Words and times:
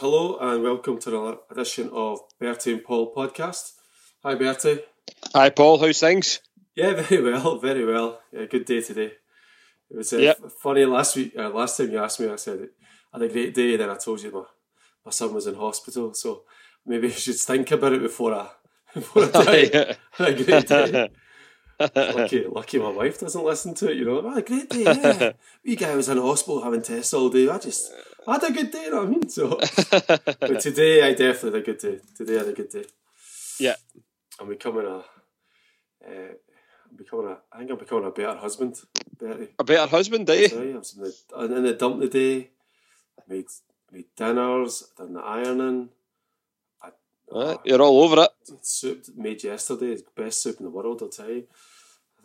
Hello 0.00 0.36
and 0.40 0.62
welcome 0.62 0.98
to 0.98 1.10
another 1.10 1.38
edition 1.50 1.90
of 1.92 2.20
Bertie 2.38 2.72
and 2.72 2.84
Paul 2.84 3.14
podcast. 3.14 3.72
Hi 4.22 4.34
Bertie. 4.34 4.80
Hi 5.34 5.50
Paul, 5.50 5.78
how's 5.78 6.00
things? 6.00 6.40
Yeah, 6.74 6.94
very 7.02 7.22
well, 7.22 7.58
very 7.58 7.84
well. 7.84 8.20
Yeah, 8.32 8.46
good 8.46 8.64
day 8.64 8.80
today. 8.80 9.12
It 9.90 9.96
was 9.96 10.12
uh, 10.12 10.18
Yep. 10.18 10.50
funny 10.62 10.84
last 10.84 11.16
week. 11.16 11.32
Uh, 11.36 11.50
last 11.50 11.76
time 11.76 11.90
you 11.90 11.98
asked 12.02 12.20
me, 12.20 12.28
I 12.28 12.36
said 12.36 12.68
I 13.12 13.18
had 13.18 13.30
a 13.30 13.32
great 13.32 13.54
day. 13.54 13.76
Then 13.76 13.90
I 13.90 13.96
told 13.96 14.22
you 14.22 14.30
my, 14.32 14.44
my 15.04 15.10
son 15.10 15.34
was 15.34 15.46
in 15.46 15.54
hospital, 15.54 16.14
so 16.14 16.44
maybe 16.86 17.08
I 17.08 17.10
should 17.10 17.36
think 17.36 17.70
about 17.70 17.92
it 17.92 18.02
before 18.02 18.34
I 18.34 18.48
before 18.94 19.28
I 19.34 19.56
you. 19.56 19.94
had 20.12 20.28
a 20.40 20.44
great 20.44 20.66
day. 20.66 21.10
lucky, 21.96 22.44
lucky 22.46 22.78
my 22.78 22.90
wife 22.90 23.18
doesn't 23.20 23.44
listen 23.44 23.74
to 23.74 23.90
it. 23.90 23.96
You 23.96 24.04
know, 24.04 24.22
oh, 24.24 24.36
a 24.36 24.42
great 24.42 24.68
day. 24.70 24.82
Yeah, 24.84 25.32
we 25.64 25.76
guy 25.76 25.94
was 25.94 26.08
in 26.08 26.18
hospital 26.18 26.62
having 26.62 26.82
tests 26.82 27.12
all 27.14 27.28
day. 27.30 27.48
I 27.48 27.58
just 27.58 27.90
I 28.26 28.32
had 28.34 28.44
a 28.44 28.52
good 28.52 28.70
day. 28.70 28.84
You 28.84 28.90
know 28.90 28.96
what 28.98 29.06
I 29.06 29.10
mean? 29.10 29.28
So, 29.28 29.48
but 30.40 30.60
today 30.60 31.02
I 31.02 31.12
definitely 31.14 31.60
had 31.60 31.62
a 31.62 31.72
good 31.72 31.78
day. 31.78 31.98
Today 32.16 32.34
I 32.34 32.38
had 32.38 32.48
a 32.48 32.52
good 32.52 32.68
day. 32.70 32.84
yeah. 33.58 33.74
I'm 34.38 34.48
becoming 34.48 34.86
a. 34.86 34.96
Uh, 34.96 35.02
I'm 36.90 36.96
becoming 36.96 37.26
a. 37.28 37.38
I 37.52 37.58
think 37.58 37.70
I'm 37.70 37.78
becoming 37.78 38.06
a 38.06 38.10
better 38.10 38.36
husband. 38.38 38.76
Betty. 39.18 39.48
A 39.58 39.64
better 39.64 39.86
husband? 39.86 40.26
Sorry, 40.26 40.72
I 40.74 40.76
was 40.76 40.94
in 40.96 41.02
the 41.04 41.14
I'm 41.36 41.52
in 41.52 41.62
the 41.64 41.74
dump 41.74 42.00
today. 42.00 42.50
I 43.18 43.22
made 43.28 43.46
made 43.92 44.06
dinners. 44.16 44.84
Done 44.96 45.14
the 45.14 45.20
ironing. 45.20 45.90
I, 46.82 46.90
Right, 47.32 47.58
You're 47.64 47.82
all 47.82 48.02
over 48.02 48.22
it. 48.22 48.30
soup 48.62 49.04
made 49.16 49.44
yesterday 49.44 49.92
is 49.92 50.02
best 50.02 50.42
soup 50.42 50.56
in 50.58 50.64
the 50.64 50.70
world. 50.70 51.00
I'll 51.02 51.08
tell 51.08 51.28
you. 51.30 51.44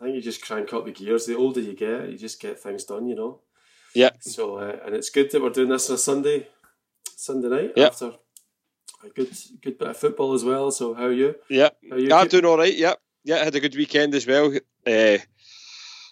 I 0.00 0.04
think 0.04 0.16
you 0.16 0.20
just 0.22 0.42
crank 0.42 0.72
up 0.72 0.84
the 0.84 0.90
gears. 0.92 1.26
The 1.26 1.36
older 1.36 1.60
you 1.60 1.74
get, 1.74 2.10
you 2.10 2.18
just 2.18 2.40
get 2.40 2.58
things 2.58 2.84
done. 2.84 3.06
You 3.08 3.14
know. 3.14 3.40
Yeah. 3.96 4.10
So 4.20 4.56
uh, 4.58 4.76
and 4.84 4.94
it's 4.94 5.10
good 5.10 5.30
that 5.30 5.42
we're 5.42 5.50
doing 5.50 5.70
this 5.70 5.88
on 5.90 5.94
a 5.96 5.98
Sunday, 5.98 6.48
Sunday 7.16 7.48
night 7.48 7.72
Yeah. 7.76 7.86
after 7.86 8.12
a 9.04 9.08
good 9.08 9.30
good 9.62 9.78
bit 9.78 9.88
of 9.88 9.96
football 9.96 10.34
as 10.34 10.44
well. 10.44 10.70
So 10.70 10.94
how 10.94 11.04
are 11.06 11.12
you? 11.12 11.34
Yeah. 11.48 11.70
How 11.88 11.96
are 11.96 11.98
you? 11.98 12.12
I'm 12.14 12.28
doing 12.28 12.44
all 12.44 12.58
right, 12.58 12.74
yeah. 12.76 12.94
Yeah, 13.24 13.42
had 13.42 13.54
a 13.54 13.60
good 13.60 13.74
weekend 13.74 14.14
as 14.14 14.26
well. 14.26 14.52
Uh, 14.86 15.18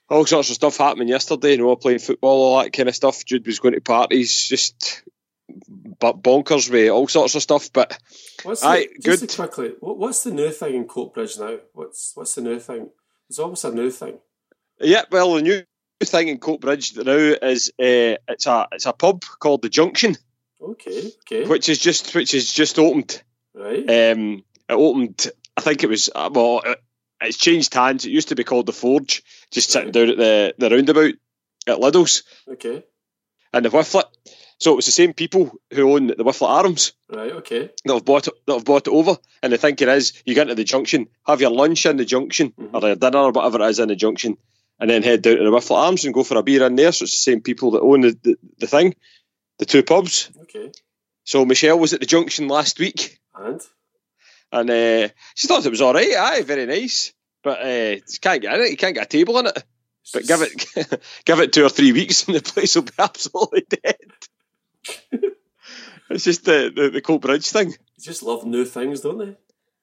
all 0.08 0.26
sorts 0.26 0.48
of 0.50 0.56
stuff 0.56 0.76
happening 0.78 1.08
yesterday, 1.08 1.52
you 1.52 1.58
know, 1.58 1.76
playing 1.76 1.98
football, 2.00 2.42
all 2.42 2.62
that 2.62 2.72
kind 2.72 2.88
of 2.88 2.96
stuff. 2.96 3.24
Jude 3.24 3.46
was 3.46 3.58
going 3.60 3.74
to 3.74 3.80
parties, 3.80 4.48
just 4.48 5.02
but 6.00 6.22
bonkers 6.22 6.70
with 6.70 6.90
all 6.90 7.06
sorts 7.08 7.34
of 7.34 7.42
stuff. 7.42 7.70
But 7.72 7.98
What's 8.42 8.62
the, 8.62 8.66
Aye, 8.68 8.88
just 9.02 9.20
good. 9.20 9.34
quickly, 9.36 9.74
what, 9.80 9.98
what's 9.98 10.24
the 10.24 10.30
new 10.32 10.50
thing 10.50 10.74
in 10.74 10.86
Coatbridge 10.86 11.38
now? 11.38 11.58
What's 11.72 12.12
what's 12.14 12.34
the 12.34 12.42
new 12.42 12.58
thing? 12.58 12.90
It's 13.28 13.38
almost 13.38 13.64
a 13.64 13.70
new 13.72 13.90
thing. 13.90 14.18
yeah, 14.80 15.02
well, 15.10 15.34
the 15.34 15.42
new 15.42 15.62
thing 16.10 16.28
in 16.28 16.38
Coatbridge 16.38 16.96
now 17.04 17.12
is 17.48 17.70
uh, 17.78 18.18
it's 18.28 18.46
a 18.46 18.68
it's 18.72 18.86
a 18.86 18.92
pub 18.92 19.22
called 19.38 19.62
the 19.62 19.68
Junction, 19.68 20.16
Okay, 20.60 21.10
okay, 21.20 21.46
which 21.46 21.68
is 21.68 21.78
just 21.78 22.14
which 22.14 22.34
is 22.34 22.52
just 22.52 22.78
opened. 22.78 23.22
right. 23.54 23.78
Um, 23.80 24.44
it 24.68 24.72
opened. 24.74 25.30
I 25.56 25.60
think 25.60 25.82
it 25.82 25.88
was 25.88 26.10
uh, 26.14 26.30
well. 26.32 26.62
It, 26.64 26.80
it's 27.20 27.38
changed 27.38 27.72
hands. 27.72 28.04
It 28.04 28.10
used 28.10 28.28
to 28.28 28.34
be 28.34 28.44
called 28.44 28.66
the 28.66 28.72
Forge, 28.72 29.22
just 29.50 29.70
sitting 29.70 29.92
down 29.92 30.10
at 30.10 30.16
the 30.16 30.54
the 30.58 30.70
roundabout 30.70 31.14
at 31.66 31.78
Lidl's 31.78 32.22
okay, 32.48 32.84
and 33.52 33.64
the 33.64 33.70
Whifflet. 33.70 34.04
So 34.58 34.72
it 34.72 34.76
was 34.76 34.86
the 34.86 34.92
same 34.92 35.12
people 35.14 35.58
who 35.72 35.92
own 35.94 36.06
the 36.06 36.14
Whifflet 36.24 36.48
Arms 36.48 36.92
right. 37.10 37.32
Okay. 37.32 37.70
that 37.84 37.92
have 37.94 38.04
bought 38.04 38.28
it, 38.28 38.34
that 38.46 38.52
have 38.54 38.64
bought 38.64 38.86
it 38.86 38.92
over. 38.92 39.16
And 39.42 39.52
the 39.52 39.58
thinking 39.58 39.88
is, 39.88 40.12
you 40.24 40.34
get 40.34 40.42
into 40.42 40.54
the 40.54 40.64
junction, 40.64 41.08
have 41.26 41.40
your 41.40 41.50
lunch 41.50 41.86
in 41.86 41.96
the 41.96 42.04
junction 42.04 42.52
Mhm. 42.58 42.70
or 42.72 42.86
your 42.86 42.96
dinner 42.96 43.18
or 43.18 43.32
whatever 43.32 43.62
it 43.62 43.70
is 43.70 43.78
in 43.80 43.88
the 43.88 43.96
junction, 43.96 44.38
and 44.84 44.90
then 44.90 45.02
head 45.02 45.22
down 45.22 45.38
to 45.38 45.42
the 45.42 45.50
Whifflet 45.50 45.78
Arms 45.78 46.04
and 46.04 46.12
go 46.12 46.22
for 46.22 46.36
a 46.36 46.42
beer 46.42 46.62
in 46.66 46.76
there. 46.76 46.92
So 46.92 47.04
it's 47.04 47.12
the 47.12 47.30
same 47.30 47.40
people 47.40 47.70
that 47.70 47.80
own 47.80 48.02
the, 48.02 48.18
the, 48.22 48.36
the 48.58 48.66
thing, 48.66 48.94
the 49.58 49.64
two 49.64 49.82
pubs. 49.82 50.30
Okay. 50.42 50.72
So 51.24 51.46
Michelle 51.46 51.78
was 51.78 51.94
at 51.94 52.00
the 52.00 52.06
junction 52.06 52.48
last 52.48 52.78
week. 52.78 53.18
And 53.34 53.62
and 54.52 54.68
uh, 54.68 55.08
she 55.34 55.46
thought 55.46 55.64
it 55.64 55.70
was 55.70 55.80
all 55.80 55.94
right. 55.94 56.14
Aye, 56.14 56.42
very 56.42 56.66
nice, 56.66 57.14
but 57.42 57.62
uh, 57.62 57.96
you 57.96 58.18
can't 58.20 58.42
get 58.42 58.52
in 58.56 58.60
it. 58.60 58.70
You 58.72 58.76
can't 58.76 58.94
get 58.94 59.06
a 59.06 59.08
table 59.08 59.38
in 59.38 59.46
it. 59.46 59.64
But 60.12 60.26
give 60.26 60.42
it, 60.42 61.02
give 61.24 61.40
it 61.40 61.54
two 61.54 61.64
or 61.64 61.70
three 61.70 61.92
weeks, 61.92 62.28
and 62.28 62.36
the 62.36 62.42
place 62.42 62.76
will 62.76 62.82
be 62.82 62.92
absolutely 62.98 63.64
dead. 63.70 63.96
it's 66.10 66.24
just 66.24 66.44
the 66.44 66.70
the, 66.76 66.90
the 66.90 67.00
Coatbridge 67.00 67.50
thing. 67.50 67.70
They 67.70 68.02
just 68.02 68.22
love 68.22 68.44
new 68.44 68.66
things, 68.66 69.00
don't 69.00 69.16
they? 69.16 69.34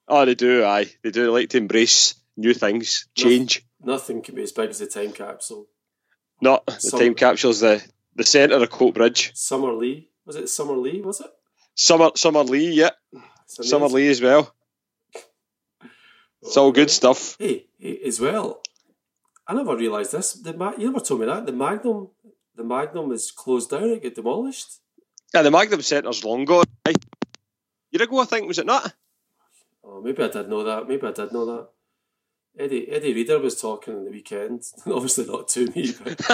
Oh, 0.07 0.25
they 0.25 0.35
do. 0.35 0.63
Aye, 0.63 0.91
they 1.01 1.09
do. 1.09 1.23
They 1.23 1.29
like 1.29 1.49
to 1.49 1.57
embrace 1.57 2.13
new 2.37 2.53
things, 2.53 3.07
change. 3.15 3.65
Nothing 3.83 4.21
can 4.21 4.35
be 4.35 4.43
as 4.43 4.51
big 4.51 4.69
as 4.69 4.79
the 4.79 4.87
time 4.87 5.11
capsule. 5.11 5.67
Not 6.41 6.65
the 6.65 6.79
Some- 6.79 6.99
time 6.99 7.15
capsule's 7.15 7.59
the 7.59 7.83
the 8.15 8.23
centre 8.23 8.55
of 8.55 8.69
Coatbridge. 8.69 9.31
Summer 9.35 9.73
Lee 9.73 10.09
was 10.25 10.35
it? 10.35 10.45
Summerlee 10.45 11.01
was 11.03 11.21
it? 11.21 11.31
Summer 11.75 12.11
Summerlee, 12.11 12.73
yeah, 12.75 12.89
Summer. 13.47 13.87
Lee 13.87 14.09
as 14.09 14.21
well. 14.21 14.53
It's 16.41 16.57
all 16.57 16.71
good 16.71 16.89
stuff. 16.89 17.35
Hey, 17.39 17.67
hey, 17.79 17.99
as 18.05 18.19
well. 18.19 18.61
I 19.47 19.53
never 19.53 19.75
realised 19.75 20.11
this. 20.11 20.33
The 20.33 20.53
Ma- 20.53 20.73
you 20.77 20.87
never 20.91 20.99
told 21.03 21.19
me 21.21 21.25
that 21.27 21.45
the 21.45 21.51
Magnum, 21.51 22.09
the 22.55 22.63
Magnum 22.63 23.11
is 23.11 23.31
closed 23.31 23.69
down. 23.69 23.83
It 23.89 24.03
got 24.03 24.15
demolished. 24.15 24.79
Yeah, 25.33 25.43
the 25.43 25.51
Magnum 25.51 25.81
Centre's 25.81 26.23
long 26.23 26.45
gone. 26.45 26.65
Aye. 26.85 26.93
Year 27.91 28.03
ago, 28.03 28.19
I 28.19 28.25
think 28.25 28.47
was 28.47 28.59
it 28.59 28.65
not? 28.65 28.93
Oh, 29.83 30.01
maybe 30.01 30.23
I 30.23 30.27
did 30.29 30.49
know 30.49 30.63
that. 30.63 30.87
Maybe 30.87 31.05
I 31.07 31.11
did 31.11 31.31
know 31.31 31.45
that. 31.45 31.69
Eddie 32.57 32.89
Eddie 32.91 33.13
Reader 33.13 33.39
was 33.39 33.59
talking 33.59 33.95
on 33.95 34.05
the 34.05 34.11
weekend. 34.11 34.63
Obviously 34.85 35.25
not 35.25 35.47
to 35.49 35.65
me, 35.67 35.93
but 36.03 36.19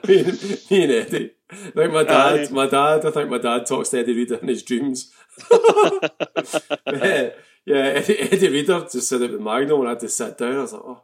me, 0.08 0.20
and, 0.20 0.42
me 0.70 0.82
and 0.82 0.92
Eddie. 0.92 1.30
Like 1.74 1.92
my 1.92 2.04
dad, 2.04 2.40
Aye. 2.40 2.48
my 2.50 2.66
dad. 2.66 3.04
I 3.04 3.10
think 3.10 3.28
my 3.30 3.38
dad 3.38 3.66
talks 3.66 3.90
to 3.90 3.98
Eddie 4.00 4.16
Reader 4.16 4.36
in 4.36 4.48
his 4.48 4.62
dreams. 4.62 5.12
yeah, 5.50 7.28
yeah. 7.66 7.76
Eddie, 7.76 8.18
Eddie 8.18 8.48
Reader 8.48 8.86
just 8.90 9.08
said 9.08 9.20
it 9.22 9.32
with 9.32 9.40
Magnum, 9.40 9.80
and 9.80 9.88
I 9.88 9.90
had 9.90 10.00
to 10.00 10.08
sit 10.08 10.38
down. 10.38 10.56
I 10.56 10.60
was 10.62 10.72
like, 10.72 10.82
oh. 10.84 11.02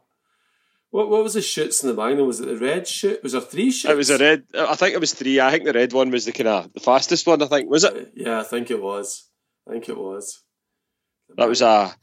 What, 0.89 1.09
what 1.09 1.23
was 1.23 1.35
the 1.35 1.41
shoots 1.41 1.83
in 1.83 1.87
the 1.87 1.95
Magnum? 1.95 2.27
Was 2.27 2.41
it 2.41 2.47
the 2.47 2.57
red 2.57 2.85
shoot? 2.85 3.23
Was 3.23 3.31
there 3.31 3.39
three 3.39 3.71
shoots? 3.71 3.93
It 3.93 3.95
was 3.95 4.09
a 4.09 4.17
red. 4.17 4.43
I 4.53 4.75
think 4.75 4.93
it 4.93 4.99
was 4.99 5.13
three. 5.13 5.39
I 5.39 5.51
think 5.51 5.63
the 5.63 5.71
red 5.71 5.93
one 5.93 6.11
was 6.11 6.25
the 6.25 6.33
kind 6.33 6.49
of 6.49 6.73
the 6.73 6.81
fastest 6.81 7.25
one. 7.25 7.41
I 7.41 7.45
think 7.45 7.69
was 7.69 7.85
it. 7.85 7.95
Uh, 7.95 8.05
yeah, 8.13 8.39
I 8.41 8.43
think 8.43 8.69
it 8.71 8.81
was. 8.81 9.29
I 9.65 9.71
think 9.71 9.87
it 9.87 9.97
was. 9.97 10.43
That 11.37 11.47
was 11.47 11.61
a 11.61 11.93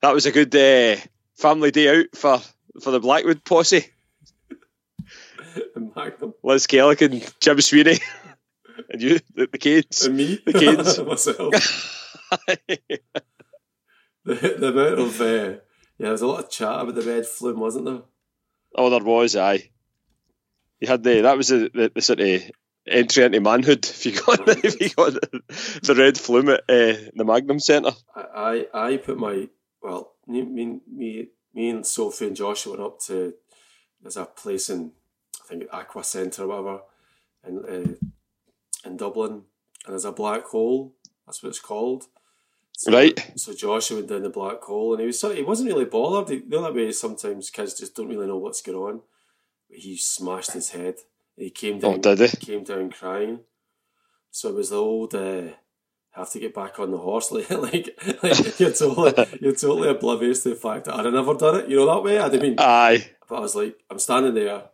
that 0.00 0.14
was 0.14 0.26
a 0.26 0.32
good 0.32 0.54
uh, 0.54 1.00
family 1.36 1.70
day 1.70 2.00
out 2.00 2.06
for 2.14 2.40
for 2.82 2.90
the 2.90 3.00
Blackwood 3.00 3.44
posse. 3.44 3.86
Magnum. 5.76 6.34
Liz 6.42 6.66
Kellick 6.66 7.02
and 7.02 7.34
Jim 7.40 7.60
Sweeney 7.60 7.98
and 8.90 9.02
you, 9.02 9.18
the, 9.34 9.48
the 9.50 9.58
kids. 9.58 10.06
And 10.06 10.16
me, 10.16 10.40
The 10.44 10.52
kids. 10.52 10.98
myself. 11.06 11.52
The, 14.24 14.34
the 14.34 14.68
amount 14.68 14.98
of 15.00 15.20
uh, 15.20 15.24
yeah, 15.24 15.56
there 15.98 16.12
was 16.12 16.22
a 16.22 16.26
lot 16.26 16.44
of 16.44 16.50
chat 16.50 16.80
about 16.80 16.94
the 16.94 17.02
red 17.02 17.26
flume, 17.26 17.60
wasn't 17.60 17.84
there? 17.86 18.02
oh, 18.74 18.88
there 18.88 19.02
was. 19.02 19.36
Aye, 19.36 19.70
you 20.80 20.88
had 20.88 21.02
the 21.02 21.22
that 21.22 21.36
was 21.36 21.48
the, 21.48 21.70
the, 21.74 21.92
the 21.94 22.00
sort 22.00 22.20
of 22.20 22.42
entry 22.86 23.24
into 23.24 23.40
manhood. 23.40 23.84
If 23.90 24.06
you 24.06 24.12
got 24.12 24.48
if 24.64 24.80
you 24.80 24.90
got 24.90 25.14
the, 25.14 25.94
red 25.94 26.18
flume 26.18 26.50
at 26.50 26.60
uh, 26.68 27.10
the 27.14 27.24
Magnum 27.24 27.60
Centre. 27.60 27.92
I, 28.14 28.66
I, 28.72 28.86
I 28.86 28.96
put 28.96 29.18
my 29.18 29.48
well, 29.82 30.12
me, 30.26 30.42
me, 30.42 30.80
me, 31.54 31.68
and 31.70 31.86
Sophie 31.86 32.28
and 32.28 32.36
Josh 32.36 32.66
went 32.66 32.80
up 32.80 33.00
to 33.00 33.34
there's 34.00 34.16
a 34.16 34.24
place 34.24 34.70
in 34.70 34.92
I 35.44 35.48
think 35.48 35.64
Aqua 35.72 36.04
Centre 36.04 36.44
or 36.44 36.48
whatever 36.48 36.80
in 37.46 37.58
uh, 37.58 38.88
in 38.88 38.96
Dublin, 38.96 39.32
and 39.32 39.92
there's 39.92 40.04
a 40.04 40.12
black 40.12 40.44
hole. 40.44 40.94
That's 41.26 41.42
what 41.42 41.50
it's 41.50 41.60
called. 41.60 42.06
So, 42.72 42.92
Right. 42.92 43.32
So 43.36 43.54
Joshua 43.54 43.98
went 43.98 44.08
down 44.08 44.22
the 44.22 44.30
black 44.30 44.62
hole, 44.62 44.92
and 44.92 45.00
he 45.00 45.06
was 45.06 45.20
sort 45.20 45.32
of, 45.32 45.38
he 45.38 45.44
wasn't 45.44 45.68
really 45.68 45.84
bothered. 45.84 46.30
He, 46.30 46.40
the 46.40 46.58
other 46.58 46.72
way 46.72 46.90
sometimes 46.92 47.50
kids 47.50 47.78
just 47.78 47.94
don't 47.94 48.08
really 48.08 48.26
know 48.26 48.38
what's 48.38 48.62
going 48.62 48.78
on. 48.78 49.00
But 49.68 49.78
he 49.78 49.96
smashed 49.96 50.52
his 50.52 50.70
head. 50.70 50.96
He 51.36 51.50
came 51.50 51.78
down. 51.78 51.94
Oh, 51.94 52.14
did 52.14 52.30
he? 52.30 52.36
Came 52.36 52.64
down 52.64 52.90
crying. 52.90 53.40
So 54.30 54.50
it 54.50 54.54
was 54.54 54.70
the 54.70 54.76
old. 54.76 55.14
Uh, 55.14 55.48
have 56.12 56.30
to 56.30 56.38
get 56.38 56.54
back 56.54 56.78
on 56.78 56.90
the 56.90 56.98
horse, 56.98 57.32
like, 57.32 57.50
like, 57.50 57.88
like 58.22 58.60
you're 58.60 58.72
totally, 58.72 59.38
you're 59.40 59.54
totally 59.54 59.88
oblivious 59.88 60.42
to 60.42 60.50
the 60.50 60.54
fact 60.54 60.84
that 60.84 60.94
I'd 60.94 61.06
have 61.06 61.14
never 61.14 61.34
done 61.34 61.60
it. 61.60 61.68
You 61.68 61.76
know 61.76 61.86
that 61.86 62.02
way. 62.02 62.18
I'd 62.18 62.32
have 62.32 62.40
been, 62.42 62.56
Aye. 62.58 63.10
but 63.28 63.36
I 63.36 63.40
was 63.40 63.56
like, 63.56 63.78
I'm 63.90 63.98
standing 63.98 64.34
there, 64.34 64.64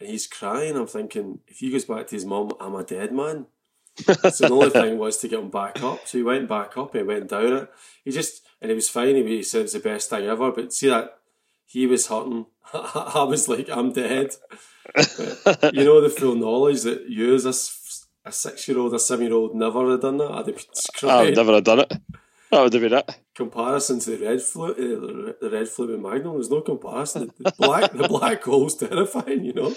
and 0.00 0.08
he's 0.08 0.26
crying. 0.26 0.76
I'm 0.76 0.88
thinking, 0.88 1.40
if 1.46 1.58
he 1.58 1.70
goes 1.70 1.84
back 1.84 2.08
to 2.08 2.16
his 2.16 2.24
mum, 2.24 2.52
I'm 2.60 2.74
a 2.74 2.82
dead 2.82 3.12
man. 3.12 3.46
so 3.96 4.12
the 4.12 4.48
only 4.50 4.70
thing 4.70 4.98
was 4.98 5.18
to 5.18 5.28
get 5.28 5.38
him 5.40 5.50
back 5.50 5.82
up. 5.82 6.06
So 6.06 6.18
he 6.18 6.24
went 6.24 6.48
back 6.48 6.76
up, 6.76 6.94
he 6.94 7.02
went 7.02 7.28
down 7.28 7.52
it. 7.52 7.70
He 8.04 8.10
just 8.10 8.44
and 8.60 8.70
he 8.70 8.74
was 8.74 8.88
fine. 8.88 9.14
He, 9.14 9.24
he 9.24 9.42
said 9.42 9.60
it 9.60 9.62
was 9.62 9.72
the 9.74 9.80
best 9.80 10.10
thing 10.10 10.24
ever. 10.26 10.50
But 10.50 10.72
see 10.72 10.88
that 10.88 11.18
he 11.64 11.86
was 11.86 12.08
hurting. 12.08 12.46
I 12.72 13.24
was 13.28 13.48
like, 13.48 13.68
I'm 13.70 13.92
dead. 13.92 14.30
You 14.96 15.84
know 15.84 16.00
the 16.00 16.14
full 16.16 16.34
knowledge 16.34 16.82
that 16.82 17.08
you 17.08 17.34
as 17.34 17.44
a 17.44 18.32
six 18.32 18.68
year 18.68 18.78
old, 18.78 18.94
a 18.94 18.98
seven 18.98 19.26
year 19.26 19.34
old 19.34 19.54
never 19.54 19.90
have 19.90 20.00
done 20.00 20.18
that. 20.18 20.30
I'd 20.30 20.46
have 20.46 20.56
been 20.56 21.10
I'd 21.10 21.36
never 21.36 21.54
have 21.54 21.64
done 21.64 21.80
it. 21.80 21.92
That 22.50 22.62
would 22.62 22.72
have 22.72 22.82
been 22.82 22.94
it. 22.94 23.10
Comparison 23.34 24.00
to 24.00 24.16
the 24.16 24.26
red 24.26 24.40
flu, 24.40 24.70
uh, 24.70 25.32
the 25.40 25.50
red 25.50 25.68
flu 25.68 25.92
and 25.92 26.02
Magnum, 26.02 26.34
there's 26.34 26.50
no 26.50 26.62
comparison. 26.62 27.30
The 27.38 27.52
black, 27.58 27.92
the 27.92 28.08
black 28.08 28.42
hole's 28.42 28.76
terrifying. 28.76 29.44
You 29.44 29.52
know. 29.52 29.74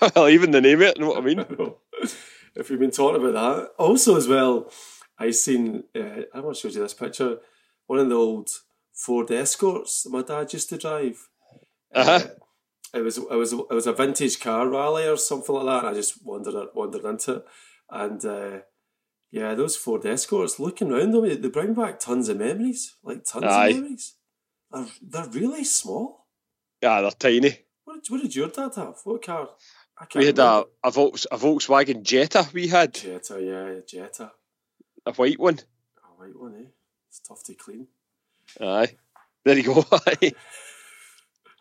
well, 0.14 0.28
even 0.28 0.50
the 0.50 0.60
name 0.60 0.82
of 0.82 0.88
it, 0.88 0.98
you 0.98 1.04
know 1.04 1.10
what 1.10 1.22
I 1.22 1.26
mean? 1.26 1.40
if 2.54 2.68
we've 2.68 2.78
been 2.78 2.90
talking 2.90 3.22
about 3.22 3.32
that, 3.32 3.68
also 3.78 4.16
as 4.16 4.28
well, 4.28 4.70
I 5.18 5.30
seen. 5.30 5.84
Uh, 5.94 6.22
I 6.34 6.40
want 6.40 6.56
to 6.56 6.60
show 6.60 6.74
you 6.74 6.82
this 6.82 6.94
picture. 6.94 7.38
One 7.86 7.98
of 7.98 8.08
the 8.08 8.14
old 8.14 8.50
Ford 8.92 9.30
Escorts 9.30 10.02
that 10.02 10.10
my 10.10 10.22
dad 10.22 10.52
used 10.52 10.68
to 10.70 10.78
drive. 10.78 11.28
Uh-huh. 11.94 12.10
Uh, 12.10 12.28
it 12.94 13.02
was 13.02 13.18
it 13.18 13.30
was 13.30 13.52
it 13.52 13.70
was 13.70 13.86
a 13.86 13.92
vintage 13.92 14.40
car 14.40 14.68
rally 14.68 15.06
or 15.06 15.16
something 15.16 15.54
like 15.54 15.66
that. 15.66 15.86
And 15.86 15.88
I 15.88 15.94
just 15.94 16.24
wandered 16.24 16.68
wandered 16.74 17.04
into 17.04 17.36
it, 17.36 17.44
and 17.90 18.24
uh, 18.24 18.58
yeah, 19.30 19.54
those 19.54 19.76
Ford 19.76 20.06
Escorts. 20.06 20.60
Looking 20.60 20.92
around 20.92 21.12
them, 21.12 21.26
they 21.26 21.48
bring 21.48 21.74
back 21.74 21.98
tons 21.98 22.28
of 22.28 22.38
memories, 22.38 22.94
like 23.02 23.24
tons 23.24 23.44
Aye. 23.44 23.68
of 23.68 23.76
memories. 23.76 24.14
They're, 24.70 24.86
they're 25.02 25.28
really 25.30 25.64
small. 25.64 26.26
Yeah, 26.82 27.00
they're 27.00 27.10
tiny. 27.10 27.58
What 27.84 28.02
did, 28.02 28.12
what 28.12 28.22
did 28.22 28.36
your 28.36 28.48
dad 28.48 28.72
have? 28.76 28.96
What 29.04 29.22
car? 29.22 29.48
I 29.98 30.06
can't 30.06 30.20
We 30.20 30.26
had 30.26 30.38
a, 30.38 30.64
a, 30.82 30.90
Volks, 30.90 31.26
a 31.30 31.36
Volkswagen 31.36 32.02
Jetta. 32.02 32.48
We 32.52 32.68
had 32.68 32.94
Jetta, 32.94 33.40
yeah, 33.40 33.80
Jetta. 33.86 34.32
a 35.06 35.12
white 35.12 35.38
one. 35.38 35.60
A 35.98 36.20
white 36.20 36.38
one, 36.38 36.54
eh? 36.56 36.68
It's 37.08 37.20
tough 37.20 37.44
to 37.44 37.54
clean. 37.54 37.86
Aye, 38.60 38.96
there 39.44 39.56
you 39.58 39.62
go. 39.64 39.84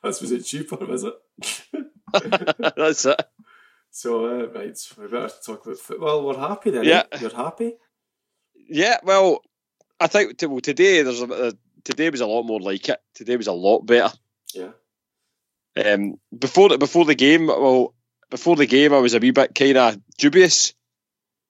That's 0.04 0.22
was 0.22 0.32
it 0.32 0.44
cheaper, 0.44 0.76
was 0.76 1.06
it? 1.06 1.14
That's 2.76 3.06
it. 3.06 3.22
So 3.90 4.26
uh, 4.26 4.48
right, 4.48 4.78
we 4.98 5.08
better 5.08 5.30
talk 5.46 5.66
about 5.66 5.78
football. 5.78 6.26
We're 6.26 6.38
happy 6.38 6.72
then. 6.72 6.84
Yeah. 6.84 7.04
eh? 7.12 7.20
You're 7.22 7.36
happy? 7.36 7.76
Yeah, 8.56 8.98
well, 9.04 9.42
I 10.00 10.08
think 10.08 10.36
well, 10.42 10.60
today 10.60 11.04
there's 11.04 11.22
a, 11.22 11.26
uh, 11.26 11.52
today 11.84 12.10
was 12.10 12.22
a 12.22 12.26
lot 12.26 12.44
more 12.44 12.60
like 12.60 12.90
it. 12.90 13.00
Today 13.16 13.38
was 13.38 13.48
a 13.48 13.54
lot 13.54 13.86
better. 13.86 14.14
Yeah. 14.54 14.72
Um, 15.76 16.16
before 16.38 16.70
the 16.70 16.78
before 16.78 17.06
the 17.06 17.16
game, 17.16 17.48
well, 17.48 17.94
before 18.30 18.56
the 18.56 18.66
game, 18.66 18.94
I 18.94 19.00
was 19.00 19.14
a 19.14 19.20
wee 19.20 19.32
bit 19.32 19.56
kind 19.56 19.78
of 19.78 19.98
dubious. 20.18 20.74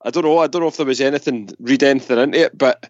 I 0.01 0.09
don't 0.09 0.23
know. 0.25 0.37
I 0.37 0.47
don't 0.47 0.61
know 0.61 0.67
if 0.67 0.77
there 0.77 0.85
was 0.85 1.01
anything 1.01 1.49
read 1.59 1.81
anything 1.83 2.19
into 2.19 2.39
it, 2.39 2.57
but 2.57 2.89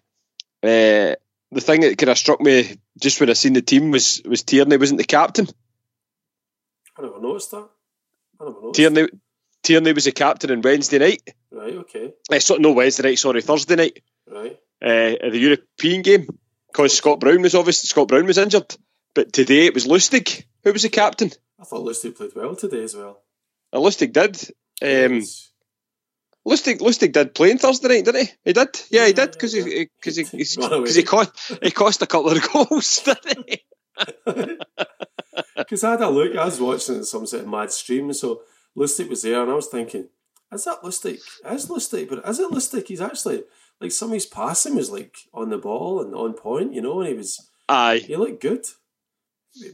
uh, 0.62 1.14
the 1.54 1.60
thing 1.60 1.80
that 1.82 1.96
kind 1.98 2.10
of 2.10 2.18
struck 2.18 2.40
me 2.40 2.76
just 3.00 3.20
when 3.20 3.30
I 3.30 3.34
seen 3.34 3.52
the 3.54 3.62
team 3.62 3.90
was 3.90 4.20
was 4.24 4.42
Tierney 4.42 4.76
wasn't 4.76 4.98
the 4.98 5.04
captain. 5.04 5.46
I 6.98 7.02
never 7.02 7.20
noticed 7.20 7.50
that. 7.52 7.68
I 8.40 8.44
never 8.44 8.60
noticed. 8.60 8.74
Tierney 8.76 9.08
Tierney 9.62 9.92
was 9.92 10.04
the 10.04 10.12
captain 10.12 10.50
on 10.50 10.60
Wednesday 10.62 10.98
night. 10.98 11.22
Right, 11.50 11.74
okay. 11.76 12.12
Uh, 12.30 12.38
so, 12.38 12.56
no 12.56 12.72
Wednesday 12.72 13.02
night, 13.08 13.18
sorry, 13.18 13.40
Thursday 13.42 13.76
night. 13.76 14.02
Right. 14.30 14.58
uh, 14.82 15.30
the 15.30 15.38
European 15.38 16.02
game 16.02 16.26
because 16.68 16.96
Scott 16.96 17.20
Brown 17.20 17.42
was 17.42 17.54
obviously 17.54 17.86
Scott 17.86 18.08
Brown 18.08 18.26
was 18.26 18.38
injured, 18.38 18.74
but 19.14 19.32
today 19.32 19.66
it 19.66 19.74
was 19.74 19.86
Lustig 19.86 20.44
who 20.64 20.72
was 20.72 20.82
the 20.82 20.88
captain. 20.88 21.30
I 21.60 21.64
thought 21.64 21.86
Lustig 21.86 22.16
played 22.16 22.34
well 22.34 22.56
today 22.56 22.82
as 22.82 22.94
well. 22.96 23.22
And 23.72 23.82
Lustig 23.82 24.12
did. 24.12 24.36
Um, 24.82 25.18
It's- 25.18 25.50
Lustig 26.46 26.78
Lustig 26.80 27.12
did 27.12 27.34
play 27.34 27.50
on 27.52 27.58
Thursday 27.58 27.88
night, 27.88 28.04
didn't 28.04 28.26
he? 28.26 28.32
He 28.44 28.52
did. 28.52 28.68
Yeah, 28.90 29.06
he 29.06 29.12
did 29.12 29.32
because 29.32 29.52
he 29.52 29.88
because 30.00 30.18
eh, 30.18 30.24
he 30.24 30.38
because 30.38 30.94
he 30.96 31.02
cost 31.02 31.52
he 31.62 31.70
cost 31.70 32.02
a 32.02 32.06
couple 32.06 32.30
of 32.32 32.52
goals, 32.52 32.98
didn't 33.04 33.48
he? 33.48 33.62
Because 35.56 35.84
I 35.84 35.92
had 35.92 36.00
a 36.02 36.08
look, 36.10 36.36
I 36.36 36.44
was 36.44 36.60
watching 36.60 36.96
it 36.96 37.04
some 37.04 37.26
sort 37.26 37.42
of 37.44 37.48
mad 37.48 37.70
stream, 37.72 38.04
and 38.06 38.16
so 38.16 38.42
Lustig 38.76 39.08
was 39.08 39.22
there, 39.22 39.42
and 39.42 39.50
I 39.50 39.54
was 39.54 39.68
thinking, 39.68 40.08
is 40.52 40.64
that 40.64 40.82
Lustig? 40.82 41.20
Is 41.50 41.66
Lustig? 41.68 42.08
But 42.08 42.28
is 42.28 42.38
it 42.40 42.50
Lustig? 42.50 42.86
He's 42.86 43.00
actually, 43.00 43.44
like, 43.80 43.92
some 43.92 44.10
of 44.10 44.14
his 44.14 44.26
passing 44.26 44.74
was, 44.76 44.90
like, 44.90 45.16
on 45.32 45.50
the 45.50 45.58
ball 45.58 46.00
and 46.00 46.14
on 46.14 46.34
point, 46.34 46.74
you 46.74 46.82
know, 46.82 47.00
and 47.00 47.08
he 47.08 47.14
was, 47.14 47.48
Aye, 47.68 47.98
he 47.98 48.16
looked 48.16 48.42
good. 48.42 48.64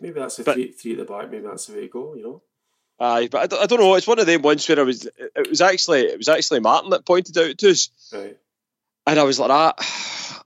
Maybe 0.01 0.21
that's 0.21 0.39
a 0.39 0.45
But- 0.45 0.55
three, 0.55 0.73
three 0.73 0.93
at 0.93 0.99
the 0.99 1.05
back, 1.05 1.31
maybe 1.31 1.47
that's 1.47 1.67
the 1.67 1.75
way 1.75 1.81
to 1.83 1.89
go, 1.89 2.15
you 2.15 2.23
know? 2.23 2.43
Aye, 3.01 3.29
but 3.31 3.41
I 3.43 3.47
don't, 3.47 3.63
I 3.63 3.67
don't 3.67 3.81
know. 3.81 3.95
It's 3.95 4.07
one 4.07 4.19
of 4.19 4.27
them 4.27 4.43
ones 4.43 4.69
where 4.69 4.79
I 4.79 4.83
was. 4.83 5.07
It 5.07 5.49
was 5.49 5.61
actually 5.61 6.01
it 6.03 6.19
was 6.19 6.29
actually 6.29 6.61
Martin 6.61 6.91
that 6.91 7.05
pointed 7.07 7.37
out 7.39 7.59
to 7.59 7.71
us, 7.71 7.89
Right. 8.13 8.37
and 9.07 9.19
I 9.19 9.23
was 9.25 9.39
like, 9.41 9.51
ah, 9.51 10.43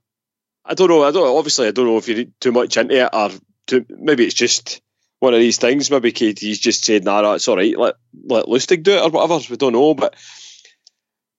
I 0.64 0.74
don't 0.74 0.88
know. 0.88 1.02
I 1.04 1.10
don't. 1.10 1.36
Obviously, 1.36 1.66
I 1.68 1.72
don't 1.72 1.86
know 1.86 1.98
if 1.98 2.08
you 2.08 2.16
read 2.16 2.32
too 2.40 2.52
much 2.52 2.76
into 2.76 2.94
it, 3.04 3.10
or 3.12 3.30
too, 3.66 3.84
maybe 3.90 4.24
it's 4.24 4.34
just 4.34 4.80
one 5.20 5.34
of 5.34 5.40
these 5.40 5.58
things. 5.58 5.90
Maybe 5.90 6.12
Katie's 6.12 6.58
just 6.60 6.84
said, 6.84 7.04
"Nah, 7.04 7.34
it's 7.34 7.48
all 7.48 7.56
right. 7.56 7.76
Let 7.76 7.96
let 8.24 8.46
Lustig 8.46 8.82
do 8.82 8.92
it 8.92 9.02
or 9.02 9.10
whatever." 9.10 9.40
We 9.50 9.56
don't 9.56 9.72
know, 9.72 9.94
but 9.94 10.14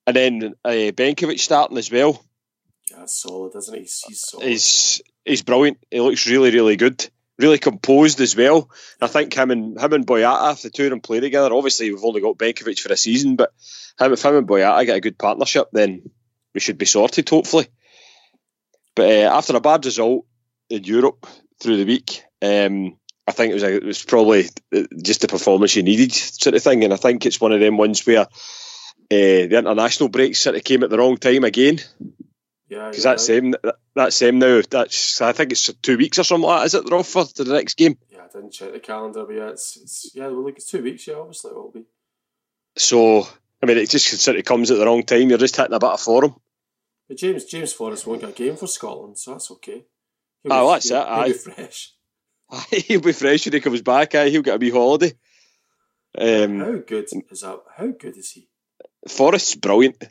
and 0.07 0.15
then 0.15 0.53
uh, 0.63 0.69
Benkovic 0.69 1.39
starting 1.39 1.77
as 1.77 1.91
well. 1.91 2.23
Yeah, 2.91 3.05
solid, 3.07 3.55
isn't 3.55 3.73
he? 3.73 3.81
He's, 3.81 4.03
he's 4.07 4.21
solid. 4.21 4.47
He's 4.47 5.01
he's 5.23 5.41
brilliant. 5.43 5.79
He 5.89 5.99
looks 5.99 6.27
really 6.27 6.51
really 6.51 6.75
good. 6.75 7.09
Really 7.37 7.57
composed 7.57 8.21
as 8.21 8.35
well. 8.35 8.69
I 9.01 9.07
think 9.07 9.33
him 9.33 9.51
and 9.51 9.79
him 9.79 9.93
and 9.93 10.07
Boyata, 10.07 10.53
if 10.53 10.61
the 10.61 10.69
two 10.69 10.85
of 10.85 10.89
them 10.91 11.01
play 11.01 11.19
together, 11.19 11.53
obviously 11.53 11.91
we've 11.91 12.03
only 12.03 12.21
got 12.21 12.37
Benkovic 12.37 12.79
for 12.79 12.93
a 12.93 12.97
season, 12.97 13.35
but 13.35 13.51
him, 13.99 14.13
if 14.13 14.23
him 14.23 14.37
and 14.37 14.47
Boyata 14.47 14.85
get 14.85 14.97
a 14.97 15.01
good 15.01 15.17
partnership, 15.17 15.67
then 15.73 16.09
we 16.53 16.61
should 16.61 16.77
be 16.77 16.85
sorted, 16.85 17.29
hopefully. 17.29 17.67
But 18.95 19.09
uh, 19.09 19.35
after 19.35 19.55
a 19.55 19.59
bad 19.59 19.83
result 19.85 20.25
in 20.69 20.85
Europe 20.85 21.27
through 21.59 21.77
the 21.77 21.85
week, 21.85 22.23
um, 22.41 22.97
I 23.27 23.31
think 23.31 23.51
it 23.51 23.55
was 23.55 23.63
a, 23.63 23.75
it 23.75 23.83
was 23.83 24.03
probably 24.03 24.45
uh, 24.73 24.83
just 25.03 25.21
the 25.21 25.27
performance 25.27 25.75
you 25.75 25.83
needed, 25.83 26.13
sort 26.13 26.55
of 26.55 26.63
thing. 26.63 26.83
And 26.83 26.93
I 26.93 26.97
think 26.97 27.25
it's 27.25 27.41
one 27.41 27.51
of 27.51 27.59
them 27.59 27.75
ones 27.75 28.05
where 28.07 28.21
uh, 28.21 28.27
the 29.09 29.57
international 29.57 30.09
break 30.09 30.35
sort 30.35 30.55
of 30.55 30.63
came 30.63 30.83
at 30.83 30.89
the 30.89 30.97
wrong 30.97 31.17
time 31.17 31.43
again 31.43 31.79
yeah, 32.75 32.89
because 32.89 33.05
right. 33.05 33.19
them. 33.19 33.51
That, 33.63 33.75
that's 33.95 34.19
them 34.19 34.39
now. 34.39 34.61
That's 34.69 35.21
I 35.21 35.31
think 35.31 35.51
it's 35.51 35.71
two 35.81 35.97
weeks 35.97 36.19
or 36.19 36.23
something 36.23 36.47
like 36.47 36.59
that. 36.61 36.65
Is 36.65 36.73
it 36.75 36.85
they're 36.89 36.97
off 36.99 37.07
for 37.07 37.25
to 37.25 37.43
the 37.43 37.53
next 37.53 37.77
game? 37.77 37.97
Yeah, 38.11 38.23
I 38.23 38.27
didn't 38.27 38.51
check 38.51 38.73
the 38.73 38.79
calendar, 38.79 39.25
but 39.25 39.35
yeah, 39.35 39.49
it's, 39.49 39.77
it's 39.77 40.11
yeah, 40.13 40.27
well, 40.27 40.43
like, 40.45 40.57
it's 40.57 40.67
two 40.69 40.83
weeks, 40.83 41.07
yeah, 41.07 41.15
obviously 41.15 41.51
it 41.51 41.55
will 41.55 41.71
be. 41.71 41.85
So 42.77 43.27
I 43.63 43.65
mean, 43.65 43.77
it 43.77 43.89
just 43.89 44.05
sort 44.19 44.37
of 44.37 44.45
comes 44.45 44.69
at 44.71 44.77
the 44.77 44.85
wrong 44.85 45.03
time. 45.03 45.29
You're 45.29 45.37
just 45.37 45.55
hitting 45.55 45.73
a 45.73 45.79
bit 45.79 45.89
of 45.89 45.99
form. 46.01 46.35
But 47.07 47.17
James 47.17 47.45
James 47.45 47.71
Forrest 47.73 48.05
won't 48.07 48.21
get 48.21 48.31
a 48.31 48.33
game 48.33 48.55
for 48.57 48.67
Scotland, 48.67 49.17
so 49.17 49.31
that's 49.31 49.51
okay. 49.51 49.85
He'll 50.43 50.53
Oh, 50.53 50.67
be- 50.67 50.73
that's 50.73 50.89
he'll, 50.89 51.01
it, 51.01 51.05
He'll 51.05 51.13
aye. 51.13 51.27
be 51.27 51.33
fresh. 51.33 51.93
he'll 52.87 53.01
be 53.01 53.11
fresh 53.13 53.45
when 53.45 53.53
he 53.53 53.59
comes 53.61 53.81
back. 53.81 54.15
Aye, 54.15 54.29
he'll 54.29 54.41
get 54.41 54.55
a 54.55 54.57
wee 54.57 54.69
holiday. 54.71 55.13
Um, 56.17 56.59
How 56.59 56.71
good 56.77 57.05
is 57.29 57.41
that? 57.41 57.59
How 57.77 57.87
good 57.87 58.17
is 58.17 58.31
he? 58.31 58.47
Forrest's 59.07 59.55
brilliant. 59.55 60.03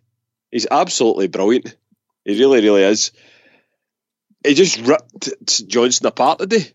He's 0.51 0.67
absolutely 0.71 1.29
brilliant. 1.29 1.77
He 2.25 2.39
really, 2.39 2.61
really 2.63 2.83
is. 2.83 3.13
He 4.45 4.55
just 4.55 4.79
ripped 4.81 5.31
Johnstone 5.69 6.09
apart 6.09 6.39
today. 6.39 6.73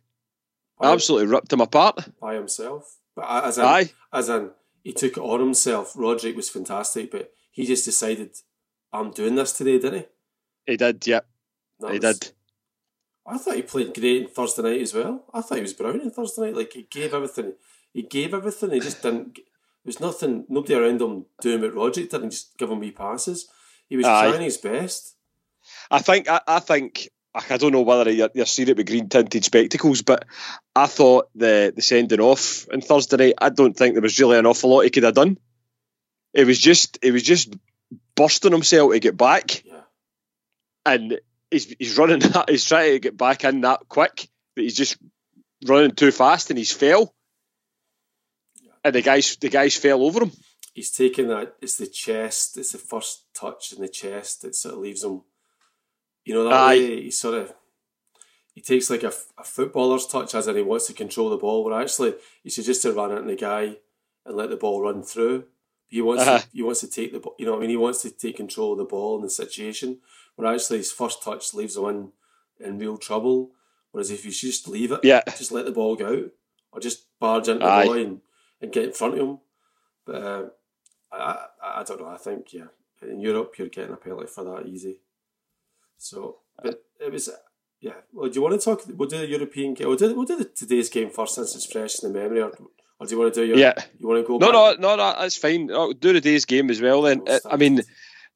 Absolutely 0.81 1.27
ripped 1.27 1.51
him 1.51 1.61
apart. 1.61 2.07
by 2.21 2.35
himself. 2.35 2.97
But 3.15 3.45
as 3.45 3.57
in, 3.57 3.65
Aye, 3.65 3.91
as 4.13 4.29
in, 4.29 4.51
he 4.83 4.93
took 4.93 5.17
it 5.17 5.21
on 5.21 5.39
himself. 5.39 5.93
Rogic 5.93 6.35
was 6.35 6.49
fantastic, 6.49 7.11
but 7.11 7.31
he 7.51 7.65
just 7.65 7.85
decided, 7.85 8.31
I'm 8.93 9.11
doing 9.11 9.35
this 9.35 9.51
today, 9.51 9.77
didn't 9.77 9.99
he? 10.65 10.71
he 10.71 10.77
did. 10.77 11.06
Yeah, 11.06 11.21
That 11.79 11.91
he 11.94 11.99
was- 11.99 12.19
did. 12.19 12.31
I 13.27 13.37
thought 13.37 13.56
he 13.57 13.61
played 13.61 13.94
great 13.94 14.25
on 14.25 14.31
Thursday 14.31 14.61
night 14.63 14.81
as 14.81 14.94
well. 14.94 15.25
I 15.31 15.41
thought 15.41 15.56
he 15.57 15.61
was 15.61 15.73
brilliant 15.73 16.06
on 16.06 16.11
Thursday 16.11 16.41
night. 16.44 16.56
Like 16.56 16.73
he 16.73 16.83
gave 16.89 17.13
everything. 17.13 17.53
He 17.94 18.01
gave 18.01 18.33
everything. 18.33 18.71
He 18.71 18.79
just 18.79 19.03
didn't. 19.03 19.35
There 19.35 19.44
was 19.85 19.99
nothing. 19.99 20.45
Nobody 20.49 20.73
around 20.73 20.99
him 20.99 21.25
doing 21.39 21.61
what 21.61 21.75
Rogic 21.75 22.09
did 22.09 22.21
and 22.23 22.31
just 22.31 22.57
give 22.57 22.71
him 22.71 22.79
wee 22.79 22.89
passes. 22.91 23.47
He 23.87 23.97
was 23.97 24.07
Aye. 24.07 24.29
trying 24.31 24.41
his 24.41 24.57
best. 24.57 25.15
I 25.91 25.99
think. 25.99 26.29
I, 26.29 26.41
I 26.47 26.59
think. 26.59 27.09
I 27.33 27.57
don't 27.57 27.71
know 27.71 27.81
whether 27.81 28.09
you're, 28.11 28.31
you're 28.33 28.45
seeing 28.47 28.69
it 28.69 28.77
with 28.77 28.87
green 28.87 29.07
tinted 29.07 29.45
spectacles, 29.45 30.01
but 30.01 30.25
I 30.75 30.87
thought 30.87 31.29
the 31.35 31.71
the 31.75 31.81
sending 31.81 32.19
off 32.19 32.67
on 32.73 32.81
Thursday 32.81 33.17
night. 33.17 33.35
I 33.39 33.49
don't 33.49 33.75
think 33.77 33.93
there 33.93 34.01
was 34.01 34.19
really 34.19 34.37
an 34.39 34.45
awful 34.47 34.69
lot 34.71 34.81
he 34.83 34.89
could 34.89 35.03
have 35.03 35.13
done. 35.15 35.37
It 36.33 36.45
was 36.45 36.59
just. 36.59 36.99
It 37.01 37.11
was 37.11 37.23
just 37.23 37.53
bursting 38.15 38.51
himself 38.51 38.91
to 38.91 38.99
get 38.99 39.17
back. 39.17 39.63
Yeah. 39.65 39.81
and 40.85 41.19
he's 41.51 41.65
he's 41.79 41.97
running 41.97 42.19
that 42.19 42.49
he's 42.49 42.65
trying 42.65 42.93
to 42.93 42.99
get 42.99 43.17
back 43.17 43.43
in 43.43 43.61
that 43.61 43.81
quick, 43.87 44.27
but 44.55 44.63
he's 44.63 44.75
just 44.75 44.97
running 45.65 45.91
too 45.91 46.11
fast 46.11 46.49
and 46.49 46.57
he's 46.57 46.71
fell. 46.71 47.13
And 48.83 48.95
the 48.95 49.01
guys 49.01 49.35
the 49.37 49.49
guys 49.49 49.75
fell 49.75 50.03
over 50.03 50.23
him. 50.23 50.31
He's 50.73 50.91
taking 50.91 51.27
that. 51.29 51.55
It's 51.61 51.77
the 51.77 51.87
chest. 51.87 52.57
It's 52.57 52.71
the 52.71 52.77
first 52.77 53.25
touch 53.33 53.73
in 53.73 53.81
the 53.81 53.89
chest 53.89 54.43
that 54.43 54.55
sort 54.55 54.75
of 54.75 54.81
leaves 54.81 55.03
him. 55.03 55.21
You 56.30 56.36
know 56.36 56.44
that 56.44 56.54
Aye. 56.54 56.76
way. 56.78 57.02
He 57.06 57.12
sort 57.12 57.36
of. 57.42 57.54
He 58.54 58.62
takes 58.62 58.90
like 58.90 59.04
a, 59.04 59.14
a 59.38 59.44
footballer's 59.44 60.06
touch, 60.06 60.36
as 60.36 60.48
in 60.48 60.56
he 60.57 60.62
wants 60.62 60.86
to 60.88 60.94
control 60.94 61.30
the 61.31 61.38
ball. 61.38 61.64
Where 61.64 61.81
actually 61.81 62.14
he 62.44 62.50
should 62.52 62.66
just 62.66 62.86
run 62.86 63.12
into 63.12 63.24
the 63.24 63.36
guy 63.36 63.78
and 64.26 64.36
let 64.38 64.50
the 64.52 64.56
ball 64.57 64.81
run 64.81 65.02
through. 65.02 65.45
He 65.88 66.02
wants 66.04 66.21
Uh-huh. 66.28 66.40
to, 66.40 66.48
he 66.54 66.62
wants 66.62 66.81
to 66.81 66.88
take 66.98 67.12
the 67.14 67.19
ball. 67.19 67.36
You 67.40 67.45
know, 67.45 67.54
what 67.54 67.57
I 67.59 67.62
mean, 67.62 67.69
he 67.71 67.78
wants 67.86 68.04
to 68.04 68.12
take 68.12 68.38
control 68.38 68.74
of 68.74 68.78
the 68.78 68.86
ball 68.95 69.16
and 69.16 69.24
the 69.26 69.30
situation. 69.44 70.00
Where 70.36 70.54
actually 70.54 70.78
his 70.78 70.92
first 70.92 71.24
touch 71.24 71.54
leaves 71.56 71.76
him 71.78 71.86
in 71.86 72.00
in 72.68 72.78
real 72.78 72.98
trouble. 72.98 73.38
Whereas 73.92 74.12
if 74.12 74.24
you 74.26 74.31
just 74.31 74.68
leave 74.68 74.92
it, 74.92 75.00
Yeah. 75.04 75.24
just 75.36 75.52
let 75.52 75.66
the 75.66 75.71
ball 75.80 75.95
go 75.95 76.07
out, 76.16 76.31
or 76.71 76.80
just 76.80 77.06
barge 77.19 77.48
into 77.48 77.66
Aye. 77.66 77.81
the 77.81 77.88
boy 77.90 78.00
and, 78.06 78.21
and 78.62 78.71
get 78.71 78.83
in 78.90 78.94
front 79.00 79.14
of 79.16 79.19
him. 79.21 79.40
But 80.06 80.16
uh, 80.31 80.45
I, 81.12 81.18
I 81.64 81.80
I 81.80 81.83
don't 81.88 82.02
know. 82.02 82.07
I 82.07 82.18
think 82.18 82.54
yeah, 82.54 82.69
in 83.02 83.19
Europe 83.19 83.57
you're 83.57 83.69
getting 83.78 83.94
a 83.94 83.98
penalty 83.98 84.28
for 84.28 84.44
that 84.44 84.68
easy. 84.68 84.98
So, 85.99 86.37
but 86.63 86.81
it 86.99 87.11
was 87.11 87.29
yeah. 87.81 87.94
Well, 88.11 88.29
do 88.29 88.35
you 88.35 88.41
want 88.41 88.59
to 88.59 88.65
talk? 88.65 88.81
We'll 88.87 89.07
do 89.07 89.19
the 89.19 89.27
European 89.27 89.73
game. 89.73 89.87
We'll 89.87 89.97
do 89.97 90.15
we'll 90.15 90.25
do 90.25 90.37
the, 90.37 90.45
today's 90.45 90.89
game 90.89 91.09
first 91.11 91.35
since 91.35 91.56
it's 91.56 91.71
fresh 91.71 92.01
in 92.01 92.11
the 92.11 92.19
memory, 92.19 92.41
or, 92.41 92.51
or 92.99 93.06
do 93.06 93.15
you 93.15 93.19
want 93.19 93.33
to 93.33 93.41
do 93.41 93.47
your? 93.47 93.57
Yeah. 93.57 93.73
You 93.97 94.07
want 94.07 94.25
to 94.25 94.27
go? 94.27 94.37
No, 94.37 94.51
back? 94.51 94.79
no, 94.79 94.95
no, 94.95 94.95
no, 94.95 95.19
that's 95.19 95.37
fine. 95.37 95.69
Oh, 95.71 95.94
do 95.94 96.13
the 96.13 96.21
day's 96.21 96.45
game 96.45 96.69
as 96.69 96.81
well 96.81 97.01
then. 97.03 97.23
Uh, 97.27 97.39
I 97.49 97.57
mean, 97.57 97.81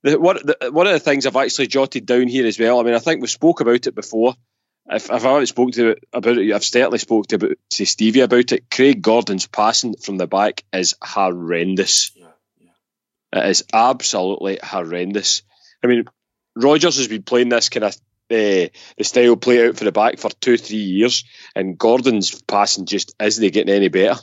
the, 0.03 0.19
one, 0.19 0.37
the, 0.43 0.71
one 0.71 0.87
of 0.87 0.93
the 0.93 0.99
things 0.99 1.25
I've 1.25 1.35
actually 1.35 1.67
jotted 1.67 2.05
down 2.05 2.27
here 2.27 2.45
as 2.45 2.59
well. 2.59 2.79
I 2.79 2.83
mean, 2.83 2.93
I 2.93 2.99
think 2.99 3.21
we 3.21 3.27
spoke 3.27 3.61
about 3.61 3.87
it 3.87 3.95
before. 3.95 4.35
If, 4.89 5.05
if 5.05 5.25
I 5.25 5.29
haven't 5.29 5.45
spoken 5.47 5.71
to 5.73 5.95
about 6.11 6.37
it, 6.37 6.53
I've 6.53 6.63
certainly 6.63 6.97
spoke 6.97 7.27
to, 7.27 7.35
about, 7.35 7.51
to 7.71 7.85
Stevie 7.85 8.19
about 8.19 8.51
it. 8.51 8.69
Craig 8.69 9.01
Gordon's 9.01 9.47
passing 9.47 9.95
from 9.95 10.17
the 10.17 10.27
back 10.27 10.63
is 10.73 10.95
horrendous. 11.01 12.11
Yeah, 12.15 12.27
yeah. 12.59 13.41
It 13.41 13.49
is 13.49 13.63
absolutely 13.71 14.59
horrendous. 14.61 15.43
I 15.81 15.87
mean, 15.87 16.05
Rodgers 16.55 16.97
has 16.97 17.07
been 17.07 17.23
playing 17.23 17.49
this 17.49 17.69
kind 17.69 17.85
of 17.85 17.95
uh, 18.31 18.67
the 18.97 19.03
style 19.03 19.35
play 19.35 19.67
out 19.67 19.77
for 19.77 19.83
the 19.83 19.91
back 19.91 20.17
for 20.17 20.29
two, 20.29 20.57
three 20.57 20.77
years, 20.77 21.25
and 21.55 21.77
Gordon's 21.77 22.41
passing 22.41 22.85
just 22.85 23.15
isn't 23.21 23.53
getting 23.53 23.73
any 23.73 23.89
better. 23.89 24.19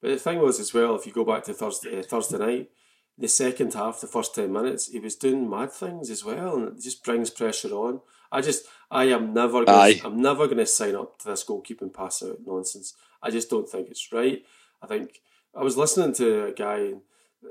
But 0.00 0.10
the 0.10 0.18
thing 0.18 0.38
was 0.40 0.60
as 0.60 0.74
well, 0.74 0.94
if 0.94 1.06
you 1.06 1.12
go 1.12 1.24
back 1.24 1.44
to 1.44 1.54
Thursday 1.54 1.98
uh, 1.98 2.02
Thursday 2.02 2.38
night, 2.38 2.70
the 3.16 3.28
second 3.28 3.72
half, 3.74 4.00
the 4.00 4.06
first 4.06 4.34
ten 4.34 4.52
minutes, 4.52 4.88
he 4.88 4.98
was 4.98 5.16
doing 5.16 5.48
mad 5.48 5.72
things 5.72 6.10
as 6.10 6.24
well, 6.24 6.56
and 6.56 6.76
it 6.76 6.82
just 6.82 7.02
brings 7.04 7.30
pressure 7.30 7.72
on. 7.72 8.00
I 8.30 8.40
just, 8.40 8.66
I 8.90 9.04
am 9.04 9.32
never, 9.32 9.64
gonna, 9.64 9.78
Aye. 9.78 10.00
I'm 10.04 10.20
never 10.20 10.46
going 10.46 10.58
to 10.58 10.66
sign 10.66 10.96
up 10.96 11.18
to 11.20 11.28
this 11.28 11.44
goalkeeping 11.44 11.94
pass 11.94 12.22
out 12.22 12.38
nonsense. 12.44 12.94
I 13.22 13.30
just 13.30 13.48
don't 13.48 13.68
think 13.68 13.88
it's 13.88 14.12
right. 14.12 14.42
I 14.82 14.86
think 14.86 15.20
I 15.56 15.62
was 15.62 15.76
listening 15.76 16.12
to 16.14 16.46
a 16.46 16.52
guy, 16.52 16.78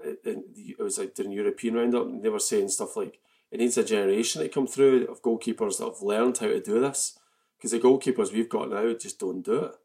in, 0.03 0.17
in, 0.25 0.43
it 0.55 0.79
was 0.79 1.00
like 1.00 1.15
during 1.15 1.31
European 1.31 1.75
roundup, 1.75 2.05
and 2.05 2.22
they 2.22 2.29
were 2.29 2.39
saying 2.39 2.67
stuff 2.69 2.98
like 2.98 3.19
it 3.53 3.60
needs 3.60 3.77
a 3.77 3.83
generation 3.83 4.41
to 4.41 4.50
come 4.50 4.65
through 4.65 5.05
of 5.05 5.22
goalkeepers 5.22 5.77
that 5.77 5.86
have 5.86 6.01
learned 6.01 6.39
how 6.39 6.48
to 6.48 6.60
do 6.60 6.81
this. 6.81 7.19
Because 7.55 7.69
the 7.72 7.79
goalkeepers 7.79 8.33
we've 8.33 8.50
got 8.50 8.72
now 8.72 8.91
just 8.93 9.19
don't 9.19 9.43
do 9.43 9.65
it. 9.65 9.75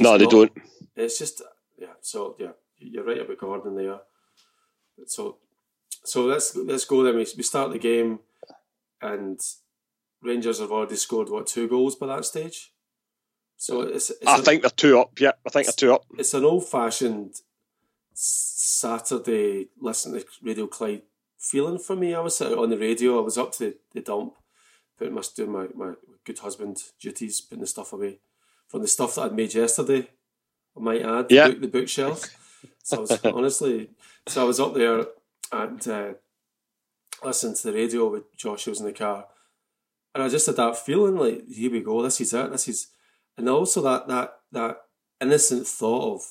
No, 0.00 0.16
they 0.16 0.26
don't. 0.26 0.52
It's 0.94 1.18
just 1.18 1.42
yeah. 1.76 1.94
So 2.00 2.36
yeah, 2.38 2.52
you're 2.78 3.04
right 3.04 3.20
about 3.20 3.38
Gordon 3.38 3.74
there. 3.74 3.98
So 5.06 5.38
so 6.04 6.24
let's 6.26 6.54
let's 6.54 6.84
go 6.84 7.02
then. 7.02 7.16
We, 7.16 7.26
we 7.36 7.42
start 7.42 7.72
the 7.72 7.78
game, 7.78 8.20
and 9.02 9.40
Rangers 10.22 10.60
have 10.60 10.70
already 10.70 10.96
scored 10.96 11.28
what 11.28 11.48
two 11.48 11.66
goals 11.68 11.96
by 11.96 12.06
that 12.06 12.24
stage. 12.24 12.72
So 13.56 13.82
it's, 13.82 14.10
it's 14.10 14.26
I 14.26 14.38
a- 14.38 14.42
think 14.42 14.62
they're 14.62 14.70
two 14.70 15.00
up. 15.00 15.18
Yeah, 15.18 15.32
I 15.44 15.50
think 15.50 15.66
they're 15.66 15.72
two 15.72 15.92
up. 15.92 16.04
it's 16.16 16.34
an 16.34 16.44
old 16.44 16.68
fashioned 16.68 17.34
Saturday 18.14 19.68
listen 19.80 20.12
to 20.12 20.24
Radio 20.42 20.66
Clyde 20.68 21.02
feeling 21.38 21.78
for 21.78 21.96
me. 21.96 22.14
I 22.14 22.20
was 22.20 22.36
sitting 22.36 22.58
on 22.58 22.70
the 22.70 22.78
radio, 22.78 23.18
I 23.18 23.22
was 23.22 23.38
up 23.38 23.52
to 23.52 23.58
the, 23.64 23.76
the 23.94 24.00
dump, 24.00 24.34
putting 24.98 25.14
my 25.14 25.22
doing 25.36 25.52
my, 25.52 25.66
my 25.74 25.94
good 26.24 26.38
husband 26.40 26.82
duties, 27.00 27.40
putting 27.40 27.60
the 27.60 27.66
stuff 27.66 27.92
away 27.92 28.20
from 28.68 28.82
the 28.82 28.88
stuff 28.88 29.14
that 29.14 29.22
I'd 29.22 29.34
made 29.34 29.54
yesterday. 29.54 30.08
I 30.76 30.80
might 30.80 31.02
add, 31.02 31.26
Yeah. 31.30 31.46
the, 31.48 31.52
book, 31.54 31.60
the 31.62 31.68
bookshelf. 31.68 32.24
So 32.82 32.98
I 32.98 33.00
was 33.00 33.20
honestly, 33.24 33.90
so 34.26 34.42
I 34.42 34.44
was 34.44 34.60
up 34.60 34.74
there 34.74 35.06
and 35.52 35.88
uh, 35.88 36.12
listening 37.24 37.54
to 37.56 37.62
the 37.68 37.72
radio 37.72 38.08
with 38.08 38.36
Josh. 38.36 38.64
Who 38.64 38.70
was 38.72 38.80
in 38.80 38.86
the 38.86 38.92
car, 38.92 39.26
and 40.14 40.22
I 40.22 40.28
just 40.28 40.46
had 40.46 40.56
that 40.56 40.76
feeling 40.76 41.16
like, 41.16 41.46
here 41.48 41.70
we 41.70 41.80
go, 41.80 42.02
this 42.02 42.20
is 42.20 42.34
it, 42.34 42.50
this 42.50 42.68
is, 42.68 42.88
and 43.36 43.48
also 43.48 43.80
that 43.82 44.08
that 44.08 44.34
that 44.52 44.76
innocent 45.20 45.66
thought 45.66 46.14
of 46.16 46.22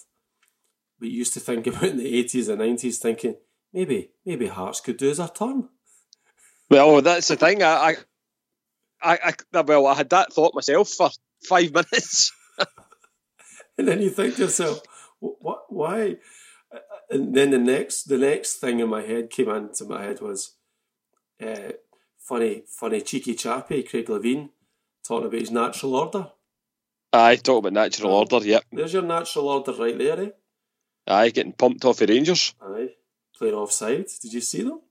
we 1.00 1.10
used 1.10 1.34
to 1.34 1.40
think 1.40 1.66
about 1.68 1.84
in 1.84 1.98
the 1.98 2.16
eighties 2.18 2.48
and 2.50 2.60
nineties, 2.60 3.00
thinking 3.00 3.36
maybe 3.74 4.12
maybe 4.26 4.48
Hearts 4.48 4.82
could 4.82 4.98
do 4.98 5.10
as 5.10 5.20
a 5.20 5.30
turn. 5.30 5.70
Well, 6.70 7.02
that's 7.02 7.30
the 7.30 7.38
thing. 7.38 7.64
I, 7.64 7.96
I, 9.02 9.14
I, 9.14 9.34
I 9.54 9.62
well, 9.62 9.88
I 9.88 9.96
had 9.96 10.10
that 10.10 10.34
thought 10.34 10.54
myself 10.54 10.90
for 10.90 11.10
five 11.48 11.72
minutes. 11.74 12.32
And 13.78 13.88
then 13.88 14.02
you 14.02 14.10
think 14.10 14.36
to 14.36 14.44
yourself, 14.44 14.82
what? 15.20 15.66
Why? 15.70 16.18
And 17.10 17.36
then 17.36 17.52
the 17.52 17.60
next, 17.60 18.06
the 18.06 18.18
next 18.18 18.56
thing 18.56 18.80
in 18.80 18.90
my 18.90 19.02
head 19.02 19.30
came 19.30 19.50
into 19.50 19.86
my 19.86 20.04
head 20.04 20.20
was, 20.20 20.56
uh, 21.42 21.74
funny, 22.18 22.64
funny, 22.68 23.02
cheeky 23.02 23.36
chappy 23.36 23.84
Craig 23.84 24.08
Levein 24.08 24.50
talking 25.08 25.28
about 25.28 25.40
his 25.40 25.52
natural 25.52 25.96
order. 25.96 26.32
Aye, 27.14 27.38
talk 27.38 27.60
about 27.60 27.74
natural 27.74 28.14
order. 28.14 28.46
Yep. 28.46 28.64
There's 28.72 28.94
your 28.94 29.04
natural 29.04 29.48
order 29.48 29.72
right 29.74 29.98
there, 29.98 30.22
eh? 30.22 30.30
Aye, 31.08 31.30
getting 31.30 31.54
pumped 31.54 31.86
off 31.86 31.98
the 31.98 32.08
Rangers. 32.08 32.54
Aye, 32.62 32.90
playing 33.38 33.54
offside. 33.54 34.08
Did 34.22 34.34
you 34.34 34.42
see 34.42 34.64
them? 34.64 34.82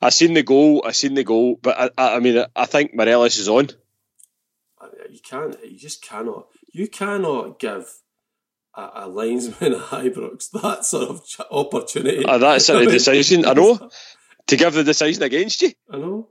I 0.00 0.10
seen 0.10 0.34
the 0.34 0.42
goal. 0.42 0.82
I 0.84 0.92
seen 0.92 1.14
the 1.14 1.24
goal, 1.24 1.58
but 1.60 1.78
I, 1.78 1.90
I, 1.96 2.16
I 2.16 2.20
mean, 2.20 2.44
I 2.54 2.66
think 2.66 2.94
Morelos 2.94 3.38
is 3.38 3.48
on. 3.48 3.68
You 5.10 5.20
can't. 5.22 5.56
You 5.64 5.78
just 5.78 6.02
cannot. 6.02 6.46
You 6.72 6.88
cannot 6.88 7.58
give 7.58 7.86
a, 8.74 9.08
linesman, 9.08 9.72
a 9.72 9.76
linesman 9.76 10.06
at 10.06 10.12
Ibrox 10.14 10.50
that 10.50 10.84
sort 10.84 11.10
of 11.10 11.26
ch- 11.26 11.40
opportunity. 11.50 12.24
Uh, 12.24 12.38
that's 12.38 12.68
a 12.68 12.84
decision. 12.90 13.44
I 13.46 13.54
know 13.54 13.90
to 14.46 14.56
give 14.56 14.74
the 14.74 14.84
decision 14.84 15.22
against 15.22 15.62
you. 15.62 15.72
I 15.90 15.98
know. 15.98 16.28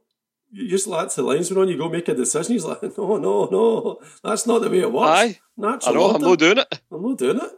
You 0.51 0.69
just 0.69 0.85
let 0.85 1.09
the 1.11 1.23
linesman 1.23 1.61
on. 1.61 1.67
You 1.69 1.77
go 1.77 1.89
make 1.89 2.07
a 2.07 2.13
decision. 2.13 2.53
He's 2.53 2.65
like, 2.65 2.83
no, 2.97 3.17
no, 3.17 3.45
no. 3.45 3.99
That's 4.23 4.45
not 4.45 4.61
the 4.61 4.69
way 4.69 4.79
it 4.81 4.91
works. 4.91 5.09
Aye, 5.09 5.23
I 5.23 5.39
Natural 5.57 5.93
know. 5.95 6.15
I'm 6.15 6.21
not 6.21 6.39
doing 6.39 6.57
it. 6.59 6.81
I'm 6.91 7.01
not 7.01 7.17
doing 7.17 7.37
it. 7.37 7.51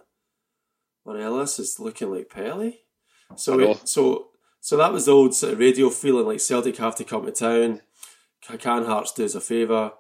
Morelos 1.05 1.60
is 1.60 1.79
looking 1.79 2.12
like 2.12 2.29
Pelé. 2.29 2.77
So, 3.36 3.60
it, 3.60 3.88
so, 3.88 4.27
so 4.62 4.77
that 4.77 4.94
was 4.94 5.05
the 5.05 5.12
old 5.12 5.36
sort 5.36 5.53
of 5.53 5.60
radio 5.60 5.89
feeling 5.89 6.25
like 6.25 6.39
Celtic 6.39 6.77
have 6.77 6.96
to 6.96 7.03
come 7.03 7.25
to 7.25 7.32
town. 7.32 7.82
Can 8.41 8.86
Hearts 8.86 9.12
do 9.12 9.25
us 9.25 9.36
a 9.36 9.41
favour? 9.41 9.94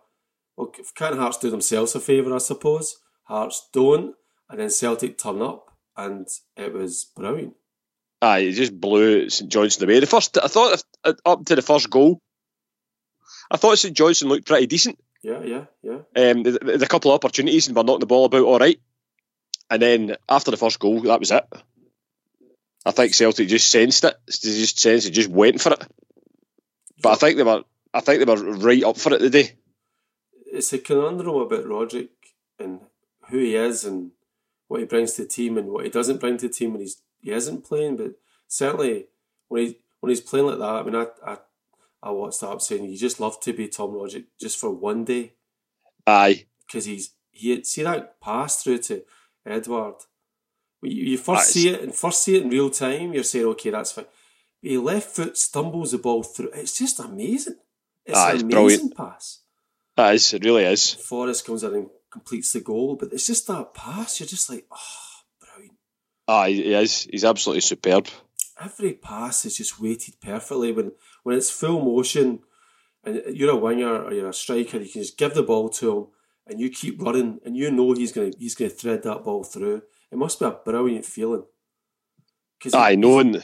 Well, 0.55 0.71
can 0.95 1.17
Hearts 1.17 1.37
do 1.37 1.49
themselves 1.49 1.95
a 1.95 1.99
favour? 1.99 2.33
I 2.33 2.37
suppose 2.37 2.97
Hearts 3.23 3.69
don't, 3.73 4.15
and 4.49 4.59
then 4.59 4.69
Celtic 4.69 5.17
turn 5.17 5.41
up, 5.41 5.71
and 5.97 6.27
it 6.55 6.73
was 6.73 7.11
brilliant. 7.15 7.55
Aye, 8.21 8.39
it 8.39 8.51
just 8.53 8.79
blew 8.79 9.29
St 9.29 9.51
Johnstone 9.51 9.89
away. 9.89 9.99
The 9.99 10.05
first, 10.05 10.37
I 10.37 10.47
thought, 10.47 10.83
uh, 11.03 11.13
up 11.25 11.45
to 11.45 11.55
the 11.55 11.61
first 11.61 11.89
goal, 11.89 12.19
I 13.51 13.57
thought 13.57 13.77
St 13.77 13.95
Johnstone 13.95 14.29
looked 14.29 14.47
pretty 14.47 14.67
decent. 14.67 14.99
Yeah, 15.21 15.41
yeah, 15.43 15.65
yeah. 15.81 15.99
Um, 16.15 16.43
there's 16.43 16.81
a 16.81 16.87
couple 16.87 17.11
of 17.11 17.15
opportunities 17.15 17.67
and 17.67 17.75
we're 17.75 17.83
knocking 17.83 17.99
the 17.99 18.05
ball 18.05 18.25
about 18.25 18.43
all 18.43 18.59
right. 18.59 18.79
And 19.69 19.81
then 19.81 20.15
after 20.29 20.51
the 20.51 20.57
first 20.57 20.79
goal, 20.79 21.01
that 21.01 21.19
was 21.19 21.31
it. 21.31 21.43
I 22.85 22.91
think 22.91 23.13
Celtic 23.13 23.47
just 23.47 23.71
sensed 23.71 24.03
it. 24.03 24.15
They 24.27 24.49
just 24.49 24.79
sensed 24.79 25.07
it, 25.07 25.11
just 25.11 25.29
went 25.29 25.59
for 25.59 25.73
it. 25.73 25.83
But 27.01 27.13
I 27.13 27.15
think 27.15 27.37
they 27.37 27.43
were, 27.43 27.63
I 27.93 27.99
think 28.01 28.19
they 28.19 28.33
were 28.33 28.57
right 28.57 28.83
up 28.83 28.97
for 28.97 29.13
it 29.13 29.19
today. 29.19 29.53
It's 30.45 30.71
a 30.73 30.77
conundrum 30.77 31.35
about 31.35 31.65
Rogic 31.65 32.09
and 32.59 32.81
who 33.29 33.39
he 33.39 33.55
is 33.55 33.83
and 33.83 34.11
what 34.67 34.79
he 34.79 34.85
brings 34.85 35.13
to 35.13 35.23
the 35.23 35.27
team 35.27 35.57
and 35.57 35.69
what 35.69 35.85
he 35.85 35.89
doesn't 35.89 36.19
bring 36.19 36.37
to 36.37 36.47
the 36.47 36.53
team 36.53 36.71
when 36.71 36.81
he's 36.81 37.01
he 37.19 37.31
isn't 37.31 37.65
playing. 37.65 37.97
But 37.97 38.13
certainly 38.47 39.07
when 39.47 39.65
he 39.65 39.79
when 39.99 40.09
he's 40.09 40.21
playing 40.21 40.47
like 40.47 40.59
that, 40.59 40.63
I 40.63 40.83
mean, 40.83 40.95
I 40.95 41.07
I, 41.25 41.37
I 42.03 42.11
watched 42.11 42.41
that 42.41 42.49
up 42.49 42.61
saying 42.61 42.85
you 42.85 42.97
just 42.97 43.19
love 43.19 43.39
to 43.41 43.53
be 43.53 43.67
Tom 43.67 43.91
Rogic 43.91 44.25
just 44.39 44.59
for 44.59 44.69
one 44.69 45.03
day 45.03 45.33
Aye, 46.07 46.45
because 46.65 46.85
he's 46.85 47.11
he 47.31 47.63
see 47.63 47.83
that 47.83 48.21
pass 48.21 48.63
through 48.63 48.79
to 48.79 49.03
Edouard. 49.45 49.95
You, 50.85 51.03
you 51.11 51.17
first 51.17 51.49
see 51.51 51.69
it 51.69 51.81
and 51.81 51.93
first 51.93 52.23
see 52.23 52.35
it 52.37 52.43
in 52.43 52.49
real 52.49 52.69
time, 52.69 53.13
you're 53.13 53.23
saying 53.23 53.45
okay, 53.47 53.69
that's 53.71 53.91
fine. 53.91 54.05
He 54.61 54.77
left 54.77 55.15
foot 55.15 55.37
stumbles 55.37 55.91
the 55.91 55.97
ball 55.99 56.23
through. 56.23 56.49
It's 56.53 56.77
just 56.77 56.99
amazing. 56.99 57.57
It's 58.05 58.17
Ah, 58.17 58.29
an 58.29 58.33
it's 58.35 58.43
amazing 58.43 58.55
brilliant. 58.57 58.97
pass. 58.97 59.39
that 59.97 60.15
is, 60.15 60.33
it 60.33 60.43
really 60.43 60.63
is. 60.65 60.93
Forrest 60.93 61.45
comes 61.45 61.63
in 61.63 61.73
and 61.73 61.89
completes 62.11 62.53
the 62.53 62.61
goal, 62.61 62.95
but 62.95 63.11
it's 63.13 63.27
just 63.27 63.47
that 63.47 63.73
pass. 63.73 64.19
You're 64.19 64.27
just 64.27 64.49
like, 64.49 64.65
oh, 64.71 64.77
brilliant. 65.41 65.77
Aye, 66.27 66.49
he 66.51 66.73
is. 66.73 67.07
He's 67.11 67.25
absolutely 67.25 67.61
superb. 67.61 68.07
Every 68.61 68.93
pass 68.93 69.45
is 69.45 69.57
just 69.57 69.79
weighted 69.81 70.15
perfectly. 70.21 70.71
When 70.71 70.93
when 71.23 71.35
it's 71.37 71.51
full 71.51 71.83
motion, 71.83 72.39
and 73.03 73.21
you're 73.35 73.51
a 73.51 73.55
winger 73.55 74.03
or 74.03 74.13
you're 74.13 74.29
a 74.29 74.33
striker, 74.33 74.77
you 74.79 74.89
can 74.89 75.01
just 75.01 75.17
give 75.17 75.33
the 75.33 75.43
ball 75.43 75.69
to 75.69 75.97
him, 75.97 76.07
and 76.47 76.59
you 76.59 76.69
keep 76.69 77.01
running, 77.01 77.39
and 77.45 77.55
you 77.57 77.69
know 77.69 77.91
he's 77.93 78.11
gonna 78.13 78.31
he's 78.39 78.55
gonna 78.55 78.69
thread 78.69 79.03
that 79.03 79.23
ball 79.23 79.43
through. 79.43 79.81
It 80.11 80.17
must 80.17 80.39
be 80.39 80.45
a 80.45 80.51
brilliant 80.51 81.05
feeling. 81.05 81.45
'Cause 82.59 82.73
Aye, 82.73 82.95
knowing, 82.95 83.41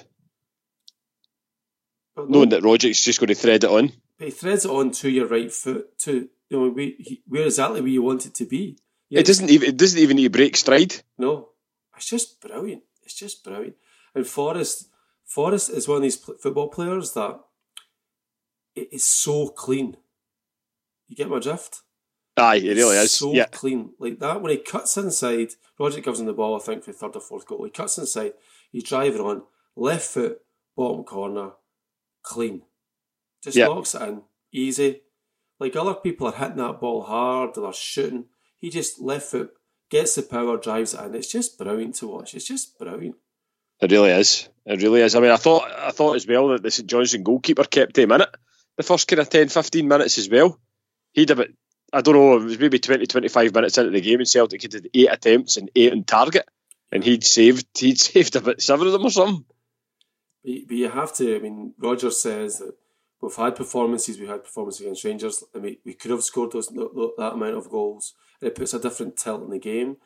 but 2.16 2.30
knowing 2.30 2.50
that 2.50 2.64
Rogic's 2.64 3.04
just 3.04 3.20
going 3.20 3.28
to 3.30 3.36
thread 3.36 3.64
it 3.64 3.70
on. 3.70 3.92
but 4.18 4.26
he 4.26 4.32
threads 4.32 4.66
it 4.66 4.72
on 4.72 4.92
to 4.92 5.10
your 5.10 5.28
right 5.28 5.52
foot 5.52 5.98
to 6.00 6.30
you 6.50 6.60
know 6.60 6.70
where, 6.70 6.86
he- 6.98 7.24
where 7.28 7.46
exactly 7.46 7.82
where 7.82 7.90
you 7.90 8.02
want 8.02 8.26
it 8.26 8.34
to 8.36 8.46
be. 8.46 8.78
Yeah, 9.10 9.20
It 9.22 9.26
doesn't 9.26 9.50
even, 9.50 9.70
it 9.70 9.78
doesn't 9.78 10.00
even 10.00 10.16
need 10.18 10.24
to 10.24 10.30
break 10.30 10.56
stride. 10.56 11.04
No, 11.18 11.50
it's 11.98 12.08
just 12.08 12.40
brilliant. 12.42 12.84
It's 13.04 13.14
just 13.16 13.44
brilliant. 13.44 13.76
And 14.16 14.26
Forrest, 14.28 14.90
Forrest 15.26 15.70
is 15.70 15.88
one 15.88 15.98
of 15.98 16.04
these 16.04 16.18
pl- 16.18 16.38
football 16.38 16.70
players 16.70 17.14
that 17.14 17.40
it 18.76 18.90
is 18.92 19.04
so 19.04 19.50
clean. 19.50 19.98
You 21.08 21.16
get 21.16 21.30
my 21.30 21.40
drift? 21.40 21.82
Aye, 22.38 22.56
it 22.58 22.78
really 22.78 22.98
is. 22.98 23.12
So 23.12 23.34
yeah, 23.34 23.46
clean. 23.46 23.92
Like 24.00 24.20
that, 24.20 24.42
when 24.42 24.52
he 24.52 24.58
cuts 24.58 24.98
inside, 24.98 25.50
Rogic 25.80 26.04
gives 26.04 26.20
him 26.20 26.26
the 26.28 26.34
ball, 26.34 26.56
I 26.56 26.60
think, 26.60 26.84
for 26.84 26.92
third 26.94 27.16
or 27.16 27.22
fourth 27.22 27.46
goal. 27.46 27.64
He 27.66 27.70
cuts 27.72 27.98
inside, 27.98 28.34
he's 28.72 28.84
driving 28.84 29.22
on, 29.22 29.44
left 29.76 30.06
foot, 30.08 30.40
bottom 30.76 31.04
corner, 31.04 31.52
clean. 32.24 32.62
Just 33.44 33.58
Yeah. 33.58 33.68
locks 33.68 33.96
it 33.96 34.02
in, 34.04 34.22
easy. 34.52 35.02
Like 35.60 35.76
other 35.76 35.94
people 35.96 36.28
are 36.28 36.34
hitting 36.34 36.58
that 36.58 36.80
ball 36.80 37.04
hard, 37.04 37.56
they're 37.56 37.74
shooting. 37.74 38.26
He 38.60 38.70
just 38.70 39.00
left 39.02 39.30
foot, 39.32 39.52
gets 39.90 40.16
the 40.16 40.22
power, 40.24 40.58
drives 40.58 40.94
it 40.94 41.02
in. 41.04 41.16
It's 41.16 41.32
just 41.32 41.58
brilliant 41.58 41.96
to 41.96 42.08
watch. 42.08 42.34
It's 42.34 42.46
just 42.48 42.78
brilliant. 42.80 43.16
It 43.82 43.92
really 43.92 44.12
is. 44.12 44.48
It 44.66 44.82
really 44.82 45.02
is. 45.02 45.16
I 45.16 45.20
mean, 45.20 45.32
I 45.32 45.38
thought 45.38 45.70
I 45.72 45.90
thought 45.92 46.16
as 46.16 46.28
well 46.28 46.50
that 46.50 46.62
the 46.64 46.70
St 46.72 46.88
Johnstone 46.88 47.24
goalkeeper 47.24 47.64
kept 47.64 47.98
him 47.98 48.12
in 48.12 48.22
it 48.22 48.30
the 48.78 48.84
first 48.84 49.08
kind 49.08 49.20
of 49.20 49.30
10, 49.30 49.50
15 49.50 49.88
minutes 49.88 50.18
as 50.18 50.30
well. 50.30 50.60
He'd 51.14 51.30
have 51.30 51.40
it. 51.40 51.54
I 51.94 52.02
don't 52.02 52.16
know, 52.16 52.38
it 52.38 52.44
was 52.44 52.60
maybe 52.60 52.80
20, 52.80 53.06
25 53.06 53.54
minutes 53.54 53.78
into 53.78 53.92
the 53.92 54.02
game 54.02 54.20
and 54.20 54.28
Celtic 54.28 54.62
had 54.62 54.88
eight 54.94 55.12
attempts 55.12 55.58
and 55.58 55.70
eight 55.76 55.92
on 55.92 56.04
target. 56.04 56.48
And 56.92 57.04
he'd 57.04 57.24
saved 57.24 57.68
he'd 57.80 58.00
saved 58.00 58.36
about 58.36 58.62
seven 58.62 58.88
of 58.88 58.94
them 58.94 59.06
or 59.06 59.12
something. 59.12 59.46
But, 60.44 60.68
but 60.68 60.78
you 60.78 60.90
have 60.90 61.14
to, 61.16 61.36
I 61.36 61.40
mean, 61.40 61.74
Rodgers 61.78 62.22
says 62.22 62.60
that 62.60 62.76
we've 63.22 63.36
had 63.36 63.56
performances, 63.56 64.20
we 64.20 64.28
had 64.28 64.44
performances 64.44 64.82
against 64.82 65.04
Rangers, 65.04 65.44
I 65.56 65.60
mean, 65.60 65.78
we 65.86 65.94
could 65.94 66.12
have 66.12 66.24
scored 66.24 66.52
those 66.52 66.68
that 66.68 67.32
amount 67.34 67.56
of 67.56 67.70
goals, 67.70 68.14
and 68.42 68.50
it 68.50 68.56
puts 68.56 68.74
a 68.74 68.80
different 68.80 69.18
tilt 69.18 69.44
in 69.44 69.50
the 69.50 69.60
game. 69.60 69.98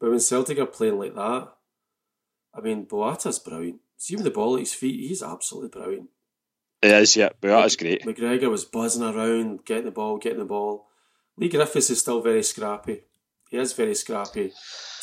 But 0.00 0.10
when 0.10 0.20
Celtic 0.20 0.58
are 0.58 0.66
playing 0.66 0.98
like 0.98 1.14
that, 1.14 1.52
I 2.54 2.60
mean, 2.60 2.86
Boyata's 2.86 3.38
brilliant. 3.38 3.80
See 3.96 4.16
the 4.16 4.30
ball 4.30 4.56
at 4.56 4.60
his 4.60 4.74
feet, 4.74 5.08
he's 5.08 5.22
absolutely 5.22 5.68
brilliant. 5.68 6.08
He 6.82 6.88
is, 6.88 7.16
yeah. 7.16 7.28
Boyata's 7.40 7.76
great. 7.76 8.02
McGregor 8.04 8.50
was 8.50 8.64
buzzing 8.64 9.04
around, 9.04 9.64
getting 9.64 9.84
the 9.84 9.90
ball, 9.92 10.18
getting 10.18 10.40
the 10.40 10.44
ball. 10.44 10.88
Leigh 11.36 11.48
Griffiths 11.48 11.90
is 11.90 12.00
still 12.00 12.20
very 12.20 12.42
scrappy. 12.42 13.02
He 13.50 13.58
is 13.58 13.72
very 13.72 13.94
scrappy, 13.94 14.52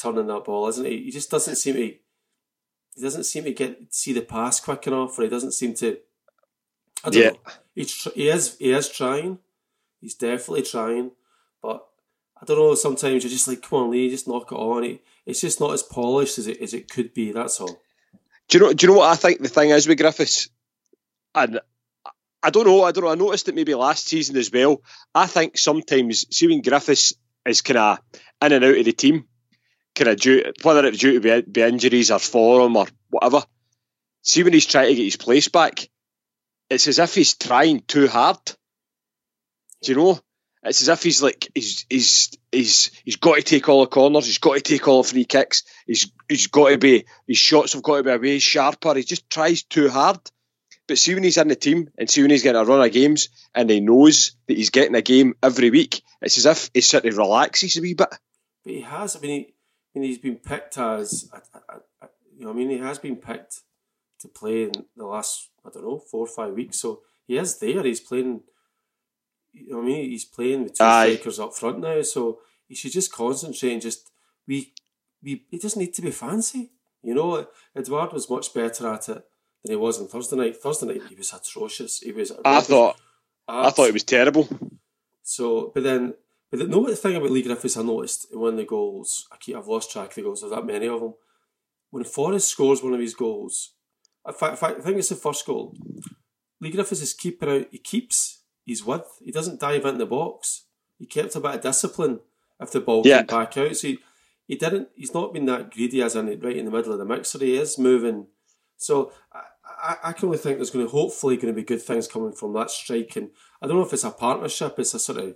turning 0.02 0.28
that 0.28 0.46
ball, 0.46 0.68
isn't 0.68 0.86
he? 0.86 1.04
He 1.04 1.12
just 1.12 1.30
doesn't 1.30 1.56
seem 1.56 1.76
to. 1.76 1.82
He 1.82 3.02
doesn't 3.02 3.26
seem 3.26 3.44
to 3.44 3.54
get 3.54 3.94
see 3.94 4.14
the 4.14 4.22
pass 4.22 4.60
quick 4.60 4.88
enough, 4.88 5.18
or 5.18 5.24
he 5.24 5.30
doesn't 5.30 5.54
seem 5.54 5.74
to. 5.76 5.98
I 7.04 7.10
don't 7.10 7.22
yeah. 7.22 7.30
know. 7.30 7.40
He's, 7.76 8.08
he 8.16 8.30
is 8.30 8.58
he 8.58 8.72
is 8.72 8.90
trying. 8.90 9.40
He's 10.02 10.16
definitely 10.16 10.64
trying, 10.64 11.12
but 11.62 11.86
I 12.42 12.46
don't 12.46 12.58
know. 12.58 12.76
Sometimes 12.76 13.24
you're 13.24 13.32
just 13.32 13.48
like, 13.48 13.62
come 13.62 13.84
on, 13.84 13.92
Leigh, 13.92 14.10
just 14.10 14.28
knock 14.28 14.52
it 14.52 14.56
on. 14.56 14.84
It, 14.84 15.04
it's 15.26 15.42
just 15.42 15.60
not 15.60 15.74
as 15.74 15.84
polished 15.84 16.40
as 16.40 16.48
it 16.48 16.60
as 16.62 16.74
it 16.74 16.90
could 16.90 17.14
be. 17.14 17.32
That's 17.32 17.60
all. 17.60 17.82
Do 18.48 18.58
you 18.58 18.64
know? 18.64 18.74
Do 18.74 18.86
you 18.86 18.92
know 18.92 19.00
what 19.00 19.12
I 19.12 19.16
think 19.16 19.42
the 19.42 19.48
thing 19.48 19.70
is 19.70 19.88
with 19.88 20.00
Griffiths? 20.00 20.50
And 21.36 21.60
I 22.42 22.50
don't 22.50 22.66
know. 22.66 22.84
I 22.84 22.92
don't 22.92 23.04
know. 23.04 23.12
I 23.12 23.16
noticed 23.16 23.50
it 23.50 23.56
maybe 23.56 23.76
last 23.76 24.08
season 24.08 24.38
as 24.38 24.52
well. 24.52 24.82
I 25.14 25.28
think 25.28 25.58
sometimes, 25.58 26.26
see 26.36 26.48
when 26.48 26.62
Griffiths 26.62 27.14
is 27.46 27.62
kind 27.62 27.78
of 27.78 28.00
in 28.42 28.54
and 28.54 28.64
out 28.64 28.78
of 28.78 28.86
the 28.86 28.94
team, 28.94 29.26
kind 29.96 30.10
of 30.10 30.20
due 30.20 30.54
whether 30.62 30.86
it's 30.86 31.00
due 31.00 31.20
to 31.20 31.42
be, 31.42 31.52
be 31.52 31.62
injuries 31.62 32.12
or 32.12 32.20
form 32.20 32.78
or 32.78 32.88
whatever. 33.10 33.44
See 34.22 34.44
when 34.44 34.54
he's 34.54 34.66
trying 34.66 34.88
to 34.88 34.96
get 34.96 35.04
his 35.04 35.18
place 35.18 35.50
back, 35.50 35.90
it's 36.70 36.88
as 36.88 37.00
if 37.00 37.16
he's 37.16 37.36
trying 37.36 37.82
too 37.82 38.08
hard. 38.08 38.38
Do 39.82 39.92
you 39.92 39.98
know? 39.98 40.20
It's 40.64 40.82
as 40.82 40.90
if 40.90 41.04
he's 41.04 41.24
like 41.24 41.50
he's 41.56 41.86
he's 41.90 42.38
he's 42.52 42.92
he's 43.06 43.16
got 43.16 43.36
to 43.36 43.42
take 43.42 43.68
all 43.70 43.82
the 43.82 43.88
corners, 43.88 44.26
he's 44.26 44.40
got 44.40 44.56
to 44.56 44.62
take 44.62 44.88
all 44.88 45.04
the 45.04 45.10
free 45.10 45.26
kicks, 45.26 45.64
he's 45.86 46.12
he's 46.28 46.48
got 46.48 46.70
to 46.70 46.78
be 46.78 47.06
his 47.28 47.38
shots 47.38 47.74
have 47.74 47.84
got 47.84 47.98
to 47.98 48.04
be 48.04 48.12
a 48.12 48.18
way 48.18 48.40
sharper. 48.40 48.94
He 48.96 49.04
just 49.04 49.30
tries 49.30 49.64
too 49.64 49.90
hard. 49.90 50.20
But 50.90 50.98
see 50.98 51.14
when 51.14 51.24
he's 51.24 51.38
in 51.38 51.48
the 51.48 51.56
team 51.56 51.92
and 52.00 52.10
see 52.10 52.24
when 52.24 52.32
he's 52.32 52.42
getting 52.42 52.60
a 52.60 52.66
run 52.66 52.84
of 52.84 52.92
games 52.92 53.30
and 53.54 53.70
he 53.70 53.80
knows 53.80 54.36
that 54.48 54.58
he's 54.58 54.72
getting 54.72 54.96
a 54.96 55.04
game 55.04 55.36
every 55.44 55.70
week, 55.70 56.02
it's 56.20 56.40
as 56.40 56.48
if 56.48 56.72
he 56.74 56.82
sort 56.82 57.06
of 57.06 57.16
relaxes 57.16 57.78
a 57.78 57.82
wee 57.82 57.94
bit. 57.94 58.10
But 58.10 58.74
he 58.74 58.82
has. 58.82 59.16
I 59.16 59.20
mean, 59.20 59.32
he, 59.32 59.54
I 59.96 60.00
mean 60.00 60.10
he's 60.10 60.18
been 60.18 60.38
picked 60.38 60.80
as, 60.80 61.30
you 62.36 62.44
know, 62.44 62.50
I 62.50 62.54
mean, 62.54 62.72
he 62.72 62.80
has 62.80 62.98
been 62.98 63.18
picked 63.18 63.62
to 64.22 64.28
play 64.28 64.64
in 64.64 64.72
the 64.98 65.06
last, 65.06 65.50
I 65.64 65.70
don't 65.70 65.84
know, 65.84 66.00
four 66.00 66.22
or 66.22 66.28
five 66.28 66.54
weeks. 66.54 66.80
So 66.80 67.02
he 67.28 67.38
is 67.38 67.60
there. 67.60 67.84
He's 67.84 68.00
playing 68.00 68.42
you 69.54 69.72
know 69.74 69.82
I 69.82 69.86
mean? 69.86 70.10
He's 70.10 70.26
playing 70.26 70.64
with 70.64 70.74
two 70.74 70.84
Aye. 70.84 71.16
strikers 71.16 71.40
up 71.40 71.54
front 71.54 71.82
now, 71.82 72.02
so 72.02 72.40
he 72.68 72.74
should 72.74 72.92
just 72.92 73.12
concentrate 73.12 73.74
and 73.74 73.82
just 73.82 74.10
we 74.48 74.74
we 75.22 75.46
it 75.52 75.62
doesn't 75.62 75.80
need 75.80 75.94
to 75.94 76.02
be 76.02 76.12
fancy. 76.12 76.72
You 77.04 77.14
know, 77.14 77.48
Edouard 77.76 78.12
was 78.12 78.30
much 78.30 78.54
better 78.54 78.88
at 78.88 79.10
it 79.10 79.24
than 79.64 79.72
he 79.72 79.76
was 79.76 80.00
on 80.00 80.08
Thursday 80.08 80.36
night. 80.36 80.58
Thursday 80.58 80.88
night 80.88 81.02
he 81.10 81.16
was 81.16 81.34
atrocious. 81.34 82.00
He 82.00 82.12
was. 82.12 82.32
I 82.44 82.62
thought. 82.62 82.98
I 83.48 83.72
thought 83.72 83.90
it 83.90 83.94
was 83.94 84.04
terrible. 84.04 84.48
So, 85.24 85.72
but 85.74 85.84
then, 85.84 86.14
but 86.52 86.60
the, 86.60 86.68
no, 86.68 86.86
the 86.88 86.96
thing 86.96 87.16
about 87.16 87.32
Leigh 87.32 87.44
Griffiths 87.44 87.78
I 87.78 87.82
noticed 87.82 88.28
when 88.32 88.56
the 88.56 88.64
goals, 88.64 89.28
I 89.32 89.38
keep, 89.38 89.56
I've 89.56 89.68
lost 89.68 89.92
track 89.92 90.10
of 90.10 90.16
the 90.16 90.22
goals. 90.22 90.42
There's 90.42 90.54
that 90.54 90.66
many 90.66 90.88
of 90.88 91.02
them. 91.02 91.14
When 91.92 92.04
Forrest 92.04 92.48
scores 92.48 92.84
one 92.84 92.94
of 92.94 93.00
his 93.00 93.16
goals, 93.16 93.74
in 94.28 94.34
fact, 94.34 94.62
I 94.62 94.74
think 94.74 94.98
it's 94.98 95.10
the 95.10 95.16
first 95.16 95.46
goal. 95.46 95.76
Leigh 96.62 96.72
Griffiths 96.72 97.02
is 97.02 97.14
keeper 97.14 97.50
out. 97.50 97.68
He 97.72 97.80
keeps 97.80 98.42
his 98.66 98.84
width. 98.84 99.20
He 99.24 99.32
doesn't 99.32 99.60
dive 99.60 99.86
into 99.86 100.00
the 100.00 100.06
box. 100.06 100.66
He 100.98 101.06
kept 101.06 101.36
a 101.36 101.40
bit 101.40 101.56
of 101.56 101.62
discipline 101.62 102.20
if 102.60 102.72
the 102.72 102.82
ball 102.82 103.04
yeah. 103.06 103.20
came 103.20 103.28
back 103.28 103.58
out. 103.58 103.76
So 103.76 103.88
he, 103.88 104.00
he 104.48 104.56
didn't. 104.56 104.90
He's 104.96 105.14
not 105.14 105.34
been 105.34 105.46
that 105.46 105.72
greedy 105.72 106.02
as 106.02 106.16
in 106.16 106.28
right 106.40 106.58
in 106.58 106.66
the 106.66 106.72
middle 106.72 106.92
of 106.92 107.00
the 107.00 107.06
mixer. 107.06 107.40
He 107.40 107.58
is 107.58 107.80
moving. 107.80 108.28
So 108.80 109.12
I, 109.34 109.98
I, 110.06 110.14
can 110.14 110.28
only 110.28 110.38
think 110.38 110.58
there's 110.58 110.70
going 110.70 110.86
to 110.86 110.92
hopefully 110.92 111.36
going 111.36 111.54
to 111.54 111.62
be 111.62 111.66
good 111.66 111.82
things 111.82 112.08
coming 112.08 112.32
from 112.32 112.54
that 112.54 112.72
striking. 112.72 113.30
I 113.62 113.68
don't 113.68 113.76
know 113.76 113.86
if 113.86 113.94
it's 113.94 114.06
a 114.06 114.10
partnership. 114.10 114.80
It's 114.80 114.94
a 114.94 115.00
sort 115.00 115.20
of 115.20 115.36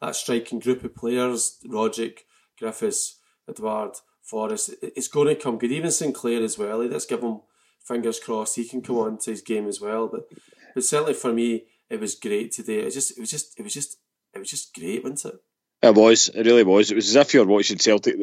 that 0.00 0.14
striking 0.14 0.60
group 0.60 0.84
of 0.84 0.94
players. 0.94 1.58
Rogic, 1.66 2.18
Griffiths, 2.58 3.18
Edouard, 3.48 3.96
Forrest. 4.22 4.74
It's 4.82 5.08
going 5.08 5.28
to 5.28 5.34
come 5.34 5.58
good. 5.58 5.72
Even 5.72 5.90
Sinclair 5.90 6.42
as 6.42 6.58
well. 6.58 6.84
Let's 6.84 7.06
give 7.06 7.22
him 7.22 7.40
fingers 7.82 8.20
crossed. 8.20 8.56
He 8.56 8.68
can 8.68 8.82
come 8.82 8.98
on 8.98 9.18
to 9.18 9.30
his 9.30 9.40
game 9.40 9.66
as 9.66 9.80
well. 9.80 10.08
But 10.08 10.28
but 10.74 10.84
certainly 10.84 11.14
for 11.14 11.32
me, 11.32 11.64
it 11.90 12.00
was 12.00 12.14
great 12.14 12.52
today. 12.52 12.80
It 12.80 12.90
just, 12.90 13.16
it 13.16 13.20
was 13.20 13.30
just, 13.30 13.58
it 13.58 13.62
was 13.62 13.74
just, 13.74 13.98
it 14.34 14.38
was 14.38 14.50
just 14.50 14.74
great, 14.74 15.02
wasn't 15.02 15.34
it? 15.34 15.40
It 15.82 15.94
was. 15.94 16.28
It 16.28 16.46
really 16.46 16.64
was. 16.64 16.90
It 16.90 16.94
was 16.94 17.08
as 17.08 17.16
if 17.16 17.34
you 17.34 17.40
were 17.40 17.46
watching 17.46 17.78
Celtic 17.78 18.16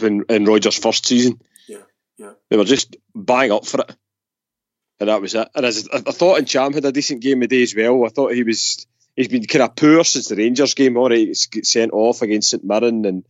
in, 0.00 0.24
in 0.28 0.44
Rodgers' 0.44 0.78
first 0.78 1.06
season. 1.06 1.40
Yeah. 2.18 2.32
They 2.48 2.56
were 2.56 2.64
just 2.64 2.96
bang 3.14 3.52
up 3.52 3.66
for 3.66 3.80
it, 3.82 3.94
and 5.00 5.08
that 5.08 5.20
was 5.20 5.34
it. 5.34 5.48
And 5.54 5.66
as 5.66 5.88
I, 5.92 5.98
I 5.98 6.12
thought, 6.12 6.40
Ntcham 6.40 6.74
had 6.74 6.84
a 6.84 6.92
decent 6.92 7.22
game 7.22 7.40
today 7.40 7.62
as 7.62 7.74
well. 7.74 8.04
I 8.04 8.08
thought 8.08 8.32
he 8.32 8.42
was. 8.42 8.86
He's 9.14 9.28
been 9.28 9.44
kind 9.44 9.62
of 9.62 9.76
poor 9.76 10.04
since 10.04 10.28
the 10.28 10.36
Rangers 10.36 10.74
game. 10.74 10.96
Or 10.96 11.10
he 11.10 11.32
sent 11.34 11.92
off 11.92 12.22
against 12.22 12.50
St 12.50 12.64
Mirren, 12.64 13.04
and 13.06 13.26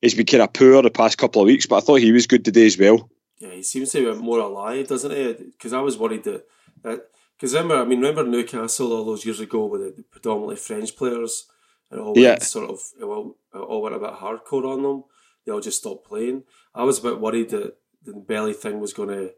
he's 0.00 0.14
been 0.14 0.26
kind 0.26 0.42
of 0.42 0.52
poor 0.52 0.80
the 0.82 0.90
past 0.90 1.18
couple 1.18 1.42
of 1.42 1.46
weeks. 1.46 1.66
But 1.66 1.76
I 1.76 1.80
thought 1.80 2.00
he 2.00 2.12
was 2.12 2.26
good 2.26 2.44
today 2.44 2.66
as 2.66 2.78
well. 2.78 3.10
Yeah, 3.38 3.50
he 3.50 3.62
seems 3.62 3.90
to 3.92 4.14
be 4.14 4.20
more 4.20 4.38
alive, 4.38 4.86
doesn't 4.86 5.10
he? 5.10 5.32
Because 5.32 5.72
I 5.72 5.80
was 5.80 5.98
worried 5.98 6.22
that, 6.24 6.46
because 6.82 7.52
remember, 7.52 7.76
I 7.76 7.84
mean, 7.84 8.00
remember 8.00 8.24
Newcastle 8.24 8.92
all 8.92 9.04
those 9.04 9.24
years 9.24 9.40
ago 9.40 9.66
with 9.66 9.96
the, 9.96 10.04
predominantly 10.04 10.56
French 10.56 10.96
players, 10.96 11.46
and 11.90 12.00
all 12.00 12.16
yeah. 12.16 12.38
sort 12.38 12.70
of 12.70 12.80
all, 13.02 13.36
all 13.52 13.82
went 13.82 13.96
a 13.96 13.98
bit 13.98 14.14
hardcore 14.14 14.72
on 14.72 14.82
them. 14.82 15.04
They 15.44 15.52
all 15.52 15.60
just 15.60 15.78
stopped 15.78 16.06
playing. 16.06 16.44
I 16.74 16.84
was 16.84 17.00
a 17.00 17.02
bit 17.02 17.20
worried 17.20 17.50
that 17.50 17.76
the 18.04 18.12
Belly 18.14 18.52
thing 18.52 18.80
was 18.80 18.92
going 18.92 19.08
to 19.08 19.30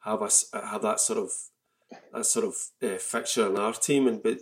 have 0.00 0.22
us 0.22 0.46
have 0.52 0.82
that 0.82 1.00
sort 1.00 1.18
of 1.18 1.30
that 2.12 2.26
sort 2.26 2.46
of 2.46 2.54
uh, 2.82 2.98
fixture 2.98 3.48
in 3.48 3.56
our 3.56 3.72
team, 3.72 4.06
and 4.06 4.22
but 4.22 4.38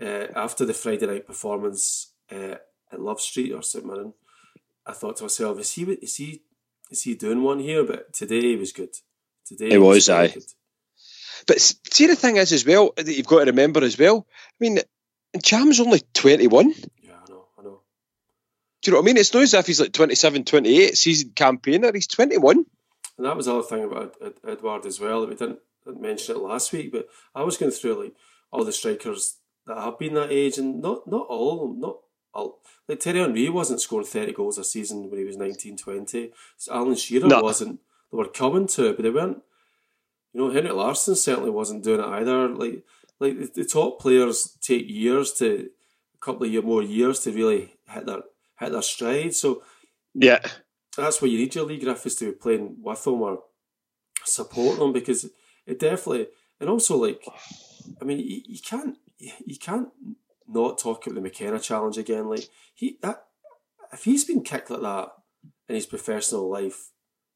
uh, 0.00 0.26
after 0.34 0.64
the 0.64 0.74
Friday 0.74 1.06
night 1.06 1.26
performance 1.26 2.12
uh, 2.30 2.56
at 2.92 3.00
Love 3.00 3.20
Street 3.20 3.52
or 3.52 3.62
St 3.62 3.84
Mirren, 3.84 4.14
I 4.86 4.92
thought 4.92 5.16
to 5.16 5.24
myself, 5.24 5.58
is 5.58 5.72
he 5.72 5.82
is 5.84 6.16
he 6.16 6.42
is 6.90 7.02
he 7.02 7.14
doing 7.14 7.42
one 7.42 7.58
here? 7.58 7.84
But 7.84 8.12
today 8.12 8.40
he 8.40 8.56
was 8.56 8.72
good. 8.72 8.94
Today 9.44 9.70
it 9.70 9.78
was, 9.78 9.96
was 9.96 10.08
I. 10.08 10.28
Good. 10.28 10.44
But 11.46 11.60
see, 11.60 12.06
the 12.06 12.16
thing 12.16 12.36
is 12.36 12.52
as 12.52 12.66
well 12.66 12.92
that 12.96 13.06
you've 13.08 13.26
got 13.26 13.40
to 13.40 13.46
remember 13.46 13.84
as 13.84 13.98
well. 13.98 14.26
I 14.28 14.54
mean, 14.60 14.78
Cham's 15.42 15.80
only 15.80 16.02
twenty 16.12 16.46
one. 16.46 16.74
Yeah, 17.02 17.12
I 17.12 17.30
know, 17.30 17.46
I 17.58 17.62
know. 17.62 17.80
Do 18.82 18.90
you 18.90 18.92
know 18.92 18.98
what 18.98 19.04
I 19.04 19.06
mean? 19.06 19.16
It's 19.16 19.32
not 19.32 19.42
as 19.42 19.54
if 19.54 19.66
he's 19.66 19.80
like 19.80 19.92
27, 19.92 20.44
28 20.44 20.96
season 20.96 21.30
campaigner. 21.34 21.92
He's 21.92 22.06
twenty 22.06 22.38
one. 22.38 22.64
And 23.16 23.26
that 23.26 23.36
was 23.36 23.46
the 23.46 23.54
other 23.54 23.66
thing 23.66 23.84
about 23.84 24.16
Edouard 24.46 24.86
as 24.86 25.00
well. 25.00 25.22
That 25.22 25.28
we 25.30 25.36
didn't, 25.36 25.60
didn't 25.84 26.02
mention 26.02 26.36
it 26.36 26.42
last 26.42 26.72
week, 26.72 26.92
but 26.92 27.08
I 27.34 27.42
was 27.42 27.56
going 27.56 27.72
through 27.72 28.02
like 28.02 28.14
all 28.50 28.64
the 28.64 28.72
strikers 28.72 29.36
that 29.66 29.78
have 29.78 29.98
been 29.98 30.14
that 30.14 30.30
age, 30.30 30.58
and 30.58 30.80
not 30.80 31.06
not 31.06 31.26
all 31.28 31.52
of 31.52 31.70
them, 31.70 31.80
not 31.80 31.98
all. 32.34 32.60
Like 32.88 33.00
Thierry 33.00 33.20
Henry 33.20 33.48
wasn't 33.48 33.80
scoring 33.80 34.06
30 34.06 34.32
goals 34.32 34.58
a 34.58 34.64
season 34.64 35.10
when 35.10 35.18
he 35.18 35.24
was 35.24 35.36
19, 35.36 35.76
20. 35.76 36.32
Alan 36.70 36.94
Shearer 36.94 37.26
no. 37.26 37.40
wasn't. 37.40 37.80
They 38.12 38.18
were 38.18 38.28
coming 38.28 38.68
to 38.68 38.90
it, 38.90 38.96
but 38.96 39.02
they 39.02 39.10
weren't 39.10 39.42
you 40.36 40.42
know, 40.42 40.50
Henrik 40.50 40.74
Larsson 40.74 41.16
certainly 41.16 41.48
wasn't 41.48 41.82
doing 41.82 42.00
it 42.00 42.06
either. 42.06 42.48
Like, 42.48 42.84
like 43.20 43.38
the, 43.38 43.62
the 43.62 43.64
top 43.64 43.98
players 43.98 44.58
take 44.60 44.86
years 44.86 45.32
to 45.34 45.70
a 46.14 46.18
couple 46.18 46.44
of 46.44 46.52
year, 46.52 46.60
more 46.60 46.82
years 46.82 47.20
to 47.20 47.32
really 47.32 47.74
hit 47.88 48.04
their 48.04 48.20
hit 48.60 48.72
their 48.72 48.82
stride. 48.82 49.34
So, 49.34 49.62
yeah, 50.12 50.40
that's 51.02 51.20
where 51.20 51.30
you 51.30 51.38
need 51.38 51.54
your 51.54 51.64
Leigh 51.64 51.78
Griffiths 51.78 52.16
to 52.16 52.26
be 52.26 52.32
playing 52.32 52.76
with 52.82 53.04
them 53.04 53.22
or 53.22 53.42
support 54.24 54.78
them 54.78 54.92
because 54.92 55.28
it 55.66 55.78
definitely 55.78 56.28
and 56.60 56.70
also 56.70 56.96
like, 56.96 57.26
I 58.00 58.04
mean, 58.04 58.18
you, 58.18 58.40
you 58.46 58.58
can't 58.60 58.96
you 59.18 59.58
can't 59.58 59.88
not 60.48 60.78
talk 60.78 61.06
about 61.06 61.14
the 61.14 61.20
McKenna 61.20 61.58
challenge 61.58 61.98
again. 61.98 62.28
Like 62.28 62.48
he 62.74 62.98
that 63.02 63.24
if 63.92 64.04
he's 64.04 64.24
been 64.24 64.42
kicked 64.42 64.70
like 64.70 64.82
that 64.82 65.12
in 65.68 65.74
his 65.74 65.86
professional 65.86 66.48
life 66.48 66.90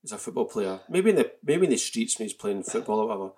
as 0.04 0.12
a 0.12 0.18
football 0.18 0.46
player. 0.46 0.80
Maybe 0.88 1.10
in 1.10 1.16
the 1.16 1.32
maybe 1.42 1.64
in 1.64 1.70
the 1.70 1.76
streets 1.76 2.18
when 2.18 2.26
he's 2.28 2.34
playing 2.34 2.62
football 2.62 3.00
or 3.00 3.06
whatever. 3.06 3.30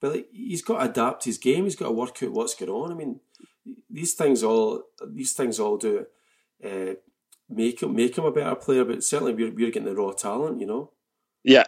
But 0.00 0.12
like, 0.12 0.28
he's 0.32 0.62
got 0.62 0.78
to 0.78 0.90
adapt 0.90 1.24
his 1.24 1.38
game. 1.38 1.64
He's 1.64 1.76
got 1.76 1.86
to 1.86 1.92
work 1.92 2.22
out 2.22 2.32
what's 2.32 2.54
going 2.54 2.70
on. 2.70 2.92
I 2.92 2.94
mean, 2.94 3.20
these 3.90 4.14
things 4.14 4.42
all 4.42 4.84
these 5.06 5.32
things 5.32 5.58
all 5.58 5.76
do 5.76 6.06
uh, 6.64 6.94
make 7.48 7.82
him 7.82 7.94
make 7.94 8.16
him 8.16 8.24
a 8.24 8.32
better 8.32 8.54
player. 8.54 8.84
But 8.84 9.04
certainly 9.04 9.34
we're 9.34 9.52
we're 9.52 9.70
getting 9.70 9.84
the 9.84 9.94
raw 9.94 10.12
talent, 10.12 10.60
you 10.60 10.66
know. 10.66 10.92
Yeah, 11.44 11.64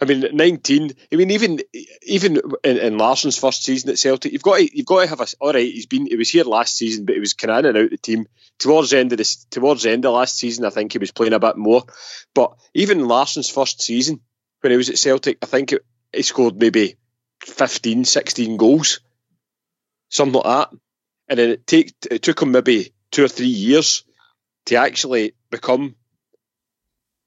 I 0.00 0.06
mean, 0.06 0.24
nineteen. 0.32 0.90
I 1.12 1.16
mean, 1.16 1.30
even 1.30 1.60
even 2.02 2.40
in, 2.64 2.78
in 2.78 2.98
Larsson's 2.98 3.38
first 3.38 3.62
season 3.62 3.90
at 3.90 3.98
Celtic, 3.98 4.32
you've 4.32 4.42
got 4.42 4.56
to, 4.56 4.76
you've 4.76 4.86
got 4.86 5.02
to 5.02 5.06
have 5.08 5.20
a. 5.20 5.26
All 5.40 5.52
right, 5.52 5.70
he's 5.70 5.86
been 5.86 6.06
he 6.06 6.16
was 6.16 6.30
here 6.30 6.44
last 6.44 6.76
season, 6.76 7.04
but 7.04 7.14
he 7.14 7.20
was 7.20 7.34
kind 7.34 7.50
of 7.50 7.58
in 7.58 7.66
and 7.66 7.84
out 7.84 7.90
the 7.90 7.98
team 7.98 8.26
towards 8.58 8.90
the 8.90 8.98
end 8.98 9.12
of 9.12 9.18
this. 9.18 9.44
Towards 9.50 9.82
the 9.82 9.90
end 9.90 10.06
of 10.06 10.14
last 10.14 10.36
season, 10.38 10.64
I 10.64 10.70
think 10.70 10.92
he 10.92 10.98
was 10.98 11.10
playing 11.10 11.34
a 11.34 11.38
bit 11.38 11.58
more. 11.58 11.84
But 12.34 12.54
even 12.72 13.06
Larsson's 13.06 13.50
first 13.50 13.82
season, 13.82 14.20
when 14.60 14.70
he 14.70 14.76
was 14.78 14.88
at 14.88 14.98
Celtic, 14.98 15.38
I 15.42 15.46
think 15.46 15.74
he 16.12 16.22
scored 16.22 16.56
maybe 16.56 16.96
15, 17.44 18.04
16 18.04 18.56
goals, 18.56 19.00
something 20.08 20.40
like 20.40 20.44
that. 20.70 20.78
And 21.28 21.38
then 21.38 21.50
it 21.50 21.66
take 21.66 21.92
it 22.10 22.22
took 22.22 22.40
him 22.40 22.52
maybe 22.52 22.94
two 23.10 23.24
or 23.24 23.28
three 23.28 23.46
years 23.46 24.04
to 24.68 24.76
actually 24.76 25.32
become 25.50 25.94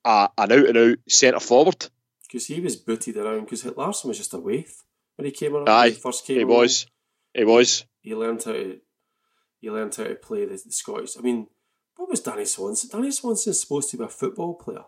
a, 0.06 0.30
an 0.38 0.52
out 0.52 0.68
and 0.70 0.78
out 0.78 0.98
centre 1.08 1.40
forward. 1.40 1.88
Because 2.28 2.48
he 2.48 2.60
was 2.62 2.76
booted 2.76 3.18
around, 3.18 3.42
because 3.42 3.66
Larsson 3.66 4.08
was 4.08 4.18
just 4.18 4.34
a 4.34 4.40
waif 4.40 4.84
when 5.16 5.26
he 5.26 5.32
came 5.32 5.56
around. 5.56 5.70
Aye, 5.70 5.84
when 5.86 5.94
he 5.94 6.00
first 6.00 6.26
came 6.26 6.38
He 6.38 6.44
around. 6.44 6.58
was. 6.58 6.88
He 7.34 7.44
was. 7.44 7.86
He 8.02 8.16
learned 8.16 8.44
how 8.44 8.54
to 8.54 8.80
he 9.60 9.70
learned 9.70 9.96
how 9.96 10.06
to 10.06 10.16
play 10.16 10.46
the, 10.46 10.54
the 10.66 10.72
Scottish. 10.72 11.18
I 11.18 11.22
mean, 11.22 11.48
what 11.96 12.10
was 12.10 12.22
Danny 12.22 12.46
Swanson? 12.46 12.90
Danny 12.92 13.12
Swanson's 13.12 13.62
supposed 13.62 13.92
to 13.92 13.98
be 13.98 14.04
a 14.04 14.08
football 14.10 14.56
player. 14.56 14.86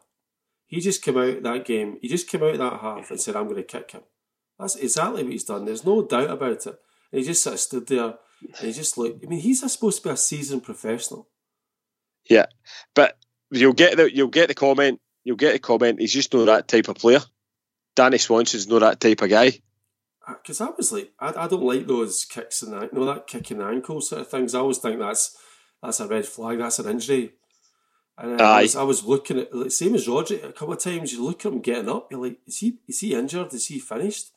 He 0.66 0.80
just 0.80 1.04
came 1.04 1.18
out 1.18 1.44
that 1.44 1.66
game. 1.66 2.00
He 2.02 2.08
just 2.08 2.28
came 2.28 2.42
out 2.44 2.58
that 2.58 2.80
half 2.80 3.12
and 3.12 3.22
said, 3.22 3.36
"I'm 3.36 3.44
going 3.46 3.58
to 3.58 3.64
kick 3.64 3.92
him." 3.92 4.02
That's 4.58 4.76
exactly 4.76 5.24
what 5.24 5.32
he's 5.32 5.44
done. 5.44 5.66
There's 5.66 5.86
no 5.86 6.04
doubt 6.08 6.32
about 6.32 6.66
it. 6.66 6.66
And 7.12 7.20
he 7.20 7.24
just 7.24 7.44
sort 7.44 7.54
of 7.56 7.60
stood 7.60 7.88
there 7.88 8.16
and 8.42 8.68
he 8.68 8.72
just 8.72 8.98
looked. 8.98 9.24
I 9.24 9.28
mean, 9.28 9.40
he's 9.42 9.60
supposed 9.72 10.02
to 10.02 10.10
be 10.10 10.14
a 10.14 10.18
seasoned 10.18 10.64
professional. 10.64 11.28
Yeah, 12.30 12.46
but 12.96 13.18
you'll 13.52 13.74
get 13.74 13.98
the 13.98 14.14
you'll 14.14 14.28
get 14.30 14.48
the 14.48 14.54
comment. 14.54 15.00
You'll 15.24 15.38
get 15.38 15.54
the 15.54 15.60
comment. 15.60 16.00
He's 16.00 16.14
just 16.14 16.34
not 16.34 16.46
that 16.46 16.68
type 16.68 16.88
of 16.88 16.96
player. 16.96 17.22
Danny 17.96 18.18
Swanson's 18.18 18.68
not 18.68 18.80
that 18.80 19.00
type 19.00 19.22
of 19.22 19.30
guy. 19.30 19.60
Because 20.28 20.62
I 20.62 20.70
was 20.76 20.92
like, 20.92 21.12
I, 21.20 21.34
I 21.36 21.48
don't 21.48 21.64
like 21.64 21.86
those 21.86 22.26
kicks 22.26 22.62
and 22.62 22.74
that, 22.74 22.94
you 22.94 23.00
know, 23.00 23.06
that 23.06 23.28
kicking 23.28 23.62
ankle 23.62 24.02
sort 24.02 24.22
of 24.22 24.30
things. 24.30 24.56
I 24.56 24.60
always 24.60 24.78
think 24.78 25.00
that's 25.00 25.38
that's 25.82 26.00
a 26.00 26.08
red 26.08 26.26
flag. 26.26 26.60
That's 26.60 26.80
an 26.80 26.90
injury. 26.90 27.34
And 28.18 28.40
uh, 28.40 28.44
I, 28.44 28.48
Aye. 28.48 28.62
was, 28.62 28.76
I 28.76 28.84
was 28.84 29.04
looking 29.04 29.40
at 29.40 29.54
like 29.54 29.72
same 29.72 29.96
as 29.96 30.08
Roger 30.08 30.36
A 30.36 30.54
couple 30.54 30.74
of 30.74 30.80
times 30.80 31.12
you 31.12 31.24
look 31.24 31.46
at 31.46 31.52
him 31.52 31.60
getting 31.60 31.90
up. 31.90 32.08
You're 32.10 32.22
like, 32.22 32.40
is 32.48 32.60
he 32.60 32.78
is 32.88 33.02
he 33.02 33.14
injured? 33.14 33.54
Is 33.54 33.68
he 33.68 33.80
finished? 33.80 34.32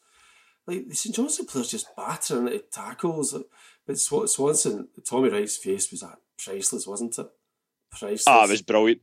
Like 0.67 0.89
the 0.89 0.95
St 0.95 1.15
Johnstone 1.15 1.47
players 1.47 1.71
just 1.71 1.95
battering 1.97 2.49
at 2.49 2.73
tackles. 2.73 3.33
Like, 3.33 3.47
But 3.87 3.99
Sw- 3.99 4.29
Swanson, 4.29 4.89
Tommy 5.05 5.29
Wright's 5.29 5.57
face 5.57 5.91
was 5.91 6.01
that 6.01 6.19
priceless, 6.43 6.87
wasn't 6.87 7.19
it? 7.19 7.27
Priceless. 7.91 8.25
Ah, 8.27 8.45
it 8.45 8.51
was 8.51 8.63
brilliant. 8.63 9.01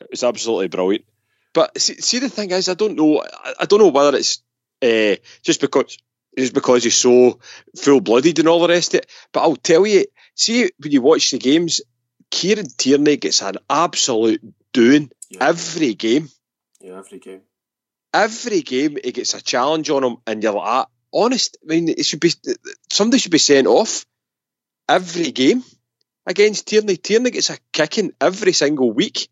It 0.00 0.08
was 0.10 0.22
absolutely 0.24 0.68
brilliant. 0.68 1.04
But 1.52 1.78
see, 1.80 1.94
see 2.00 2.18
the 2.18 2.28
thing 2.28 2.50
is, 2.50 2.68
I 2.68 2.74
don't 2.74 2.96
know. 2.96 3.22
I, 3.22 3.54
I 3.60 3.64
don't 3.66 3.78
know 3.80 3.88
whether 3.88 4.16
it's 4.16 4.42
uh, 4.82 5.16
just 5.42 5.60
because 5.60 5.96
just 6.38 6.52
because 6.52 6.84
he's 6.84 6.94
so 6.96 7.38
full 7.78 8.00
blooded 8.00 8.38
and 8.38 8.48
all 8.48 8.60
the 8.60 8.68
rest 8.68 8.92
of 8.94 9.00
it. 9.00 9.10
But 9.32 9.40
I'll 9.40 9.56
tell 9.56 9.86
you, 9.86 10.04
see 10.34 10.70
when 10.78 10.92
you 10.92 11.00
watch 11.00 11.30
the 11.30 11.38
games, 11.38 11.80
Kieran 12.30 12.66
Tierney 12.76 13.16
gets 13.16 13.40
an 13.42 13.56
absolute 13.70 14.42
doing 14.72 15.10
Yeah. 15.30 15.48
every 15.48 15.94
game. 15.94 16.28
yeah, 16.80 16.98
every 16.98 17.18
game. 17.20 17.40
Every 18.12 18.60
game 18.62 18.98
he 19.02 19.12
gets 19.12 19.32
a 19.34 19.42
challenge 19.42 19.88
on 19.90 20.04
him, 20.04 20.16
and 20.26 20.42
you're 20.42 20.52
like, 20.52 20.62
ah, 20.66 20.86
honest. 21.12 21.56
I 21.62 21.66
mean, 21.66 21.88
it 21.88 22.04
should 22.04 22.20
be 22.20 22.32
somebody 22.90 23.18
should 23.18 23.32
be 23.32 23.38
sent 23.38 23.66
off 23.66 24.04
every 24.88 25.30
game 25.32 25.64
against 26.26 26.66
Tierney. 26.66 26.96
Tierney 26.96 27.30
gets 27.30 27.50
a 27.50 27.58
kicking 27.72 28.12
every 28.20 28.52
single 28.52 28.90
week. 28.90 29.28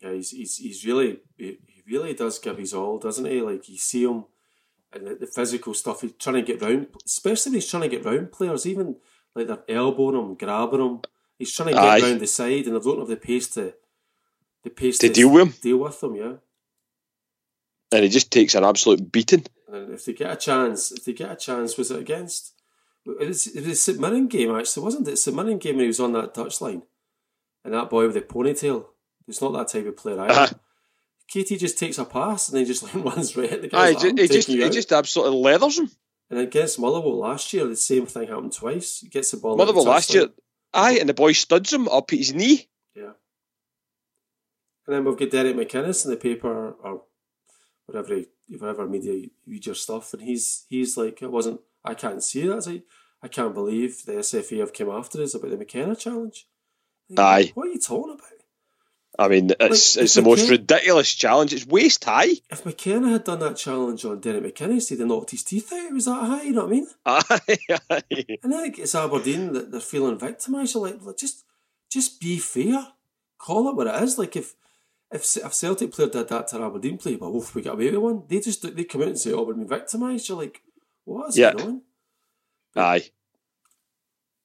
Yeah, 0.00 0.12
he's 0.12 0.30
he's, 0.30 0.56
he's 0.58 0.84
really 0.84 1.20
he 1.36 1.58
he 1.66 1.82
really 1.86 2.14
does 2.14 2.38
give 2.38 2.58
his 2.58 2.74
all, 2.74 2.98
doesn't 2.98 3.24
he? 3.24 3.40
Like 3.40 3.68
you 3.68 3.78
see 3.78 4.04
him 4.04 4.24
and 4.92 5.06
the, 5.06 5.14
the 5.14 5.26
physical 5.26 5.74
stuff. 5.74 6.02
He's 6.02 6.12
trying 6.18 6.36
to 6.36 6.42
get 6.42 6.60
round, 6.62 6.88
especially 7.06 7.50
when 7.50 7.54
he's 7.60 7.70
trying 7.70 7.82
to 7.84 7.88
get 7.88 8.04
round 8.04 8.32
players. 8.32 8.66
Even 8.66 8.96
like 9.34 9.46
they're 9.46 9.76
elbowing 9.76 10.16
him, 10.16 10.34
grabbing 10.34 10.80
him. 10.80 11.00
He's 11.38 11.54
trying 11.54 11.68
to 11.68 11.74
get 11.74 11.84
Aye. 11.84 12.00
round 12.00 12.20
the 12.20 12.26
side, 12.26 12.66
and 12.66 12.76
they 12.76 12.80
don't 12.80 12.98
have 12.98 13.08
the 13.08 13.16
pace 13.16 13.48
to 13.50 13.74
the 14.62 14.70
pace 14.70 14.98
To 14.98 15.08
deal 15.08 15.30
with 15.30 15.42
him. 15.42 15.54
Deal 15.60 15.78
with 15.78 16.00
them, 16.00 16.14
yeah. 16.16 16.32
and 17.92 18.04
he 18.04 18.08
just 18.08 18.30
takes 18.30 18.54
an 18.54 18.64
absolute 18.64 19.10
beating. 19.10 19.44
And 19.72 19.94
if 19.94 20.04
they 20.04 20.12
get 20.12 20.32
a 20.32 20.36
chance, 20.36 20.92
if 20.92 21.04
they 21.04 21.14
get 21.14 21.32
a 21.32 21.36
chance, 21.36 21.76
was 21.76 21.90
it 21.90 22.00
against? 22.00 22.52
It 23.04 23.28
was, 23.28 23.46
it 23.48 23.64
was 23.64 23.72
a 23.72 23.74
St 23.74 23.98
Mirren 23.98 24.28
game 24.28 24.54
actually, 24.54 24.84
wasn't 24.84 25.08
it? 25.08 25.16
St 25.16 25.36
Mirren 25.36 25.58
game 25.58 25.76
when 25.76 25.84
he 25.84 25.88
was 25.88 26.00
on 26.00 26.12
that 26.12 26.34
touchline, 26.34 26.82
and 27.64 27.74
that 27.74 27.90
boy 27.90 28.06
with 28.06 28.14
the 28.14 28.20
ponytail. 28.22 28.86
He's 29.26 29.40
not 29.40 29.52
that 29.52 29.68
type 29.68 29.86
of 29.86 29.96
player 29.96 30.20
either. 30.20 30.32
Uh-huh. 30.32 30.54
Katie 31.28 31.56
just 31.56 31.78
takes 31.78 31.98
a 31.98 32.04
pass 32.04 32.48
and 32.48 32.58
then 32.58 32.66
just 32.66 32.82
like 32.94 33.04
runs 33.04 33.36
right 33.36 33.52
at 33.52 33.62
the 33.62 33.68
guy. 33.68 33.92
He 33.92 34.28
just 34.28 34.48
he 34.48 34.70
just 34.70 34.92
absolutely 34.92 35.38
leathers 35.38 35.78
him. 35.78 35.90
And 36.30 36.40
against 36.40 36.78
Motherwell 36.78 37.18
last 37.18 37.52
year, 37.52 37.66
the 37.66 37.76
same 37.76 38.06
thing 38.06 38.28
happened 38.28 38.54
twice. 38.54 39.00
He 39.00 39.08
gets 39.08 39.32
the 39.32 39.36
ball. 39.36 39.60
at 39.60 39.66
the 39.66 39.72
last 39.80 40.14
year, 40.14 40.28
aye, 40.72 40.98
and 40.98 41.08
the 41.08 41.14
boy 41.14 41.32
studs 41.32 41.72
him 41.72 41.88
up 41.88 42.12
at 42.12 42.18
his 42.18 42.32
knee. 42.32 42.68
Yeah. 42.94 43.12
And 44.86 44.96
then 44.96 45.04
we've 45.04 45.18
got 45.18 45.30
Derek 45.30 45.56
McInnes 45.56 46.04
in 46.04 46.10
the 46.10 46.16
paper 46.16 46.74
or 46.82 47.02
whatever 47.86 48.22
whatever 48.58 48.86
media 48.86 49.12
you 49.12 49.30
read 49.46 49.66
your 49.66 49.74
stuff, 49.74 50.14
and 50.14 50.22
he's 50.22 50.64
he's 50.68 50.96
like, 50.96 51.22
it 51.22 51.30
wasn't. 51.30 51.60
I 51.84 51.94
can't 51.94 52.22
see 52.22 52.46
that. 52.46 52.56
It's 52.58 52.66
like, 52.66 52.84
I 53.22 53.28
can't 53.28 53.54
believe 53.54 54.04
the 54.04 54.12
SFA 54.14 54.60
have 54.60 54.72
come 54.72 54.90
after 54.90 55.22
us 55.22 55.34
about 55.34 55.50
the 55.50 55.56
McKenna 55.56 55.96
challenge. 55.96 56.46
Like, 57.10 57.18
Aye. 57.18 57.52
What 57.54 57.68
are 57.68 57.72
you 57.72 57.78
talking 57.78 58.14
about? 58.14 58.28
I 59.18 59.28
mean, 59.28 59.50
it's 59.60 59.96
Like, 59.96 60.04
it's 60.04 60.14
the 60.14 60.22
most 60.22 60.48
ridiculous 60.48 61.12
challenge. 61.14 61.52
It's 61.52 61.66
waist 61.66 62.04
high. 62.04 62.30
If 62.50 62.64
McKenna 62.64 63.10
had 63.10 63.24
done 63.24 63.40
that 63.40 63.56
challenge 63.56 64.04
on 64.06 64.20
Derek 64.20 64.42
McKenna, 64.42 64.74
he'd 64.74 64.98
have 64.98 65.08
knocked 65.08 65.32
his 65.32 65.42
teeth 65.42 65.70
out. 65.72 65.86
It 65.86 65.92
was 65.92 66.06
that 66.06 66.14
high, 66.14 66.42
you 66.42 66.52
know 66.52 66.64
what 66.64 66.68
I 66.68 66.72
mean? 66.72 66.86
Aye, 67.04 67.58
aye. 67.90 68.38
And 68.42 68.52
then 68.52 68.72
it's 68.78 68.94
Aberdeen 68.94 69.52
that 69.52 69.70
they're 69.70 69.80
feeling 69.80 70.18
victimised. 70.18 70.74
You're 70.74 70.84
like, 70.84 71.02
look, 71.02 71.18
just 71.18 71.44
just 71.90 72.20
be 72.20 72.38
fair. 72.38 72.88
Call 73.38 73.68
it 73.68 73.76
what 73.76 73.86
it 73.86 74.02
is. 74.02 74.18
Like 74.18 74.34
if 74.34 74.54
if, 75.12 75.36
if 75.36 75.52
Celtic 75.52 75.92
player 75.92 76.08
did 76.08 76.28
that 76.28 76.48
to 76.48 76.56
an 76.56 76.62
Aberdeen 76.62 76.96
player, 76.96 77.18
but 77.18 77.26
oof, 77.26 77.54
we 77.54 77.60
got 77.60 77.74
away 77.74 77.90
with 77.90 78.00
one. 78.00 78.22
They 78.28 78.40
just 78.40 78.62
they 78.74 78.84
come 78.84 79.02
out 79.02 79.08
and 79.08 79.18
say, 79.18 79.32
"Oh, 79.32 79.42
we're 79.42 79.52
being 79.52 79.68
victimised." 79.68 80.28
You're 80.28 80.38
like, 80.38 80.62
what 81.04 81.28
is 81.30 81.38
Yeah. 81.38 81.52
going 81.54 81.68
on? 81.68 81.82
aye. 82.76 83.10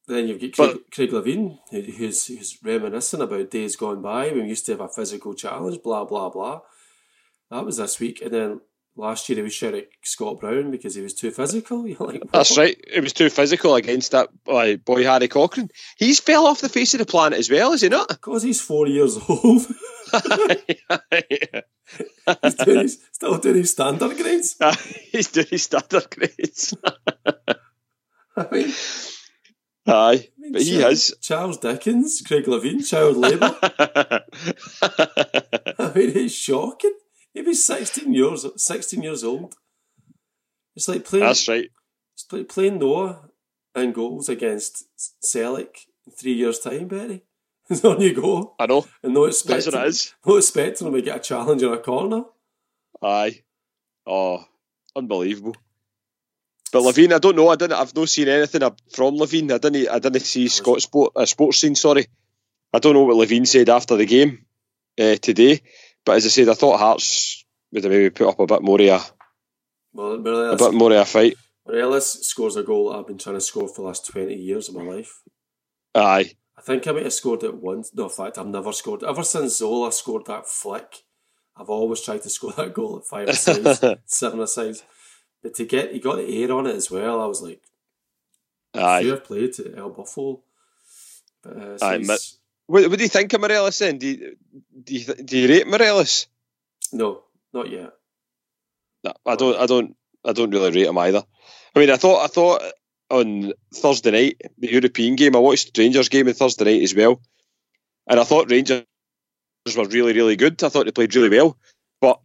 Then 0.07 0.27
you've 0.27 0.39
got 0.39 0.53
Craig, 0.53 0.73
But- 0.83 0.91
Craig 0.91 1.11
Levein, 1.11 1.59
who, 1.69 1.81
who's 1.81 2.27
who's 2.27 2.57
reminiscing 2.63 3.21
about 3.21 3.49
days 3.51 3.75
gone 3.75 4.01
by 4.01 4.27
when 4.29 4.43
we 4.43 4.49
used 4.49 4.65
to 4.67 4.71
have 4.73 4.81
a 4.81 4.87
physical 4.87 5.33
challenge. 5.33 5.81
Blah 5.83 6.05
blah 6.05 6.29
blah. 6.29 6.61
That 7.51 7.65
was 7.65 7.77
this 7.77 7.99
week, 7.99 8.21
and 8.21 8.31
then 8.33 8.61
last 8.97 9.29
year 9.29 9.37
he 9.37 9.41
was 9.43 9.53
shouting 9.53 9.81
at 9.81 9.87
Scott 10.03 10.39
Brown 10.39 10.71
because 10.71 10.95
he 10.95 11.01
was 11.01 11.13
too 11.13 11.31
physical. 11.31 11.87
You're 11.87 11.97
like, 11.99 12.23
That's 12.31 12.57
right. 12.57 12.75
It 12.87 13.01
was 13.01 13.13
too 13.13 13.29
physical 13.29 13.75
against 13.75 14.11
that 14.11 14.29
boy, 14.43 14.77
boy 14.77 15.03
Harry 15.03 15.27
Cochrane. 15.27 15.69
He's 15.97 16.19
fell 16.19 16.45
off 16.47 16.61
the 16.61 16.69
face 16.69 16.93
of 16.93 16.99
the 16.99 17.05
planet 17.05 17.39
as 17.39 17.49
well, 17.49 17.73
is 17.73 17.81
he 17.81 17.89
not? 17.89 18.09
Because 18.09 18.43
he's 18.43 18.61
four 18.61 18.87
years 18.87 19.17
old. 19.29 19.65
he's 22.43 22.55
doing 22.55 22.79
his, 22.79 22.99
still 23.11 23.37
doing 23.37 23.55
his 23.55 23.71
standard 23.71 24.17
grades. 24.17 24.55
He's 25.11 25.31
doing 25.31 25.47
his 25.49 25.63
standard 25.63 26.09
grades. 26.09 26.73
I 28.35 28.47
mean, 28.51 28.73
Aye, 29.89 29.93
I 29.93 30.27
mean, 30.37 30.51
but 30.51 30.61
he 30.63 30.79
Charles, 30.79 31.09
has. 31.09 31.17
Charles 31.21 31.57
Dickens, 31.57 32.21
Craig 32.25 32.45
Levein, 32.45 32.85
child 32.87 33.15
labour. 33.17 33.57
I 35.79 35.91
mean, 35.95 36.11
it's 36.15 36.33
shocking. 36.33 36.91
He 37.37 37.43
was 37.43 37.63
sixteen 37.63 38.13
years 38.15 38.45
sixteen 38.55 39.03
years 39.03 39.23
old. 39.23 39.53
It's 40.75 40.87
like 40.87 41.05
playing. 41.05 41.25
That's 41.25 41.47
right. 41.47 41.69
It's 42.15 42.25
like 42.31 42.49
playing 42.49 42.79
Noah 42.79 43.29
and 43.75 43.93
goals 43.93 44.27
against 44.27 44.85
Celtic 45.23 45.85
in 46.07 46.13
three 46.13 46.33
years' 46.33 46.59
time, 46.59 46.87
Betty. 46.87 47.21
It's 47.69 47.83
on 47.85 47.99
you 48.01 48.13
go, 48.15 48.55
I 48.57 48.65
know. 48.65 48.87
and 49.03 49.13
no 49.13 49.25
That's 49.25 49.41
expecting, 49.41 49.73
what 49.77 49.85
it 49.85 49.89
is. 49.89 50.13
no 50.25 50.37
expecting 50.37 50.87
him 50.87 50.93
to 50.93 51.01
get 51.01 51.17
a 51.17 51.19
challenge 51.19 51.61
in 51.61 51.71
a 51.73 51.77
corner. 51.77 52.23
Aye. 53.03 53.43
Oh, 54.07 54.43
unbelievable. 54.95 55.55
But 56.71 56.81
Levein, 56.83 57.13
I 57.13 57.19
don't 57.19 57.35
know. 57.35 57.49
I 57.49 57.55
didn't. 57.55 57.73
I've 57.77 57.93
not 57.95 58.09
seen 58.09 58.29
anything 58.29 58.61
from 58.95 59.17
Levein. 59.17 59.51
I 59.53 59.57
didn't. 59.59 59.89
I 59.89 59.99
didn't 59.99 60.21
see 60.21 60.47
Scott 60.47 60.81
Sport, 60.81 61.11
uh, 61.15 61.25
Sports 61.25 61.59
Scene. 61.59 61.75
Sorry, 61.75 62.07
I 62.73 62.79
don't 62.79 62.93
know 62.95 63.03
what 63.03 63.17
Levein 63.17 63.45
said 63.45 63.69
after 63.69 63.95
the 63.95 64.05
game 64.07 64.45
uh, 64.99 65.15
today. 65.17 65.61
But 66.07 66.15
as 66.15 66.25
I 66.25 66.29
said, 66.29 66.47
I 66.47 66.53
thought 66.53 66.79
Hearts 66.79 67.43
would 67.73 67.83
have 67.83 67.91
maybe 67.91 68.09
put 68.09 68.29
up 68.29 68.39
a 68.39 68.45
bit 68.47 68.61
more 68.61 68.79
of 68.79 68.87
a, 68.87 69.01
Well, 69.91 70.13
a 70.13 70.55
bit 70.55 70.73
more 70.73 70.93
of 70.93 70.99
a 71.01 71.05
fight. 71.05 71.35
Morelos 71.67 72.25
scores 72.25 72.55
a 72.55 72.63
goal 72.63 72.89
that 72.89 72.99
I've 72.99 73.07
been 73.07 73.17
trying 73.17 73.35
to 73.35 73.41
score 73.41 73.67
for 73.67 73.81
the 73.81 73.87
last 73.87 74.05
twenty 74.05 74.35
years 74.35 74.69
of 74.69 74.75
my 74.75 74.83
life. 74.83 75.21
Aye. 75.93 76.31
I 76.57 76.61
think 76.61 76.87
I 76.87 76.93
might 76.93 77.03
have 77.03 77.11
scored 77.11 77.43
it 77.43 77.55
once. 77.55 77.93
No, 77.93 78.05
in 78.05 78.09
fact, 78.09 78.37
I've 78.37 78.47
never 78.47 78.71
scored. 78.71 79.03
Ever 79.03 79.21
since 79.21 79.57
Zola 79.57 79.91
scored 79.91 80.27
that 80.27 80.47
flick, 80.47 81.03
I've 81.57 81.69
always 81.69 81.99
tried 81.99 82.21
to 82.21 82.29
score 82.37 82.53
that 82.53 82.73
goal 82.73 82.99
at 82.99 83.05
five 83.05 83.27
asides, 83.27 83.83
seven 84.05 84.39
asides. 84.39 84.83
But 85.43 85.55
to 85.55 85.65
get, 85.65 85.91
he 85.91 85.99
got 85.99 86.15
the 86.15 86.41
air 86.41 86.53
on 86.53 86.67
it 86.67 86.75
as 86.77 86.89
well. 86.89 87.19
I 87.19 87.25
was 87.25 87.41
like, 87.41 87.61
Aye. 88.73 89.03
fair 89.03 89.17
play 89.17 89.49
to 89.49 89.75
El 89.75 89.89
Buffalo. 89.89 90.41
But, 91.43 91.57
uh, 91.57 91.77
so 91.77 91.85
Aye, 91.85 92.17
What, 92.67 92.89
what 92.89 92.97
do 92.97 93.03
you 93.03 93.09
think 93.09 93.33
of 93.33 93.41
Morelos 93.41 93.79
then? 93.79 93.97
Do 93.97 94.07
you, 94.07 94.37
do 94.83 94.95
you, 94.95 95.13
do 95.13 95.37
you 95.37 95.47
rate 95.49 95.67
Morelos? 95.67 96.27
no, 96.93 97.23
not 97.53 97.69
yet. 97.69 97.93
No, 99.03 99.13
I 99.25 99.35
don't, 99.35 99.57
I 99.57 99.65
don't, 99.65 99.95
I 100.25 100.33
don't 100.33 100.51
really 100.51 100.71
rate 100.71 100.87
him 100.87 100.97
either. 100.97 101.23
I 101.75 101.79
mean, 101.79 101.89
I 101.89 101.97
thought, 101.97 102.23
I 102.23 102.27
thought 102.27 102.61
on 103.09 103.53
Thursday 103.73 104.11
night, 104.11 104.41
the 104.57 104.71
European 104.71 105.15
game, 105.15 105.35
I 105.35 105.39
watched 105.39 105.77
Rangers 105.77 106.09
game 106.09 106.27
on 106.27 106.33
Thursday 106.33 106.65
night 106.65 106.83
as 106.83 106.95
well, 106.95 107.21
and 108.07 108.19
I 108.19 108.23
thought 108.23 108.51
Rangers 108.51 108.85
were 109.75 109.85
really, 109.85 110.13
really 110.13 110.35
good. 110.35 110.61
I 110.63 110.69
thought 110.69 110.85
they 110.85 110.91
played 110.91 111.15
really 111.15 111.29
well, 111.29 111.57
but 112.01 112.19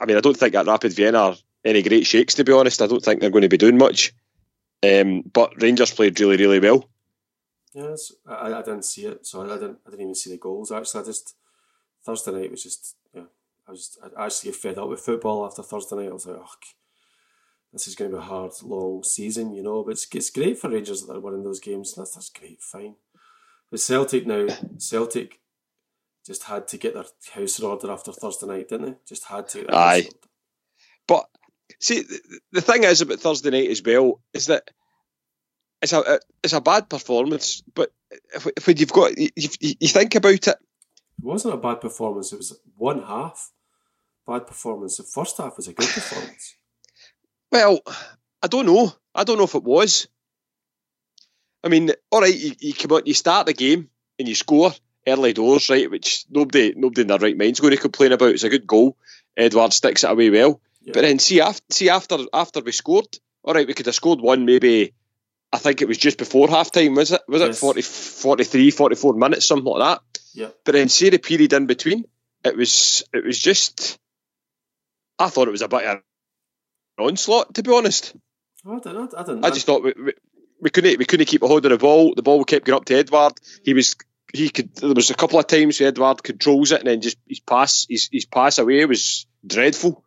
I 0.00 0.06
mean, 0.06 0.16
I 0.16 0.20
don't 0.20 0.36
think 0.36 0.52
that 0.54 0.66
Rapid 0.66 0.92
Vienna 0.92 1.18
are 1.18 1.36
any 1.64 1.82
great 1.82 2.06
shakes 2.06 2.34
to 2.34 2.44
be 2.44 2.52
honest. 2.52 2.82
I 2.82 2.86
don't 2.86 3.02
think 3.02 3.20
they're 3.20 3.30
going 3.30 3.42
to 3.42 3.48
be 3.48 3.58
doing 3.58 3.78
much. 3.78 4.12
Um, 4.82 5.22
but 5.22 5.62
Rangers 5.62 5.94
played 5.94 6.18
really, 6.18 6.36
really 6.36 6.58
well. 6.58 6.88
Yes, 7.74 8.12
I, 8.26 8.52
I 8.52 8.62
didn't 8.62 8.84
see 8.84 9.06
it, 9.06 9.26
so 9.26 9.42
I 9.42 9.54
didn't. 9.54 9.78
I 9.86 9.90
didn't 9.90 10.02
even 10.02 10.14
see 10.14 10.30
the 10.30 10.36
goals. 10.36 10.70
Actually, 10.70 11.02
I 11.02 11.04
just 11.04 11.36
Thursday 12.04 12.32
night 12.32 12.50
was 12.50 12.62
just 12.62 12.96
yeah. 13.14 13.24
I 13.66 13.70
was 13.70 13.98
I 14.16 14.26
actually 14.26 14.50
get 14.50 14.60
fed 14.60 14.78
up 14.78 14.88
with 14.88 15.00
football 15.00 15.46
after 15.46 15.62
Thursday 15.62 15.96
night. 15.96 16.10
I 16.10 16.12
was 16.12 16.26
like, 16.26 16.36
oh, 16.38 16.48
this 17.72 17.88
is 17.88 17.94
going 17.94 18.10
to 18.10 18.18
be 18.18 18.22
a 18.22 18.26
hard, 18.26 18.52
long 18.62 19.02
season, 19.02 19.54
you 19.54 19.62
know. 19.62 19.82
But 19.82 19.92
it's, 19.92 20.06
it's 20.14 20.30
great 20.30 20.58
for 20.58 20.68
Rangers 20.68 21.02
that 21.02 21.16
are 21.16 21.20
winning 21.20 21.44
those 21.44 21.60
games. 21.60 21.94
That's 21.94 22.14
that's 22.14 22.28
great, 22.28 22.60
fine. 22.60 22.96
But 23.70 23.80
Celtic 23.80 24.26
now, 24.26 24.46
Celtic 24.78 25.40
just 26.26 26.44
had 26.44 26.68
to 26.68 26.76
get 26.76 26.94
their 26.94 27.04
house 27.34 27.58
in 27.58 27.64
order 27.64 27.90
after 27.90 28.12
Thursday 28.12 28.46
night, 28.46 28.68
didn't 28.68 28.86
they? 28.86 28.96
Just 29.08 29.24
had 29.24 29.48
to. 29.48 29.66
Aye. 29.74 30.08
But 31.08 31.24
see, 31.80 32.04
the 32.52 32.60
thing 32.60 32.84
is 32.84 33.00
about 33.00 33.20
Thursday 33.20 33.50
night 33.50 33.70
as 33.70 33.82
well 33.82 34.20
is 34.34 34.46
that 34.46 34.70
it's 35.82 35.92
a 35.92 35.98
uh, 35.98 36.18
it's 36.42 36.52
a 36.52 36.60
bad 36.60 36.88
performance. 36.88 37.62
But 37.74 37.92
if, 38.34 38.46
if 38.56 38.80
you've 38.80 38.92
got 38.92 39.18
you, 39.18 39.28
you 39.36 39.88
think 39.88 40.14
about 40.14 40.32
it, 40.32 40.48
it 40.48 40.56
wasn't 41.20 41.54
a 41.54 41.58
bad 41.58 41.80
performance. 41.80 42.32
It 42.32 42.36
was 42.38 42.58
one 42.76 43.02
half 43.02 43.50
bad 44.26 44.46
performance. 44.46 44.96
The 44.96 45.02
first 45.02 45.38
half 45.38 45.56
was 45.56 45.68
a 45.68 45.72
good 45.72 45.88
performance. 45.88 46.54
Well, 47.52 47.80
I 48.42 48.46
don't 48.46 48.64
know. 48.64 48.90
I 49.14 49.24
don't 49.24 49.36
know 49.36 49.44
if 49.44 49.54
it 49.54 49.62
was. 49.62 50.08
I 51.62 51.68
mean, 51.68 51.90
all 52.10 52.22
right, 52.22 52.34
you, 52.34 52.52
you 52.60 52.72
come 52.72 52.96
out, 52.96 53.06
you 53.06 53.12
start 53.12 53.46
the 53.46 53.52
game 53.52 53.90
and 54.18 54.26
you 54.26 54.34
score 54.34 54.72
early 55.06 55.34
doors, 55.34 55.68
right? 55.68 55.90
Which 55.90 56.24
nobody, 56.30 56.72
nobody 56.74 57.02
in 57.02 57.08
their 57.08 57.18
right 57.18 57.36
mind's 57.36 57.60
going 57.60 57.74
to 57.74 57.80
complain 57.80 58.12
about. 58.12 58.30
It's 58.30 58.42
a 58.42 58.48
good 58.48 58.66
goal. 58.66 58.96
Edouard 59.36 59.74
sticks 59.74 60.02
it 60.02 60.10
away 60.10 60.30
well. 60.30 60.62
Yeah. 60.80 60.92
But 60.94 61.02
then 61.02 61.18
see 61.18 61.42
after, 61.42 61.62
see 61.70 61.90
after 61.90 62.16
after 62.32 62.60
we 62.60 62.72
scored, 62.72 63.18
all 63.44 63.52
right, 63.52 63.66
we 63.66 63.74
could 63.74 63.84
have 63.84 63.94
scored 63.94 64.20
one 64.20 64.46
maybe. 64.46 64.94
I 65.52 65.58
think 65.58 65.82
it 65.82 65.88
was 65.88 65.98
just 65.98 66.18
before 66.18 66.48
half 66.48 66.72
time, 66.72 66.94
was 66.94 67.12
it? 67.12 67.20
Was 67.28 67.42
yes. 67.42 67.56
it 67.56 67.60
40, 67.60 67.82
43, 67.82 68.70
44 68.70 69.14
minutes, 69.14 69.46
something 69.46 69.66
like 69.66 70.00
that? 70.00 70.20
Yeah. 70.32 70.48
But 70.64 70.72
then 70.72 70.88
see 70.88 71.10
the 71.10 71.18
period 71.18 71.52
in 71.52 71.66
between, 71.66 72.04
it 72.44 72.56
was 72.56 73.04
it 73.12 73.24
was 73.24 73.38
just. 73.38 73.98
I 75.18 75.28
thought 75.28 75.48
it 75.48 75.52
was 75.52 75.62
a 75.62 75.68
bit 75.68 75.84
of 75.84 75.90
an 75.96 76.02
onslaught, 76.98 77.54
to 77.54 77.62
be 77.62 77.72
honest. 77.72 78.14
I 78.66 78.78
don't 78.78 78.94
know. 78.94 79.08
I 79.16 79.22
don't. 79.22 79.44
I 79.44 79.50
just 79.50 79.66
thought 79.66 79.82
we, 79.82 79.92
we, 79.96 80.12
we 80.60 80.70
couldn't 80.70 80.98
we 80.98 81.04
couldn't 81.04 81.26
keep 81.26 81.42
a 81.42 81.48
hold 81.48 81.66
of 81.66 81.70
the 81.70 81.78
ball. 81.78 82.14
The 82.14 82.22
ball 82.22 82.44
kept 82.44 82.64
going 82.64 82.76
up 82.76 82.86
to 82.86 82.94
Edouard. 82.94 83.34
He 83.62 83.74
was 83.74 83.96
he 84.32 84.48
could. 84.48 84.74
There 84.76 84.94
was 84.94 85.10
a 85.10 85.14
couple 85.14 85.38
of 85.38 85.46
times 85.46 85.78
where 85.78 85.90
Edouard 85.90 86.22
controls 86.22 86.72
it 86.72 86.80
and 86.80 86.88
then 86.88 87.00
just 87.02 87.18
his 87.28 87.40
pass 87.40 87.86
his, 87.88 88.08
his 88.10 88.24
pass 88.24 88.58
away 88.58 88.84
was 88.86 89.26
dreadful. 89.46 90.02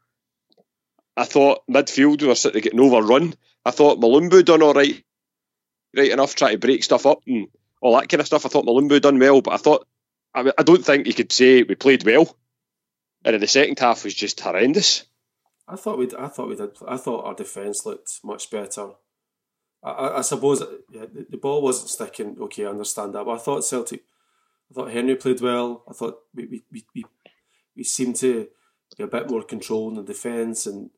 I 1.16 1.26
thought 1.26 1.62
midfield 1.70 2.22
we 2.22 2.28
were 2.28 2.34
of 2.34 2.64
getting 2.64 2.80
overrun. 2.80 3.36
I 3.64 3.72
thought 3.72 4.00
Mulumbu 4.00 4.44
done 4.44 4.62
all 4.62 4.74
right, 4.74 5.04
right 5.98 6.12
enough, 6.12 6.36
trying 6.36 6.54
to 6.54 6.58
break 6.60 6.84
stuff 6.84 7.06
up 7.06 7.20
and 7.28 7.48
all 7.82 7.96
that 7.98 8.10
kind 8.10 8.22
of 8.22 8.28
stuff. 8.28 8.46
I 8.46 8.50
thought 8.50 8.66
Mulumbu 8.66 9.02
done 9.02 9.20
well, 9.20 9.42
but 9.42 9.54
I 9.54 9.58
thought 9.58 9.88
I, 10.34 10.44
mean, 10.44 10.54
I 10.58 10.64
don't 10.64 10.84
think 10.84 11.08
you 11.08 11.14
could 11.14 11.32
say 11.32 11.64
we 11.64 11.76
played 11.76 12.06
well. 12.06 12.36
And 13.24 13.36
in 13.36 13.42
the 13.42 13.48
second 13.48 13.80
half 13.80 14.04
was 14.04 14.14
just 14.14 14.40
horrendous. 14.40 15.06
I 15.68 15.76
thought 15.78 15.98
we 15.98 16.08
I 16.18 16.28
thought 16.28 16.50
we 16.50 16.56
did. 16.56 16.78
I 16.88 16.98
thought 16.98 17.26
our 17.26 17.34
defence 17.34 17.86
looked 17.86 18.20
much 18.24 18.52
better. 18.52 18.90
I, 19.84 19.90
I, 19.90 20.18
I 20.20 20.22
suppose 20.22 20.62
yeah, 20.92 21.06
the, 21.12 21.26
the, 21.28 21.38
ball 21.38 21.64
wasn't 21.64 21.90
sticking. 21.90 22.38
Okay, 22.40 22.66
I 22.66 22.70
understand 22.70 23.16
that, 23.16 23.26
but 23.26 23.32
I 23.32 23.38
thought 23.40 23.64
Celtic. 23.64 24.04
I 24.70 24.74
thought 24.76 24.92
Hendry 24.92 25.16
played 25.16 25.42
well. 25.42 25.84
I 25.90 25.94
thought 25.94 26.20
we 26.36 26.46
we, 26.46 26.64
we, 26.72 26.86
we, 26.94 27.06
we 27.78 27.84
seemed 27.84 28.18
to 28.18 28.48
be 28.96 29.04
a 29.04 29.08
bit 29.08 29.30
more 29.30 29.44
control 29.44 29.90
in 29.90 29.96
the 29.96 30.04
defence 30.04 30.68
and 30.68 30.92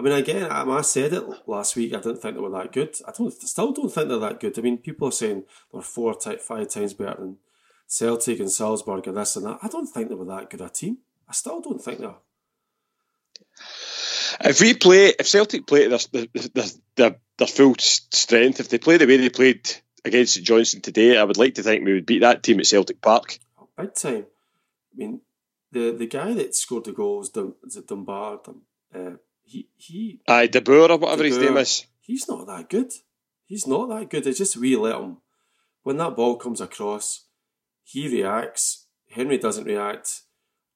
I 0.00 0.02
mean, 0.02 0.14
again, 0.14 0.50
I 0.50 0.80
said 0.80 1.12
it 1.12 1.46
last 1.46 1.76
week. 1.76 1.92
I 1.92 1.98
didn't 1.98 2.22
think 2.22 2.34
they 2.34 2.40
were 2.40 2.48
that 2.48 2.72
good. 2.72 2.96
I 3.06 3.12
don't, 3.12 3.30
still 3.30 3.70
don't 3.70 3.92
think 3.92 4.08
they're 4.08 4.18
that 4.18 4.40
good. 4.40 4.58
I 4.58 4.62
mean, 4.62 4.78
people 4.78 5.08
are 5.08 5.12
saying 5.12 5.44
they're 5.70 5.82
four, 5.82 6.14
five 6.14 6.70
times 6.70 6.94
better 6.94 7.20
than 7.20 7.36
Celtic 7.86 8.40
and 8.40 8.50
Salzburg 8.50 9.06
and 9.06 9.18
this 9.18 9.36
and 9.36 9.44
that. 9.44 9.58
I 9.62 9.68
don't 9.68 9.86
think 9.86 10.08
they 10.08 10.14
were 10.14 10.24
that 10.24 10.48
good 10.48 10.62
a 10.62 10.70
team. 10.70 10.98
I 11.28 11.32
still 11.32 11.60
don't 11.60 11.84
think 11.84 11.98
they 11.98 12.06
are. 12.06 12.16
If 14.42 14.62
we 14.62 14.72
play, 14.72 15.08
if 15.08 15.28
Celtic 15.28 15.66
play 15.66 15.86
their, 15.88 15.98
their, 16.12 16.64
their, 16.96 17.16
their 17.36 17.46
full 17.46 17.74
strength, 17.78 18.58
if 18.60 18.70
they 18.70 18.78
play 18.78 18.96
the 18.96 19.06
way 19.06 19.18
they 19.18 19.28
played 19.28 19.70
against 20.02 20.42
Johnstone 20.42 20.80
today, 20.80 21.18
I 21.18 21.24
would 21.24 21.36
like 21.36 21.56
to 21.56 21.62
think 21.62 21.84
we 21.84 21.92
would 21.92 22.06
beat 22.06 22.20
that 22.20 22.42
team 22.42 22.58
at 22.58 22.66
Celtic 22.66 23.02
Park. 23.02 23.38
Oh, 23.58 23.68
big 23.76 23.94
time. 23.94 24.24
I 24.94 24.96
mean, 24.96 25.20
the 25.72 25.90
the 25.90 26.06
guy 26.06 26.32
that 26.32 26.54
scored 26.54 26.86
the 26.86 26.92
goals, 26.92 27.30
is 27.66 27.76
it 27.76 27.86
Dunbar? 27.86 28.40
Uh, 28.94 29.16
he 29.50 29.68
he. 29.76 30.20
Aye, 30.28 30.46
De 30.46 30.60
Boer 30.60 30.90
or 30.92 30.98
whatever 30.98 31.24
his 31.24 31.38
name 31.38 31.56
is. 31.56 31.86
He's 32.00 32.28
not 32.28 32.46
that 32.46 32.68
good. 32.68 32.92
He's 33.46 33.66
not 33.66 33.88
that 33.88 34.08
good. 34.08 34.26
It's 34.26 34.38
just 34.38 34.56
we 34.56 34.76
let 34.76 35.00
him. 35.00 35.18
When 35.82 35.96
that 35.96 36.16
ball 36.16 36.36
comes 36.36 36.60
across, 36.60 37.26
he 37.82 38.08
reacts. 38.08 38.86
Hendry 39.10 39.38
doesn't 39.38 39.64
react. 39.64 40.22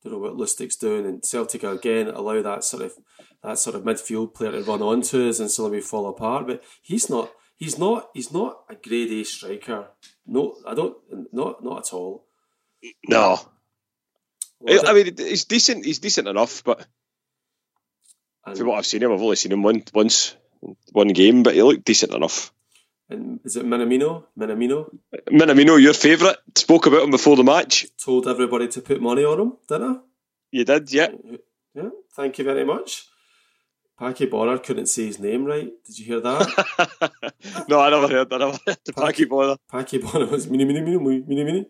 Don't 0.03 0.13
know 0.13 0.19
what 0.19 0.37
Lustig's 0.37 0.77
doing, 0.77 1.07
and 1.07 1.25
Celtic 1.25 1.63
again 1.63 2.09
allow 2.09 2.43
that 2.43 2.65
sort 2.65 2.83
of 2.83 2.95
that 3.43 3.59
sort 3.59 3.77
of 3.77 3.85
midfield 3.85 4.35
player 4.35 4.53
to 4.53 4.63
run 4.63 4.83
onto 4.83 5.29
us, 5.29 5.39
and 5.39 5.51
suddenly 5.51 5.79
we 5.79 5.83
fall 5.83 6.09
apart. 6.09 6.47
But 6.47 6.63
he's 6.83 7.09
not. 7.09 7.31
He's 7.57 7.79
not. 7.79 8.11
He's 8.13 8.33
not 8.33 8.65
a 8.69 8.75
grade 8.75 9.13
A 9.13 9.25
striker. 9.25 9.89
No, 10.27 10.57
I 10.67 10.75
don't. 10.75 10.97
Not 11.33 11.63
not 11.63 11.87
at 11.87 11.95
all. 11.95 12.27
No. 13.09 13.39
I 14.67 14.93
mean, 14.93 15.15
he's 15.17 15.45
decent. 15.45 15.85
He's 15.85 16.01
decent 16.01 16.27
enough, 16.29 16.65
but 16.65 16.87
and 18.47 18.57
For 18.59 18.65
what 18.65 18.79
I've 18.79 18.87
seen 18.87 19.03
him, 19.03 19.13
I've 19.13 19.23
only 19.23 19.37
seen 19.37 19.53
him 19.53 19.63
one, 19.63 19.83
once, 19.93 20.37
one 20.93 21.09
game, 21.09 21.43
but 21.43 21.55
he 21.55 21.63
looked 21.63 21.85
decent 21.85 22.15
enough. 22.15 22.53
And 23.09 23.41
is 23.45 23.57
it 23.57 23.67
Minamino? 23.67 24.25
Minamino? 24.39 24.91
Minamino, 25.31 25.81
your 25.81 25.93
favourite. 25.95 26.37
Spoke 26.57 26.87
about 26.87 27.03
him 27.03 27.11
before 27.11 27.37
the 27.37 27.45
match. 27.45 27.87
Told 28.03 28.27
everybody 28.27 28.69
to 28.69 28.81
put 28.81 29.01
money 29.01 29.25
on 29.25 29.41
him, 29.41 29.53
didn't 29.69 29.97
I? 29.97 30.01
You 30.51 30.65
did, 30.65 30.93
yeah. 30.93 31.09
Yeah, 31.75 31.91
thank 32.15 32.39
you 32.39 32.45
very 32.45 32.65
much. 32.65 33.07
Packie 34.01 34.29
Bonner 34.29 34.59
couldn't 34.59 34.87
say 34.87 35.07
his 35.07 35.21
name 35.21 35.45
right. 35.45 35.71
Did 35.87 35.99
you 35.99 36.05
hear 36.07 36.21
that? 36.21 37.65
no, 37.69 37.79
I 37.79 37.91
never 37.91 38.09
heard 38.09 38.29
that. 38.31 38.43
I 38.43 38.47
never 38.47 38.59
heard 38.67 38.79
Packie 38.87 39.29
Bonner. 39.29 39.57
Packie 39.73 40.03
Bonner 40.03 40.27
was 40.27 40.49
mini, 40.51 40.65
mini, 40.65 40.81
mini, 40.81 40.99
mini, 41.27 41.45
mini. 41.45 41.67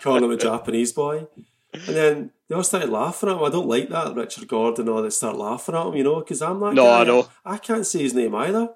Calling 0.00 0.24
him 0.24 0.30
a 0.30 0.36
Japanese 0.48 0.92
boy. 0.92 1.26
And 1.74 1.96
then 1.96 2.30
they 2.48 2.54
all 2.54 2.62
started 2.62 2.88
laughing 2.90 3.28
at 3.28 3.36
him. 3.36 3.44
I 3.44 3.50
don't 3.50 3.68
like 3.68 3.88
that, 3.90 4.14
Richard 4.14 4.48
Gordon, 4.48 4.88
or 4.88 5.02
they 5.02 5.10
start 5.10 5.36
laughing 5.36 5.74
at 5.74 5.86
him, 5.86 5.96
you 5.96 6.04
know, 6.04 6.20
because 6.20 6.40
I'm 6.40 6.60
that 6.60 6.74
no, 6.74 6.84
guy. 6.84 7.00
I 7.00 7.04
know. 7.04 7.28
I 7.44 7.58
can't 7.58 7.86
say 7.86 8.02
his 8.02 8.14
name 8.14 8.34
either. 8.34 8.70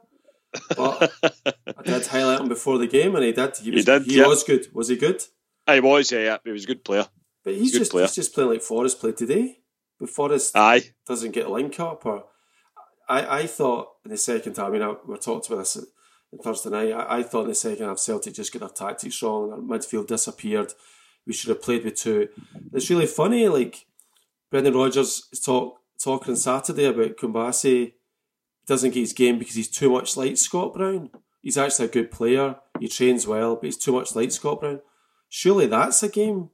But 0.76 1.12
I 1.66 1.82
did 1.82 2.06
highlight 2.06 2.40
him 2.40 2.48
before 2.48 2.78
the 2.78 2.86
game, 2.86 3.14
and 3.16 3.24
he 3.24 3.32
did. 3.32 3.56
He, 3.56 3.70
was, 3.70 3.80
he 3.80 3.84
did. 3.84 4.02
He 4.04 4.18
yeah. 4.18 4.26
was 4.26 4.44
good. 4.44 4.66
Was 4.74 4.88
he 4.88 4.96
good? 4.96 5.22
He 5.66 5.80
was. 5.80 6.12
Yeah, 6.12 6.36
he 6.44 6.50
was 6.50 6.64
a 6.64 6.66
good 6.66 6.84
player. 6.84 7.06
But 7.44 7.54
he's, 7.54 7.70
he's 7.70 7.78
just 7.78 7.90
player. 7.90 8.04
he's 8.04 8.14
just 8.14 8.34
playing 8.34 8.50
like 8.50 8.62
Forrest 8.62 9.00
played 9.00 9.16
today. 9.16 9.58
But 9.98 10.10
Forrest 10.10 10.56
Aye. 10.56 10.92
doesn't 11.06 11.32
get 11.32 11.46
a 11.46 11.52
link 11.52 11.80
up, 11.80 12.04
or 12.04 12.24
I, 13.08 13.40
I 13.40 13.46
thought 13.46 13.88
in 14.04 14.10
the 14.10 14.18
second 14.18 14.56
half. 14.56 14.68
I 14.68 14.70
mean, 14.70 14.82
I, 14.82 14.94
we 15.06 15.16
talked 15.16 15.48
about 15.48 15.60
this 15.60 15.76
on 15.76 16.38
Thursday 16.38 16.70
night. 16.70 16.92
I, 16.92 17.18
I 17.18 17.22
thought 17.22 17.44
in 17.44 17.48
the 17.48 17.54
second 17.54 17.86
half 17.86 17.98
Celtic 17.98 18.34
just 18.34 18.52
got 18.52 18.60
their 18.60 18.68
tactics 18.68 19.22
wrong. 19.22 19.50
Their 19.50 19.58
midfield 19.58 20.08
disappeared 20.08 20.72
we 21.26 21.32
should 21.32 21.50
have 21.50 21.62
played 21.62 21.84
with 21.84 21.96
two. 21.96 22.28
It's 22.72 22.90
really 22.90 23.06
funny, 23.06 23.48
like 23.48 23.86
Brendan 24.50 24.74
Rodgers 24.74 25.28
talk 25.44 25.78
talking 26.02 26.32
on 26.32 26.36
Saturday 26.36 26.86
about 26.86 27.16
Kouassi 27.16 27.92
doesn't 28.66 28.90
get 28.90 29.00
his 29.00 29.12
game 29.12 29.38
because 29.38 29.54
he's 29.54 29.68
too 29.68 29.90
much 29.90 30.16
like 30.16 30.36
Scott 30.36 30.74
Brown. 30.74 31.10
He's 31.42 31.58
actually 31.58 31.86
a 31.86 31.90
good 31.90 32.10
player. 32.10 32.56
He 32.78 32.88
trains 32.88 33.26
well, 33.26 33.56
but 33.56 33.64
he's 33.64 33.76
too 33.76 33.92
much 33.92 34.14
like 34.14 34.30
Scott 34.30 34.60
Brown. 34.60 34.80
Surely 35.28 35.66
that's 35.66 36.02
a 36.02 36.08
game. 36.08 36.50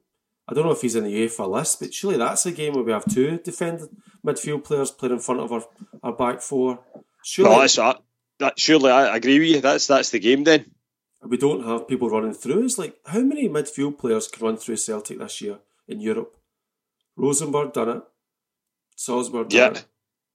I 0.47 0.53
don't 0.53 0.65
know 0.65 0.71
if 0.71 0.81
he's 0.81 0.95
in 0.95 1.03
the 1.03 1.27
UEFA 1.27 1.47
list, 1.47 1.79
but 1.79 1.93
surely 1.93 2.17
that's 2.17 2.45
a 2.45 2.51
game 2.51 2.73
where 2.73 2.83
we 2.83 2.91
have 2.91 3.05
two 3.05 3.37
defending 3.37 3.89
midfield 4.25 4.63
players 4.63 4.89
playing 4.89 5.13
in 5.13 5.19
front 5.19 5.41
of 5.41 5.51
our, 5.51 5.63
our 6.01 6.13
back 6.13 6.41
four. 6.41 6.79
Surely, 7.23 7.51
no, 7.51 7.59
that's 7.61 7.75
that. 7.75 8.01
that. 8.39 8.59
Surely, 8.59 8.89
I 8.89 9.15
agree 9.15 9.39
with 9.39 9.49
you. 9.49 9.61
That's 9.61 9.85
that's 9.85 10.09
the 10.09 10.19
game 10.19 10.43
then 10.43 10.65
we 11.25 11.37
don't 11.37 11.65
have 11.65 11.87
people 11.87 12.09
running 12.09 12.33
through. 12.33 12.65
It's 12.65 12.77
like 12.77 12.97
how 13.05 13.21
many 13.21 13.49
midfield 13.49 13.97
players 13.97 14.27
can 14.27 14.45
run 14.45 14.57
through 14.57 14.77
Celtic 14.77 15.19
this 15.19 15.41
year 15.41 15.59
in 15.87 15.99
Europe? 15.99 16.35
Rosenborg 17.15 17.73
done 17.73 17.89
it. 17.89 18.03
Salzburg 18.95 19.49
done 19.49 19.59
yeah. 19.59 19.79
it. 19.79 19.85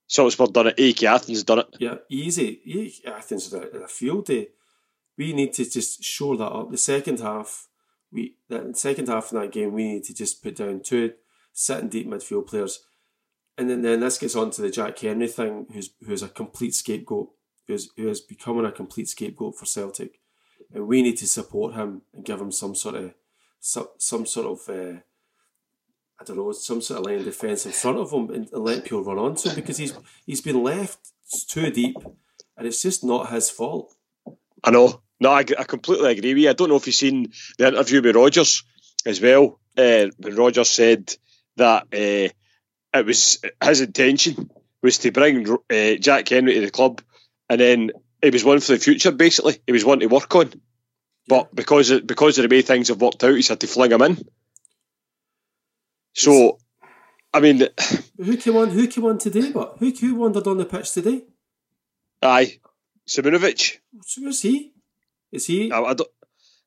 Salzburg 0.06 0.52
done 0.52 0.68
it. 0.68 0.76
AEK 0.78 1.04
Athens 1.04 1.44
done 1.44 1.60
it. 1.60 1.76
Yeah, 1.78 1.96
easy. 2.10 2.60
AEK 2.66 3.06
Athens 3.06 3.46
is 3.46 3.54
a, 3.54 3.62
a 3.84 3.88
field 3.88 4.26
day. 4.26 4.48
We 5.16 5.32
need 5.32 5.52
to 5.54 5.68
just 5.68 6.02
shore 6.02 6.36
that 6.36 6.50
up. 6.50 6.70
The 6.70 6.76
second 6.76 7.20
half, 7.20 7.68
we 8.12 8.36
the 8.48 8.72
second 8.74 9.08
half 9.08 9.32
of 9.32 9.40
that 9.40 9.52
game, 9.52 9.72
we 9.72 9.84
need 9.84 10.04
to 10.04 10.14
just 10.14 10.42
put 10.42 10.56
down 10.56 10.80
two 10.80 11.12
sitting 11.52 11.88
deep 11.88 12.08
midfield 12.08 12.46
players. 12.46 12.84
and 13.56 13.70
then, 13.70 13.82
then 13.82 14.00
this 14.00 14.18
gets 14.18 14.36
on 14.36 14.50
to 14.50 14.62
the 14.62 14.70
Jack 14.70 14.98
Hendry 14.98 15.28
thing, 15.28 15.66
who's 15.72 15.90
who's 16.04 16.22
a 16.22 16.28
complete 16.28 16.74
scapegoat, 16.74 17.30
who's 17.66 17.90
who 17.96 18.08
is 18.08 18.20
becoming 18.20 18.66
a 18.66 18.72
complete 18.72 19.08
scapegoat 19.08 19.56
for 19.56 19.66
Celtic, 19.66 20.20
and 20.72 20.86
we 20.86 21.02
need 21.02 21.16
to 21.18 21.26
support 21.26 21.74
him 21.74 22.02
and 22.12 22.24
give 22.24 22.40
him 22.40 22.52
some 22.52 22.74
sort 22.74 22.96
of 22.96 23.14
some, 23.60 23.88
some 23.98 24.26
sort 24.26 24.46
of 24.46 24.68
uh, 24.68 24.98
I 26.20 26.24
don't 26.24 26.36
know 26.36 26.52
some 26.52 26.80
sort 26.80 27.00
of 27.00 27.06
line 27.06 27.18
of 27.18 27.24
defence 27.24 27.66
in 27.66 27.72
front 27.72 27.98
of 27.98 28.12
him 28.12 28.30
and, 28.30 28.48
and 28.52 28.64
let 28.64 28.84
people 28.84 29.04
run 29.04 29.18
onto 29.18 29.48
him 29.48 29.56
because 29.56 29.78
he's 29.78 29.94
he's 30.26 30.40
been 30.40 30.62
left 30.62 30.98
too 31.48 31.70
deep, 31.70 31.96
and 32.56 32.66
it's 32.66 32.82
just 32.82 33.04
not 33.04 33.30
his 33.30 33.50
fault. 33.50 33.94
I 34.62 34.70
know. 34.70 35.00
No, 35.20 35.30
I, 35.30 35.44
I 35.58 35.64
completely 35.64 36.10
agree 36.10 36.34
with 36.34 36.42
you. 36.42 36.50
I 36.50 36.54
don't 36.54 36.68
know 36.68 36.76
if 36.76 36.86
you've 36.86 36.96
seen 36.96 37.32
the 37.56 37.68
interview 37.68 38.02
with 38.02 38.16
Rodgers 38.16 38.64
as 39.06 39.20
well. 39.20 39.60
Uh, 39.76 40.06
when 40.18 40.34
Rodgers 40.36 40.70
said 40.70 41.14
that 41.56 41.84
uh, 41.92 42.28
it 42.98 43.06
was 43.06 43.40
his 43.62 43.80
intention 43.80 44.50
was 44.82 44.98
to 44.98 45.10
bring 45.10 45.48
uh, 45.48 45.94
Jack 45.98 46.28
Hendry 46.28 46.54
to 46.54 46.60
the 46.60 46.70
club, 46.70 47.00
and 47.48 47.60
then 47.60 47.90
it 48.24 48.32
was 48.32 48.44
one 48.44 48.60
for 48.60 48.72
the 48.72 48.78
future. 48.78 49.12
Basically, 49.12 49.58
he 49.66 49.72
was 49.72 49.84
one 49.84 50.00
to 50.00 50.06
work 50.06 50.34
on, 50.34 50.52
but 51.28 51.54
because 51.54 51.90
of, 51.90 52.06
because 52.06 52.38
of 52.38 52.48
the 52.48 52.54
way 52.54 52.62
things 52.62 52.88
have 52.88 53.00
worked 53.00 53.22
out, 53.22 53.34
he's 53.34 53.48
had 53.48 53.60
to 53.60 53.66
fling 53.66 53.92
him 53.92 54.02
in. 54.02 54.26
So, 56.14 56.58
I 57.32 57.40
mean, 57.40 57.66
who 58.16 58.36
came 58.36 58.56
on? 58.56 58.70
Who 58.70 58.86
came 58.86 59.04
on 59.04 59.18
today? 59.18 59.52
But 59.52 59.76
who 59.78 59.90
who 59.90 60.14
wandered 60.14 60.46
on 60.46 60.58
the 60.58 60.64
pitch 60.64 60.92
today? 60.92 61.22
Aye, 62.22 62.58
Simunovic. 63.08 63.78
So 64.02 64.22
where's 64.22 64.40
he? 64.40 64.72
Is 65.30 65.46
he? 65.46 65.70
I, 65.70 65.80
I, 65.80 65.94
don't. 65.94 66.10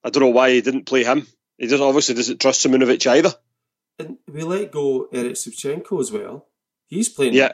I 0.03 0.09
don't 0.09 0.21
know 0.21 0.29
why 0.29 0.51
he 0.51 0.61
didn't 0.61 0.85
play 0.85 1.03
him. 1.03 1.25
He 1.57 1.67
doesn't 1.67 1.85
obviously 1.85 2.15
doesn't 2.15 2.39
trust 2.39 2.65
Simunovic 2.65 3.07
either. 3.07 3.33
And 3.97 4.17
we 4.31 4.43
let 4.43 4.71
go 4.71 5.07
Erik 5.11 5.33
Sviatchenko 5.33 5.99
as 5.99 6.11
well. 6.11 6.47
He's 6.85 7.09
playing. 7.09 7.33
Yeah. 7.33 7.51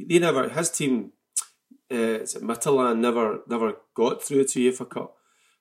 They 0.00 0.18
never 0.18 0.48
his 0.48 0.70
team. 0.70 1.12
Uh, 1.92 2.22
is 2.22 2.34
it 2.34 2.42
never 2.42 3.40
never 3.46 3.76
got 3.94 4.22
through 4.22 4.44
to 4.44 4.58
UEFA 4.58 4.88
Cup, 4.88 5.16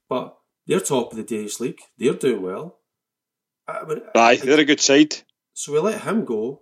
but 0.07 0.37
they're 0.65 0.79
top 0.79 1.11
of 1.11 1.17
the 1.17 1.23
Danish 1.23 1.59
league. 1.59 1.79
They're 1.97 2.13
doing 2.13 2.41
well. 2.41 2.79
I 3.67 3.83
mean, 3.85 4.01
Aye, 4.15 4.37
they're 4.37 4.59
a 4.59 4.65
good 4.65 4.81
side. 4.81 5.15
So 5.53 5.73
we 5.73 5.79
let 5.79 6.01
him 6.01 6.25
go. 6.25 6.61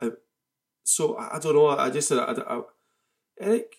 I, 0.00 0.10
so 0.82 1.16
I, 1.16 1.36
I, 1.36 1.38
don't 1.38 1.54
know. 1.54 1.68
I 1.68 1.90
just 1.90 2.08
said, 2.08 2.18
I, 2.18 2.32
I, 2.32 2.60
Eric. 3.40 3.74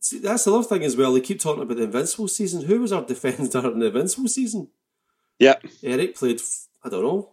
See, 0.00 0.20
that's 0.20 0.44
the 0.44 0.54
other 0.54 0.64
thing 0.64 0.84
as 0.84 0.96
well. 0.96 1.12
They 1.12 1.20
keep 1.20 1.40
talking 1.40 1.62
about 1.62 1.76
the 1.76 1.84
invincible 1.84 2.28
season. 2.28 2.62
Who 2.62 2.80
was 2.80 2.92
our 2.92 3.04
defender 3.06 3.70
in 3.72 3.80
the 3.80 3.86
invincible 3.86 4.28
season? 4.28 4.68
Yeah, 5.38 5.56
Eric 5.82 6.16
played. 6.16 6.40
I 6.84 6.88
don't 6.88 7.02
know, 7.02 7.30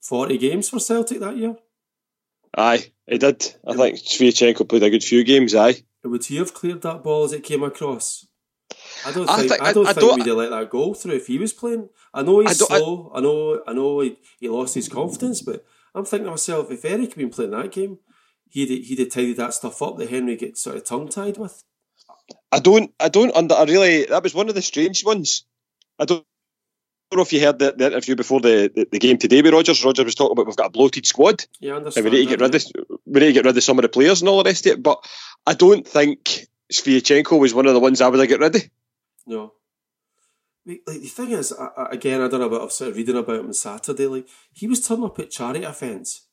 forty 0.00 0.38
games 0.38 0.68
for 0.68 0.80
Celtic 0.80 1.20
that 1.20 1.36
year. 1.36 1.56
Aye, 2.56 2.92
he 3.06 3.18
did. 3.18 3.54
I 3.66 3.74
think 3.74 3.96
Sviatchenko 3.96 4.68
played 4.68 4.82
a 4.82 4.90
good 4.90 5.04
few 5.04 5.24
games. 5.24 5.54
Aye, 5.54 5.82
would 6.04 6.24
he 6.24 6.36
have 6.36 6.54
cleared 6.54 6.82
that 6.82 7.02
ball 7.02 7.24
as 7.24 7.32
it 7.32 7.44
came 7.44 7.62
across? 7.62 8.26
I 9.04 9.12
don't 9.12 9.26
think 9.26 9.30
I, 9.30 9.48
think, 9.48 9.62
I 9.62 9.72
don't 9.72 9.86
I, 9.86 9.92
think 9.92 9.98
I 9.98 10.00
don't, 10.00 10.18
we'd 10.18 10.26
have 10.26 10.36
let 10.36 10.50
that 10.50 10.70
go 10.70 10.94
through 10.94 11.14
if 11.14 11.26
he 11.26 11.38
was 11.38 11.52
playing. 11.52 11.88
I 12.12 12.22
know 12.22 12.40
he's 12.40 12.62
I 12.62 12.66
slow. 12.66 13.12
I, 13.14 13.20
know 13.20 13.62
I 13.66 13.72
know 13.72 14.00
he, 14.00 14.16
he 14.38 14.48
lost 14.48 14.74
his 14.74 14.88
confidence, 14.88 15.42
but 15.42 15.64
I'm 15.94 16.04
thinking 16.04 16.26
to 16.26 16.32
myself, 16.32 16.70
if 16.70 16.84
Eric 16.84 17.10
had 17.10 17.16
been 17.16 17.30
playing 17.30 17.50
that 17.52 17.72
game, 17.72 17.98
he'd 18.48 18.68
he'd 18.84 18.98
have 18.98 19.10
tidied 19.10 19.36
that 19.38 19.54
stuff 19.54 19.82
up 19.82 19.96
that 19.98 20.10
Hendry 20.10 20.36
gets 20.36 20.62
sort 20.62 20.76
of 20.76 20.84
tongue 20.84 21.08
tied 21.08 21.38
with. 21.38 21.64
I 22.52 22.58
don't 22.60 22.92
I 23.00 23.08
don't 23.08 23.34
under 23.34 23.54
I 23.54 23.64
really 23.64 24.04
that 24.06 24.22
was 24.22 24.34
one 24.34 24.48
of 24.48 24.54
the 24.54 24.62
strange 24.62 25.04
ones. 25.04 25.44
I 25.98 26.04
don't 26.04 26.24
know 27.16 27.22
if 27.22 27.32
you 27.32 27.40
heard 27.40 27.58
the, 27.58 27.72
the 27.72 27.86
interview 27.86 28.16
before 28.16 28.40
the, 28.40 28.70
the, 28.74 28.88
the, 28.92 28.98
game 28.98 29.18
today 29.18 29.42
with 29.42 29.52
Rogers. 29.52 29.84
Rodgers 29.84 30.04
was 30.04 30.14
talking 30.14 30.32
about 30.32 30.46
we've 30.46 30.56
got 30.56 30.66
a 30.66 30.70
bloated 30.70 31.06
squad. 31.06 31.44
Yeah, 31.58 31.74
I 31.74 31.76
understand. 31.76 32.06
And 32.06 32.12
we 32.12 32.20
need 32.20 32.26
to 32.26 32.36
get 32.36 32.40
rid 32.40 32.54
of 32.54 32.64
we 33.06 33.20
need 33.20 33.26
to 33.26 33.32
get 33.32 33.44
rid 33.44 33.56
of 33.56 33.64
some 33.64 33.78
of 33.78 33.82
the 33.82 33.88
players 33.88 34.22
and 34.22 34.28
all 34.28 34.42
the 34.42 34.48
rest 34.48 34.66
of 34.66 34.72
it. 34.72 34.82
But 34.82 35.04
I 35.46 35.54
don't 35.54 35.86
think 35.86 36.46
Sviatchenko 36.72 37.38
was 37.38 37.54
one 37.54 37.66
of 37.66 37.74
the 37.74 37.80
ones 37.80 38.00
I 38.00 38.08
would 38.08 38.20
have 38.20 38.28
get 38.28 38.40
rid 38.40 38.56
of. 38.56 38.62
No. 39.26 39.52
Like, 40.66 40.84
the 40.86 41.08
thing 41.08 41.32
is, 41.32 41.52
I, 41.52 41.88
again, 41.90 42.20
I 42.20 42.28
don't 42.28 42.40
know 42.40 42.46
about. 42.46 42.62
I've 42.62 42.72
started 42.72 42.96
reading 42.96 43.16
about 43.16 43.40
him 43.40 43.46
on 43.46 43.54
Saturday. 43.54 44.06
Like 44.06 44.28
he 44.52 44.68
was 44.68 44.86
turning 44.86 45.04
up 45.04 45.18
at 45.18 45.30
charity 45.30 45.64
events, 45.64 46.26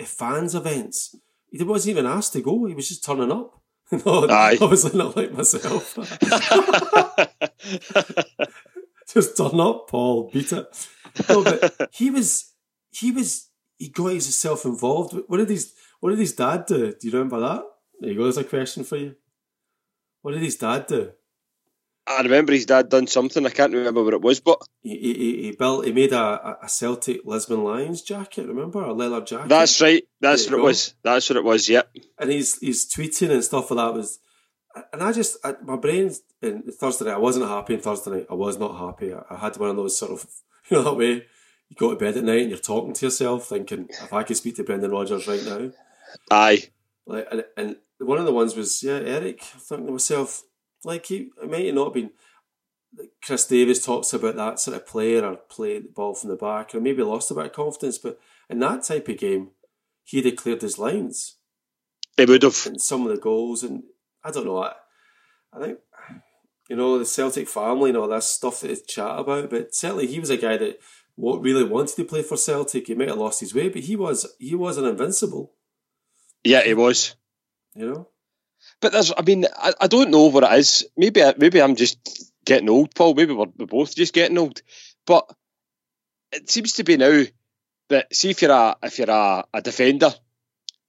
f- 0.00 0.08
fans 0.08 0.54
events. 0.54 1.14
He 1.50 1.62
wasn't 1.62 1.96
even 1.96 2.10
asked 2.10 2.32
to 2.32 2.40
go. 2.40 2.66
He 2.66 2.74
was 2.74 2.88
just 2.88 3.04
turning 3.04 3.30
up. 3.30 3.60
no, 4.04 4.28
Aye. 4.28 4.58
obviously 4.60 4.98
not 4.98 5.16
like 5.16 5.32
myself. 5.32 5.98
just 9.14 9.36
turn 9.36 9.60
up, 9.60 9.88
Paul. 9.88 10.30
Beat 10.32 10.52
it. 10.52 10.88
No, 11.28 11.42
but 11.42 11.88
he 11.92 12.10
was. 12.10 12.52
He 12.90 13.10
was. 13.12 13.48
He 13.78 13.88
got 13.88 14.08
himself 14.08 14.64
involved. 14.64 15.16
What 15.28 15.38
did 15.38 15.50
his 15.50 15.72
What 16.00 16.10
did 16.10 16.18
his 16.18 16.34
dad 16.34 16.66
do? 16.66 16.92
Do 16.92 17.06
you 17.06 17.12
remember 17.12 17.40
that? 17.40 17.62
There 18.00 18.10
you 18.10 18.16
go. 18.16 18.24
There's 18.24 18.36
a 18.36 18.44
question 18.44 18.84
for 18.84 18.96
you. 18.96 19.16
What 20.22 20.32
did 20.32 20.42
his 20.42 20.56
dad 20.56 20.86
do? 20.86 21.12
I 22.06 22.22
remember 22.22 22.52
his 22.52 22.66
dad 22.66 22.88
done 22.88 23.06
something. 23.06 23.44
I 23.44 23.50
can't 23.50 23.72
remember 23.72 24.02
what 24.02 24.14
it 24.14 24.22
was, 24.22 24.40
but 24.40 24.62
he, 24.82 24.96
he, 24.96 25.42
he 25.42 25.52
built. 25.52 25.84
He 25.84 25.92
made 25.92 26.12
a, 26.12 26.56
a 26.62 26.68
Celtic 26.68 27.20
Lisbon 27.24 27.62
Lions 27.64 28.02
jacket. 28.02 28.46
Remember 28.46 28.82
a 28.82 28.94
leather 28.94 29.20
jacket? 29.20 29.48
That's 29.48 29.80
right. 29.80 30.02
That's 30.20 30.46
what 30.46 30.56
go. 30.56 30.62
it 30.62 30.64
was. 30.64 30.94
That's 31.02 31.28
what 31.28 31.36
it 31.36 31.44
was. 31.44 31.68
Yep. 31.68 31.96
And 32.18 32.30
he's 32.30 32.58
he's 32.58 32.90
tweeting 32.90 33.30
and 33.30 33.44
stuff 33.44 33.70
like 33.70 33.78
that 33.78 33.94
was, 33.94 34.20
and 34.92 35.02
I 35.02 35.12
just 35.12 35.36
I, 35.44 35.54
my 35.62 35.76
brain 35.76 36.10
in 36.42 36.62
Thursday 36.62 37.06
night. 37.06 37.14
I 37.14 37.18
wasn't 37.18 37.48
happy 37.48 37.74
in 37.74 37.80
Thursday 37.80 38.10
night. 38.10 38.26
I 38.30 38.34
was 38.34 38.58
not 38.58 38.78
happy. 38.78 39.12
I, 39.12 39.22
I 39.30 39.36
had 39.36 39.56
one 39.56 39.70
of 39.70 39.76
those 39.76 39.98
sort 39.98 40.12
of 40.12 40.26
you 40.70 40.76
know 40.76 40.82
that 40.84 40.96
way. 40.96 41.26
You 41.68 41.76
go 41.76 41.90
to 41.90 41.96
bed 41.96 42.16
at 42.16 42.24
night 42.24 42.40
and 42.40 42.50
you're 42.50 42.58
talking 42.58 42.94
to 42.94 43.06
yourself, 43.06 43.46
thinking, 43.46 43.88
if 43.90 44.12
I 44.12 44.22
could 44.22 44.38
speak 44.38 44.56
to 44.56 44.64
Brendan 44.64 44.90
Rodgers 44.90 45.28
right 45.28 45.44
now, 45.44 45.70
aye. 46.30 46.70
Like 47.06 47.28
and, 47.30 47.44
and 47.56 47.76
one 47.98 48.18
of 48.18 48.24
the 48.24 48.32
ones 48.32 48.56
was 48.56 48.82
yeah, 48.82 49.00
Eric. 49.04 49.40
I 49.42 49.58
thinking 49.58 49.86
to 49.86 49.92
myself, 49.92 50.44
like 50.84 51.06
he 51.06 51.30
it 51.42 51.50
might 51.50 51.66
have 51.66 51.74
not 51.74 51.94
been. 51.94 52.10
Chris 53.22 53.46
Davies 53.46 53.84
talks 53.84 54.14
about 54.14 54.36
that 54.36 54.58
sort 54.58 54.76
of 54.76 54.86
player 54.86 55.22
or 55.22 55.36
play 55.36 55.78
the 55.78 55.88
ball 55.88 56.14
from 56.14 56.30
the 56.30 56.36
back, 56.36 56.74
or 56.74 56.80
maybe 56.80 57.02
lost 57.02 57.30
a 57.30 57.34
bit 57.34 57.46
of 57.46 57.52
confidence. 57.52 57.98
But 57.98 58.18
in 58.48 58.60
that 58.60 58.84
type 58.84 59.08
of 59.08 59.18
game, 59.18 59.50
he'd 60.04 60.24
have 60.24 60.36
cleared 60.36 60.62
his 60.62 60.78
lines. 60.78 61.36
He 62.16 62.24
would 62.24 62.42
have. 62.42 62.66
And 62.66 62.80
some 62.80 63.06
of 63.06 63.14
the 63.14 63.20
goals, 63.20 63.62
and 63.62 63.82
I 64.24 64.30
don't 64.30 64.46
know. 64.46 64.62
I, 64.62 64.72
I 65.52 65.60
think 65.60 65.78
you 66.68 66.76
know 66.76 66.98
the 66.98 67.06
Celtic 67.06 67.48
family 67.48 67.90
and 67.90 67.98
all 67.98 68.08
that 68.08 68.24
stuff 68.24 68.60
that 68.60 68.68
they 68.68 68.76
chat 68.86 69.18
about. 69.18 69.50
But 69.50 69.74
certainly, 69.74 70.06
he 70.06 70.20
was 70.20 70.30
a 70.30 70.36
guy 70.36 70.56
that 70.56 70.80
what 71.16 71.42
really 71.42 71.64
wanted 71.64 71.96
to 71.96 72.04
play 72.04 72.22
for 72.22 72.36
Celtic. 72.36 72.86
He 72.86 72.94
might 72.94 73.08
have 73.08 73.18
lost 73.18 73.40
his 73.40 73.54
way, 73.54 73.68
but 73.68 73.82
he 73.82 73.96
was 73.96 74.26
he 74.38 74.54
was 74.54 74.78
an 74.78 74.84
invincible. 74.84 75.52
Yeah, 76.44 76.62
he 76.62 76.74
was. 76.74 77.16
You 77.74 77.86
know. 77.86 78.08
But 78.80 78.92
there's, 78.92 79.12
I 79.16 79.22
mean, 79.22 79.46
I, 79.56 79.72
I 79.80 79.86
don't 79.86 80.10
know 80.10 80.26
what 80.26 80.44
it 80.44 80.58
is. 80.58 80.86
Maybe, 80.96 81.22
maybe 81.36 81.62
I'm 81.62 81.76
just 81.76 81.98
getting 82.44 82.68
old, 82.68 82.94
Paul. 82.94 83.14
Maybe 83.14 83.32
we're, 83.32 83.46
we're 83.56 83.66
both 83.66 83.94
just 83.94 84.14
getting 84.14 84.38
old. 84.38 84.62
But 85.06 85.30
it 86.32 86.50
seems 86.50 86.74
to 86.74 86.84
be 86.84 86.96
now 86.96 87.24
that 87.88 88.14
see 88.14 88.30
if 88.30 88.42
you're 88.42 88.52
a 88.52 88.76
if 88.82 88.98
you're 88.98 89.10
a, 89.10 89.44
a 89.52 89.62
defender 89.62 90.12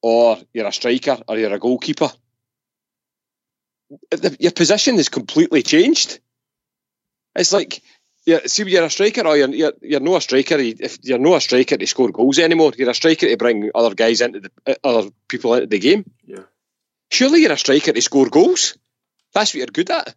or 0.01 0.37
you're 0.53 0.67
a 0.67 0.71
striker 0.71 1.19
or 1.27 1.37
you're 1.37 1.53
a 1.53 1.59
goalkeeper, 1.59 2.11
the, 4.12 4.36
your 4.39 4.52
position 4.52 4.95
is 4.95 5.10
completely 5.10 5.63
changed. 5.63 6.19
It's 7.36 7.54
like 7.54 7.82
yeah, 8.25 8.39
see, 8.45 8.69
you're 8.69 8.84
a 8.84 8.89
striker 8.89 9.25
or 9.25 9.38
you're, 9.38 9.49
you're, 9.49 9.73
you're 9.82 9.99
not 9.99 10.17
a 10.17 10.21
striker. 10.21 10.58
If 10.58 10.99
you're 11.04 11.17
no 11.17 11.36
a 11.36 11.41
striker 11.41 11.78
to 11.78 11.88
score 11.88 12.10
goals 12.10 12.38
anymore, 12.38 12.73
you're 12.78 12.89
a 12.89 12.93
striker 12.93 13.28
to 13.28 13.38
bring 13.38 13.71
other 13.73 13.95
guys 13.95 14.21
into 14.21 14.41
the 14.41 14.78
other 14.84 15.10
people 15.28 15.54
into 15.56 15.67
the 15.67 15.80
game. 15.80 16.10
Yeah. 16.25 16.43
Surely 17.10 17.41
you're 17.41 17.54
a 17.54 17.58
striker 17.58 17.91
to 17.91 18.02
score 18.02 18.28
goals. 18.28 18.78
That's 19.34 19.54
what 19.54 19.60
you're 19.60 19.67
good 19.67 19.89
at. 19.89 20.13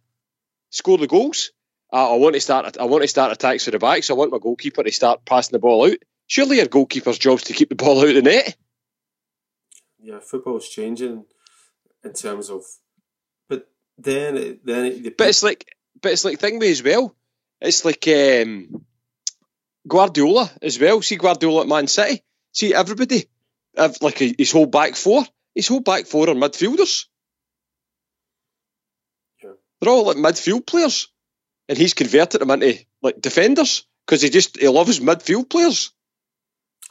Score 0.69 0.97
the 0.97 1.07
goals. 1.07 1.51
Uh, 1.91 2.13
I 2.13 2.17
want 2.17 2.35
to 2.35 2.41
start. 2.41 2.77
I 2.77 2.85
want 2.85 3.03
to 3.03 3.07
start 3.07 3.31
attacks 3.31 3.65
for 3.65 3.71
the 3.71 3.79
back. 3.79 4.03
So 4.03 4.15
I 4.15 4.17
want 4.17 4.31
my 4.31 4.39
goalkeeper 4.39 4.83
to 4.83 4.91
start 4.91 5.25
passing 5.25 5.53
the 5.53 5.59
ball 5.59 5.85
out. 5.89 5.97
Surely 6.27 6.57
your 6.57 6.67
goalkeeper's 6.67 7.19
job 7.19 7.37
is 7.37 7.45
to 7.45 7.53
keep 7.53 7.69
the 7.69 7.75
ball 7.75 7.99
out 8.01 8.09
of 8.09 8.15
the 8.15 8.21
net. 8.21 8.55
Yeah, 9.99 10.19
football's 10.19 10.69
changing 10.69 11.25
in 12.03 12.13
terms 12.13 12.49
of, 12.49 12.63
then 13.97 14.59
then. 14.63 14.85
It, 14.85 15.17
but 15.17 15.27
it's 15.29 15.43
like, 15.43 15.65
but 16.01 16.11
it's 16.11 16.25
like 16.25 16.39
thing 16.39 16.59
me 16.59 16.71
as 16.71 16.83
well. 16.83 17.15
It's 17.61 17.85
like 17.85 18.07
um, 18.07 18.85
Guardiola 19.87 20.51
as 20.61 20.79
well. 20.79 21.01
See 21.01 21.15
Guardiola 21.15 21.61
at 21.61 21.67
Man 21.67 21.87
City. 21.87 22.23
See 22.51 22.73
everybody, 22.73 23.29
have 23.75 23.97
like 24.01 24.21
a, 24.21 24.35
his 24.37 24.51
whole 24.51 24.67
back 24.67 24.95
four 24.95 25.25
his 25.55 25.67
whole 25.67 25.81
back 25.81 26.05
four 26.05 26.29
are 26.29 26.35
midfielders. 26.35 27.05
Yeah. 29.43 29.51
They're 29.79 29.91
all 29.91 30.05
like 30.05 30.17
midfield 30.17 30.65
players, 30.65 31.09
and 31.69 31.77
he's 31.77 31.93
converted 31.93 32.41
them 32.41 32.51
into 32.51 32.79
like 33.01 33.21
defenders 33.21 33.85
because 34.05 34.21
he 34.21 34.29
just 34.29 34.59
he 34.59 34.67
loves 34.67 34.99
midfield 34.99 35.49
players. 35.49 35.91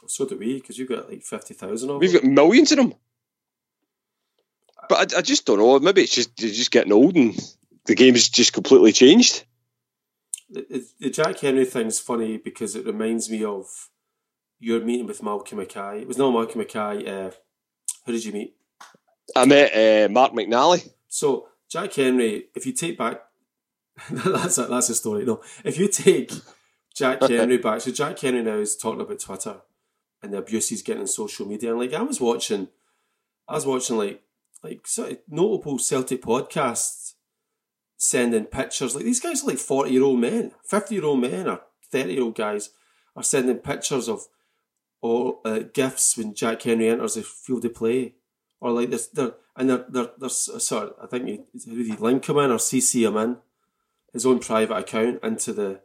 So 0.07 0.25
do 0.25 0.37
we, 0.37 0.55
because 0.55 0.77
you've 0.77 0.89
got 0.89 1.09
like 1.09 1.23
fifty 1.23 1.53
thousand 1.53 1.89
of 1.89 1.93
them. 1.95 1.99
We've 1.99 2.13
got 2.13 2.23
millions 2.23 2.71
of 2.71 2.77
them. 2.77 2.93
But 4.89 5.13
I, 5.13 5.19
I, 5.19 5.21
just 5.21 5.45
don't 5.45 5.59
know. 5.59 5.79
Maybe 5.79 6.01
it's 6.01 6.15
just 6.15 6.41
you're 6.41 6.51
just 6.51 6.71
getting 6.71 6.91
old 6.91 7.15
and 7.15 7.39
the 7.85 7.95
game's 7.95 8.29
just 8.29 8.53
completely 8.53 8.91
changed. 8.91 9.43
The, 10.49 10.85
the 10.99 11.09
Jack 11.09 11.39
Hendry 11.39 11.65
thing's 11.65 11.99
funny 11.99 12.37
because 12.37 12.75
it 12.75 12.85
reminds 12.85 13.29
me 13.29 13.43
of 13.43 13.89
your 14.59 14.81
meeting 14.81 15.07
with 15.07 15.23
Malcolm 15.23 15.57
Mackay. 15.57 16.01
It 16.01 16.07
was 16.07 16.17
not 16.17 16.31
Malcolm 16.31 16.59
Mackay. 16.59 17.07
Uh, 17.07 17.31
Who 18.05 18.11
did 18.11 18.25
you 18.25 18.33
meet? 18.33 18.55
I 19.35 19.45
met 19.45 19.71
uh, 19.73 20.11
Mark 20.11 20.33
McNally. 20.33 20.89
So 21.07 21.47
Jack 21.69 21.93
Hendry, 21.93 22.47
if 22.55 22.65
you 22.65 22.73
take 22.73 22.97
back, 22.97 23.21
that's 24.11 24.57
a, 24.57 24.65
that's 24.65 24.89
a 24.89 24.95
story. 24.95 25.25
No, 25.25 25.41
if 25.63 25.77
you 25.77 25.87
take 25.87 26.31
Jack 26.95 27.21
Hendry 27.29 27.57
back, 27.57 27.81
so 27.81 27.91
Jack 27.91 28.19
Hendry 28.19 28.43
now 28.43 28.57
is 28.57 28.75
talking 28.75 29.01
about 29.01 29.19
Twitter 29.19 29.57
and 30.21 30.33
the 30.33 30.37
abuse 30.37 30.69
he's 30.69 30.81
getting 30.81 31.01
on 31.01 31.07
social 31.07 31.45
media. 31.45 31.71
And 31.71 31.79
like 31.79 31.93
I 31.93 32.01
was 32.01 32.21
watching, 32.21 32.69
I 33.47 33.55
was 33.55 33.65
watching 33.65 33.97
like 33.97 34.22
like 34.63 34.87
sort 34.87 35.11
of 35.11 35.17
notable 35.27 35.77
Celtic 35.77 36.21
podcasts 36.21 37.13
sending 37.97 38.45
pictures. 38.45 38.95
Like 38.95 39.05
these 39.05 39.19
guys 39.19 39.43
are 39.43 39.47
like 39.47 39.57
forty 39.57 39.91
year 39.91 40.03
old 40.03 40.19
men, 40.19 40.51
fifty 40.65 40.95
year 40.95 41.05
old 41.05 41.19
men, 41.19 41.47
or 41.47 41.61
thirty 41.91 42.13
year 42.13 42.23
old 42.23 42.35
guys 42.35 42.69
are 43.15 43.23
sending 43.23 43.57
pictures 43.57 44.07
of 44.07 44.21
or 45.01 45.39
uh, 45.43 45.59
gifts 45.73 46.17
when 46.17 46.33
Jack 46.33 46.61
Hendry 46.61 46.89
enters 46.89 47.15
the 47.15 47.23
field 47.23 47.65
of 47.65 47.75
play, 47.75 48.15
or 48.61 48.71
like 48.71 48.89
this. 48.89 49.07
They're, 49.07 49.33
and 49.55 49.69
they're 49.69 49.85
they're, 49.89 50.09
they're 50.17 50.29
sort 50.29 50.89
of, 50.89 50.93
I 51.03 51.07
think 51.07 51.27
he, 51.27 51.41
he 51.65 51.91
link 51.97 52.27
him 52.27 52.37
in 52.37 52.51
or 52.51 52.57
CC 52.57 53.05
him 53.05 53.17
in 53.17 53.37
his 54.13 54.25
own 54.25 54.39
private 54.39 54.77
account 54.77 55.19
into 55.21 55.51
the. 55.51 55.81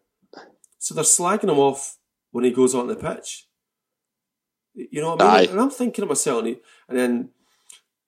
So 0.78 0.94
they're 0.94 1.02
slagging 1.02 1.50
him 1.50 1.58
off 1.58 1.98
when 2.30 2.44
he 2.44 2.52
goes 2.52 2.74
on 2.74 2.86
the 2.86 2.94
pitch. 2.94 3.48
You 4.74 5.00
know 5.00 5.16
what 5.16 5.22
I 5.22 5.40
mean? 5.40 5.48
Aye. 5.48 5.50
And 5.50 5.60
I'm 5.60 5.70
thinking 5.70 6.02
to 6.02 6.06
myself, 6.06 6.38
and, 6.38 6.46
he, 6.46 6.56
and 6.88 6.96
then 6.96 7.30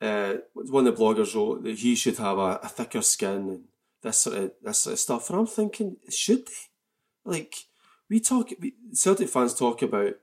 uh, 0.01 0.34
one 0.55 0.86
of 0.86 0.96
the 0.96 1.03
bloggers 1.03 1.34
wrote 1.34 1.62
that 1.64 1.78
he 1.78 1.94
should 1.94 2.16
have 2.18 2.38
a, 2.38 2.61
a, 2.62 2.68
thicker 2.68 3.03
skin 3.03 3.30
and 3.30 3.64
this 4.03 4.20
sort 4.20 4.36
of 4.38 4.53
this 4.62 4.78
sort 4.78 4.94
of 4.94 4.98
stuff. 4.98 5.30
And 5.30 5.38
I'm 5.38 5.46
thinking, 5.46 5.96
should 6.09 6.46
they? 6.46 6.53
Like 7.24 7.55
we 8.09 8.18
talk, 8.18 8.51
we, 8.61 8.74
Celtic 8.94 9.28
fans 9.28 9.55
talk 9.55 9.82
about 9.82 10.14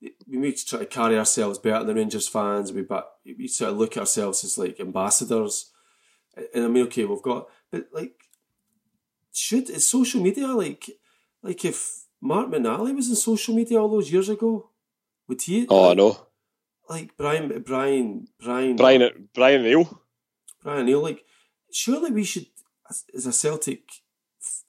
we 0.00 0.38
need 0.38 0.56
to 0.56 0.66
try 0.66 0.78
to 0.78 0.86
carry 0.86 1.18
ourselves 1.18 1.58
better 1.58 1.84
than 1.84 1.96
Rangers 1.96 2.28
fans. 2.28 2.72
We 2.72 2.82
but 2.82 3.12
we 3.24 3.46
sort 3.48 3.72
of 3.72 3.76
look 3.78 3.96
at 3.96 4.00
ourselves 4.00 4.44
as 4.44 4.56
like 4.56 4.80
ambassadors. 4.80 5.70
And 6.54 6.64
I 6.64 6.68
mean, 6.68 6.84
okay, 6.86 7.04
we've 7.04 7.20
got, 7.20 7.48
but 7.70 7.88
like, 7.92 8.14
should 9.32 9.68
is 9.68 9.88
social 9.88 10.22
media 10.22 10.46
like, 10.48 10.88
like 11.42 11.64
if 11.64 12.04
Mark 12.20 12.48
McNally 12.48 12.94
was 12.94 13.08
in 13.08 13.16
social 13.16 13.54
media 13.54 13.80
all 13.80 13.90
those 13.90 14.10
years 14.10 14.28
ago, 14.28 14.70
would 15.28 15.42
he? 15.42 15.66
Oh, 15.68 15.90
I 15.90 15.94
know. 15.94 16.26
Like 16.90 17.16
Brian, 17.16 17.62
Brian, 17.64 18.26
Brian, 18.42 18.74
Brian, 18.74 19.28
Brian 19.32 19.62
Neal. 19.62 20.02
Brian 20.60 20.86
Neal. 20.86 21.00
Like, 21.00 21.24
surely 21.72 22.10
we 22.10 22.24
should, 22.24 22.46
as, 23.14 23.26
a 23.26 23.32
Celtic 23.32 23.88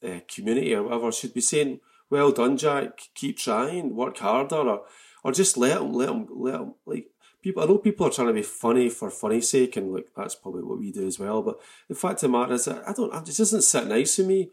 uh, 0.05 0.19
community 0.28 0.76
or 0.76 0.84
whatever, 0.84 1.11
should 1.11 1.34
be 1.34 1.41
saying, 1.41 1.80
"Well 2.11 2.32
done, 2.32 2.57
Jack. 2.57 3.09
Keep 3.15 3.39
trying. 3.39 3.95
Work 3.95 4.19
harder." 4.19 4.55
Or 4.55 4.82
or 5.24 5.32
just 5.32 5.57
let 5.57 5.80
them, 5.80 5.93
let 5.93 6.09
them, 6.09 6.28
let 6.36 6.53
them. 6.53 6.76
Like 6.86 7.07
people, 7.41 7.63
I 7.63 7.65
know 7.65 7.80
people 7.80 8.05
are 8.05 8.11
trying 8.11 8.28
to 8.28 8.34
be 8.34 8.43
funny 8.43 8.89
for 8.89 9.09
funny's 9.09 9.49
sake, 9.49 9.76
and 9.78 9.91
like 9.91 10.09
that's 10.15 10.36
probably 10.36 10.61
what 10.61 10.78
we 10.78 10.91
do 10.91 11.07
as 11.07 11.17
well. 11.17 11.41
But 11.41 11.59
the 11.89 11.95
fact 11.95 12.22
of 12.22 12.32
the 12.32 12.38
matter 12.38 12.53
is, 12.53 12.67
I 12.67 12.93
don't. 12.93 13.15
It 13.15 13.26
just 13.26 13.39
doesn't 13.39 13.63
sit 13.63 13.88
nice 13.88 14.19
with 14.19 14.28
me. 14.28 14.51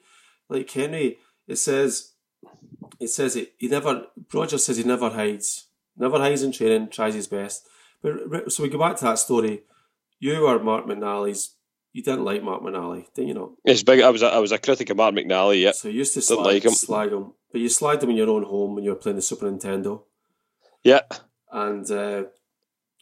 Like 0.48 0.70
Hendry, 0.70 1.18
it 1.46 1.56
says, 1.56 2.12
it 2.98 3.08
says 3.08 3.36
it. 3.36 3.52
He 3.58 3.68
never. 3.68 4.06
Roger 4.32 4.56
says 4.56 4.78
he 4.78 4.84
never 4.84 5.10
hides, 5.10 5.66
never 5.98 6.18
hides 6.18 6.42
in 6.42 6.52
training, 6.52 6.88
tries 6.88 7.14
his 7.14 7.26
best. 7.26 7.66
But 8.02 8.52
so 8.52 8.62
we 8.62 8.68
go 8.68 8.78
back 8.78 8.96
to 8.96 9.04
that 9.04 9.18
story. 9.18 9.62
You 10.20 10.46
are 10.46 10.58
Mark 10.58 10.86
McNally's 10.86 11.54
you 11.92 12.02
didn't 12.02 12.24
like 12.24 12.42
Mark 12.42 12.62
McNally, 12.62 13.12
didn't 13.14 13.28
you 13.28 13.34
know? 13.34 13.56
It's 13.64 13.82
big. 13.82 14.00
I 14.00 14.10
was 14.10 14.22
a, 14.22 14.26
I 14.26 14.38
was 14.38 14.52
a 14.52 14.58
critic 14.58 14.90
of 14.90 14.96
Mark 14.96 15.14
McNally. 15.14 15.62
Yeah. 15.62 15.72
So 15.72 15.88
you 15.88 15.98
used 15.98 16.14
to 16.14 16.22
slag, 16.22 16.46
like 16.46 16.64
him. 16.64 16.72
slag 16.72 17.12
him, 17.12 17.32
but 17.50 17.60
you 17.60 17.68
slagged 17.68 18.02
him 18.02 18.10
in 18.10 18.16
your 18.16 18.30
own 18.30 18.44
home 18.44 18.74
when 18.74 18.84
you 18.84 18.90
were 18.90 18.96
playing 18.96 19.16
the 19.16 19.22
Super 19.22 19.50
Nintendo. 19.50 20.02
Yeah. 20.84 21.00
And 21.50 21.90
uh, 21.90 22.24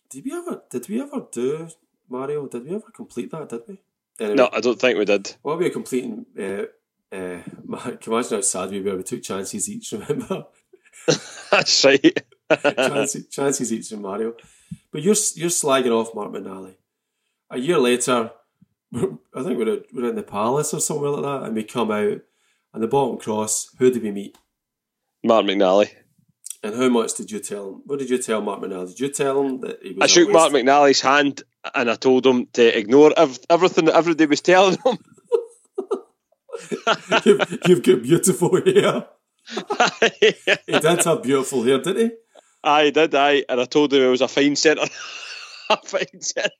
did 0.08 0.24
we 0.24 0.32
ever 0.32 0.62
did 0.70 0.88
we 0.88 1.02
ever 1.02 1.26
do 1.30 1.68
Mario? 2.08 2.46
Did 2.46 2.64
we 2.64 2.74
ever 2.74 2.90
complete 2.94 3.30
that? 3.32 3.48
Did 3.48 3.62
we? 3.68 3.80
Anyway, 4.18 4.36
no, 4.36 4.48
I 4.52 4.60
don't 4.60 4.80
think 4.80 4.98
we 4.98 5.04
did. 5.04 5.34
While 5.42 5.58
we 5.58 5.64
were 5.64 5.70
completing, 5.70 6.24
uh, 6.38 6.62
uh, 7.14 7.42
can 7.90 7.98
you 8.06 8.12
imagine 8.12 8.38
how 8.38 8.40
sad 8.40 8.70
we 8.70 8.80
were? 8.80 8.96
We 8.96 9.02
took 9.02 9.22
chances 9.22 9.68
each. 9.68 9.92
Remember? 9.92 10.46
That's 11.50 11.84
right. 11.84 12.24
Chances, 12.50 13.26
chances 13.28 13.72
each 13.72 13.92
in 13.92 14.02
Mario, 14.02 14.34
but 14.92 15.02
you're 15.02 15.14
you're 15.34 15.50
slagging 15.50 15.92
off 15.92 16.14
Mark 16.14 16.32
McNally. 16.32 16.74
A 17.50 17.58
year 17.58 17.78
later, 17.78 18.32
I 18.94 19.42
think 19.42 19.58
we're 19.58 19.82
we're 19.92 20.08
in 20.08 20.16
the 20.16 20.22
palace 20.22 20.72
or 20.74 20.80
somewhere 20.80 21.10
like 21.10 21.22
that, 21.22 21.46
and 21.46 21.54
we 21.54 21.64
come 21.64 21.90
out, 21.90 22.20
and 22.72 22.82
the 22.82 22.88
bottom 22.88 23.18
cross. 23.18 23.70
Who 23.78 23.90
did 23.90 24.02
we 24.02 24.10
meet? 24.10 24.36
Mark 25.24 25.44
McNally. 25.44 25.90
And 26.62 26.74
how 26.74 26.88
much 26.88 27.14
did 27.14 27.30
you 27.30 27.38
tell 27.38 27.68
him? 27.68 27.82
What 27.84 27.98
did 27.98 28.10
you 28.10 28.18
tell 28.18 28.40
Mark 28.40 28.60
McNally? 28.60 28.88
Did 28.88 29.00
you 29.00 29.08
tell 29.10 29.42
him 29.42 29.60
that 29.60 29.78
he 29.82 29.92
was? 29.92 30.02
I 30.02 30.06
shook 30.06 30.30
Mark 30.30 30.52
McNally's 30.52 31.00
hand 31.00 31.42
and 31.74 31.90
I 31.90 31.94
told 31.94 32.26
him 32.26 32.46
to 32.54 32.78
ignore 32.78 33.12
ev- 33.16 33.38
everything 33.50 33.86
that 33.86 33.94
everybody 33.96 34.26
was 34.26 34.40
telling 34.40 34.78
him. 34.84 34.98
you've, 37.24 37.58
you've, 37.66 37.82
got 37.82 38.02
beautiful 38.02 38.56
hair. 38.64 39.06
he 40.66 40.78
did 40.78 41.04
have 41.04 41.22
beautiful 41.22 41.62
hair, 41.62 41.78
didn't 41.78 42.10
he? 42.10 42.16
I 42.66 42.90
did, 42.90 43.14
I. 43.14 43.44
And 43.48 43.60
I 43.60 43.64
told 43.64 43.92
him 43.92 44.02
it 44.02 44.08
was 44.08 44.20
a 44.20 44.28
fine 44.28 44.56
centre. 44.56 44.82
a 45.70 45.76
fine 45.78 46.20
centre 46.20 46.50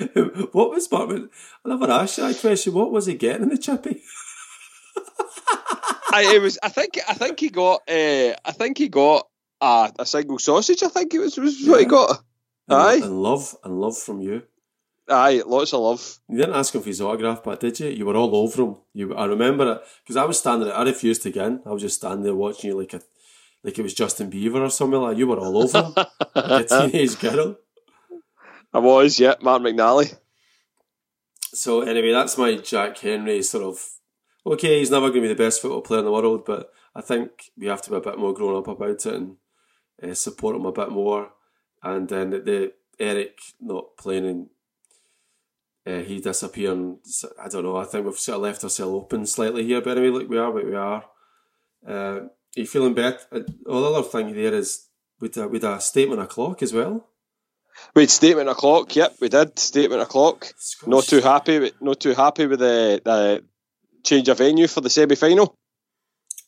what 0.52 0.70
was 0.70 0.90
Mark? 0.90 1.10
I 1.64 1.68
never 1.68 1.90
asked 1.90 2.18
you 2.18 2.26
that 2.26 2.40
question. 2.40 2.72
What 2.72 2.92
was 2.92 3.06
he 3.06 3.14
getting 3.14 3.42
in 3.42 3.48
the 3.50 3.58
chippy? 3.58 4.02
I 6.12 6.32
it 6.34 6.42
was. 6.42 6.58
I 6.62 6.68
think. 6.70 6.98
I 7.08 7.14
think 7.14 7.40
he 7.40 7.50
got. 7.50 7.82
Uh, 7.88 8.34
I 8.44 8.52
think 8.52 8.78
he 8.78 8.88
got 8.88 9.26
a, 9.60 9.92
a 9.98 10.06
single 10.06 10.38
sausage. 10.38 10.82
I 10.82 10.88
think 10.88 11.12
it 11.14 11.18
was, 11.18 11.36
was 11.36 11.60
yeah. 11.60 11.70
what 11.70 11.80
he 11.80 11.86
got. 11.86 12.22
And, 12.68 12.78
Aye, 12.78 12.94
and 13.04 13.22
love 13.22 13.54
and 13.64 13.80
love 13.80 13.96
from 13.96 14.20
you. 14.20 14.42
Aye, 15.10 15.42
lots 15.44 15.72
of 15.72 15.80
love. 15.80 16.18
You 16.28 16.38
didn't 16.38 16.54
ask 16.54 16.74
him 16.74 16.82
for 16.82 16.88
his 16.88 17.00
autograph, 17.00 17.42
but 17.42 17.60
did 17.60 17.80
you? 17.80 17.88
You 17.88 18.06
were 18.06 18.16
all 18.16 18.34
over 18.34 18.62
him. 18.62 18.76
You, 18.94 19.14
I 19.14 19.24
remember 19.26 19.72
it 19.72 19.80
because 20.02 20.16
I 20.16 20.24
was 20.24 20.38
standing 20.38 20.68
there. 20.68 20.76
I 20.76 20.84
refused 20.84 21.22
to 21.22 21.30
get 21.30 21.46
in. 21.46 21.62
I 21.66 21.70
was 21.70 21.82
just 21.82 21.96
standing 21.96 22.22
there 22.22 22.34
watching 22.34 22.70
you 22.70 22.78
like 22.78 22.94
a, 22.94 23.00
like 23.64 23.78
it 23.78 23.82
was 23.82 23.94
Justin 23.94 24.30
Bieber 24.30 24.60
or 24.60 24.70
something 24.70 25.00
like. 25.00 25.18
You 25.18 25.26
were 25.26 25.38
all 25.38 25.62
over 25.62 25.82
him, 25.82 25.94
like 26.34 26.70
a 26.70 26.88
teenage 26.90 27.18
girl. 27.18 27.56
I 28.72 28.78
was, 28.78 29.18
yeah, 29.18 29.34
Mark 29.42 29.62
McNally. 29.62 30.16
So 31.52 31.80
anyway, 31.80 32.12
that's 32.12 32.38
my 32.38 32.54
Jack 32.56 32.98
Hendry 32.98 33.42
sort 33.42 33.64
of 33.64 33.84
okay, 34.46 34.78
he's 34.78 34.90
never 34.90 35.08
going 35.08 35.22
to 35.22 35.28
be 35.28 35.28
the 35.28 35.34
best 35.34 35.60
football 35.60 35.82
player 35.82 36.00
in 36.00 36.04
the 36.04 36.12
world, 36.12 36.44
but 36.44 36.70
I 36.94 37.00
think 37.00 37.30
we 37.56 37.66
have 37.66 37.82
to 37.82 37.90
be 37.90 37.96
a 37.96 38.00
bit 38.00 38.18
more 38.18 38.34
grown 38.34 38.56
up 38.56 38.68
about 38.68 38.90
it 38.90 39.06
and 39.06 39.36
uh, 40.02 40.14
support 40.14 40.56
him 40.56 40.66
a 40.66 40.72
bit 40.72 40.90
more. 40.90 41.30
And 41.82 42.08
then 42.08 42.30
the, 42.30 42.40
the 42.40 42.72
Eric 42.98 43.38
not 43.60 43.96
playing 43.98 44.26
and 44.26 44.46
uh, 45.86 45.98
he 46.00 46.20
disappearing, 46.20 46.98
I 47.42 47.48
don't 47.48 47.64
know, 47.64 47.76
I 47.76 47.84
think 47.84 48.06
we've 48.06 48.18
sort 48.18 48.36
of 48.36 48.42
left 48.42 48.64
ourselves 48.64 48.94
open 48.94 49.26
slightly 49.26 49.64
here, 49.64 49.80
but 49.80 49.96
anyway, 49.96 50.18
look, 50.18 50.28
we 50.28 50.38
are 50.38 50.50
what 50.50 50.66
we 50.66 50.74
are. 50.74 51.04
Uh, 51.86 51.92
are 51.92 52.30
you 52.54 52.66
feeling 52.66 52.94
better? 52.94 53.18
Uh, 53.32 53.40
oh, 53.66 53.80
the 53.80 53.98
other 53.98 54.08
thing 54.08 54.34
there 54.34 54.54
is 54.54 54.88
with 55.20 55.36
a, 55.36 55.48
with 55.48 55.64
a 55.64 55.80
statement 55.80 56.20
o'clock 56.20 56.62
as 56.62 56.72
well. 56.72 57.06
We 57.94 58.02
had 58.02 58.10
statement 58.10 58.48
o'clock. 58.48 58.94
Yep, 58.94 59.16
we 59.20 59.28
did 59.28 59.58
statement 59.58 60.02
o'clock. 60.02 60.52
Not 60.86 61.04
too 61.04 61.20
happy. 61.20 61.72
Not 61.80 62.00
too 62.00 62.14
happy 62.14 62.46
with 62.46 62.58
the, 62.58 63.00
the 63.04 63.44
change 64.02 64.28
of 64.28 64.38
venue 64.38 64.66
for 64.66 64.80
the 64.80 64.90
semi 64.90 65.14
final. 65.14 65.54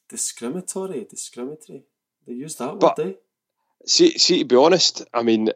Discriminatory, 0.08 1.06
discriminatory. 1.08 1.84
They 2.26 2.34
use 2.34 2.56
that 2.56 2.78
but, 2.78 2.98
word, 2.98 3.06
eh? 3.06 3.12
See, 3.86 4.18
see, 4.18 4.40
to 4.40 4.44
be 4.44 4.56
honest, 4.56 5.04
I 5.12 5.22
mean, 5.22 5.48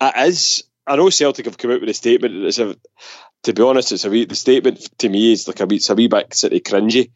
it 0.00 0.28
is. 0.28 0.64
I 0.88 0.96
know 0.96 1.10
Celtic 1.10 1.46
have 1.46 1.58
come 1.58 1.70
out 1.70 1.80
with 1.80 1.90
a 1.90 1.94
statement. 1.94 2.44
It's 2.44 2.58
a, 2.58 2.76
to 3.44 3.52
be 3.52 3.62
honest, 3.62 3.92
it's 3.92 4.04
a 4.04 4.10
wee. 4.10 4.24
The 4.24 4.34
statement 4.34 4.88
to 4.98 5.08
me 5.08 5.32
is 5.32 5.46
like 5.46 5.60
a 5.60 5.66
wee, 5.66 5.76
it's 5.76 5.90
a 5.90 5.94
wee 5.94 6.08
bit 6.08 6.34
sort 6.34 6.52
of 6.52 6.62
cringy. 6.62 7.10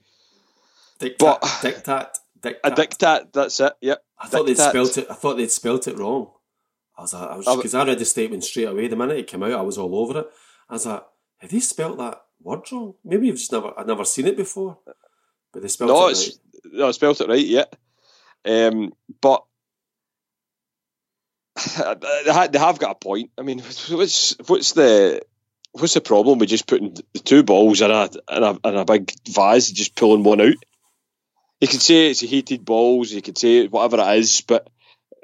Dictat, 1.00 1.18
but 1.18 1.42
dictat, 1.42 2.18
dictat. 2.40 2.60
A 2.64 2.70
dictat. 2.70 3.32
That's 3.32 3.60
it. 3.60 3.72
Yep. 3.80 4.04
I 4.18 4.28
thought 4.28 4.46
they'd 4.46 4.58
spelt 4.58 4.98
it. 4.98 5.06
I 5.10 5.14
thought 5.14 5.36
they'd 5.36 5.50
spelt 5.50 5.88
it 5.88 5.98
wrong. 5.98 6.30
I 6.96 7.02
was, 7.02 7.14
I 7.14 7.36
was 7.36 7.56
because 7.56 7.74
I 7.74 7.84
read 7.84 7.98
the 7.98 8.04
statement 8.04 8.44
straight 8.44 8.68
away. 8.68 8.86
The 8.86 8.96
minute 8.96 9.18
it 9.18 9.26
came 9.26 9.42
out, 9.42 9.52
I 9.52 9.62
was 9.62 9.78
all 9.78 9.96
over 9.96 10.20
it. 10.20 10.30
I 10.68 10.74
was 10.74 10.86
like, 10.86 11.02
have 11.38 11.50
they 11.50 11.60
spelt 11.60 11.98
that 11.98 12.20
word 12.42 12.70
wrong. 12.70 12.94
Maybe 13.04 13.26
you've 13.26 13.36
just 13.36 13.52
never 13.52 13.72
I've 13.76 13.86
never 13.86 14.04
seen 14.04 14.26
it 14.26 14.36
before. 14.36 14.78
But 15.52 15.62
they 15.62 15.68
spelled 15.68 15.90
no, 15.90 16.08
it 16.08 16.12
right. 16.12 16.30
No, 16.72 16.88
I 16.88 16.90
spelled 16.92 17.20
it 17.20 17.28
right, 17.28 17.46
yeah. 17.46 17.64
Um, 18.44 18.92
but 19.20 19.44
they 21.76 22.58
have 22.58 22.78
got 22.78 22.92
a 22.92 22.94
point. 22.94 23.30
I 23.38 23.42
mean, 23.42 23.60
what's 23.60 24.38
what's 24.38 24.72
the 24.72 25.22
what's 25.72 25.94
the 25.94 26.00
problem 26.00 26.38
with 26.38 26.48
just 26.48 26.66
putting 26.66 26.94
the 26.94 27.18
two 27.18 27.42
balls 27.42 27.80
in 27.80 27.90
a 27.90 28.04
in 28.04 28.42
a, 28.42 28.68
in 28.68 28.76
a 28.76 28.84
big 28.84 29.12
vase 29.28 29.68
and 29.68 29.76
just 29.76 29.94
pulling 29.94 30.22
one 30.22 30.40
out? 30.40 30.54
You 31.60 31.68
could 31.68 31.82
say 31.82 32.10
it's 32.10 32.22
a 32.22 32.26
heated 32.26 32.64
balls, 32.64 33.12
you 33.12 33.22
could 33.22 33.38
say 33.38 33.68
whatever 33.68 34.02
it 34.02 34.18
is, 34.18 34.40
but 34.40 34.68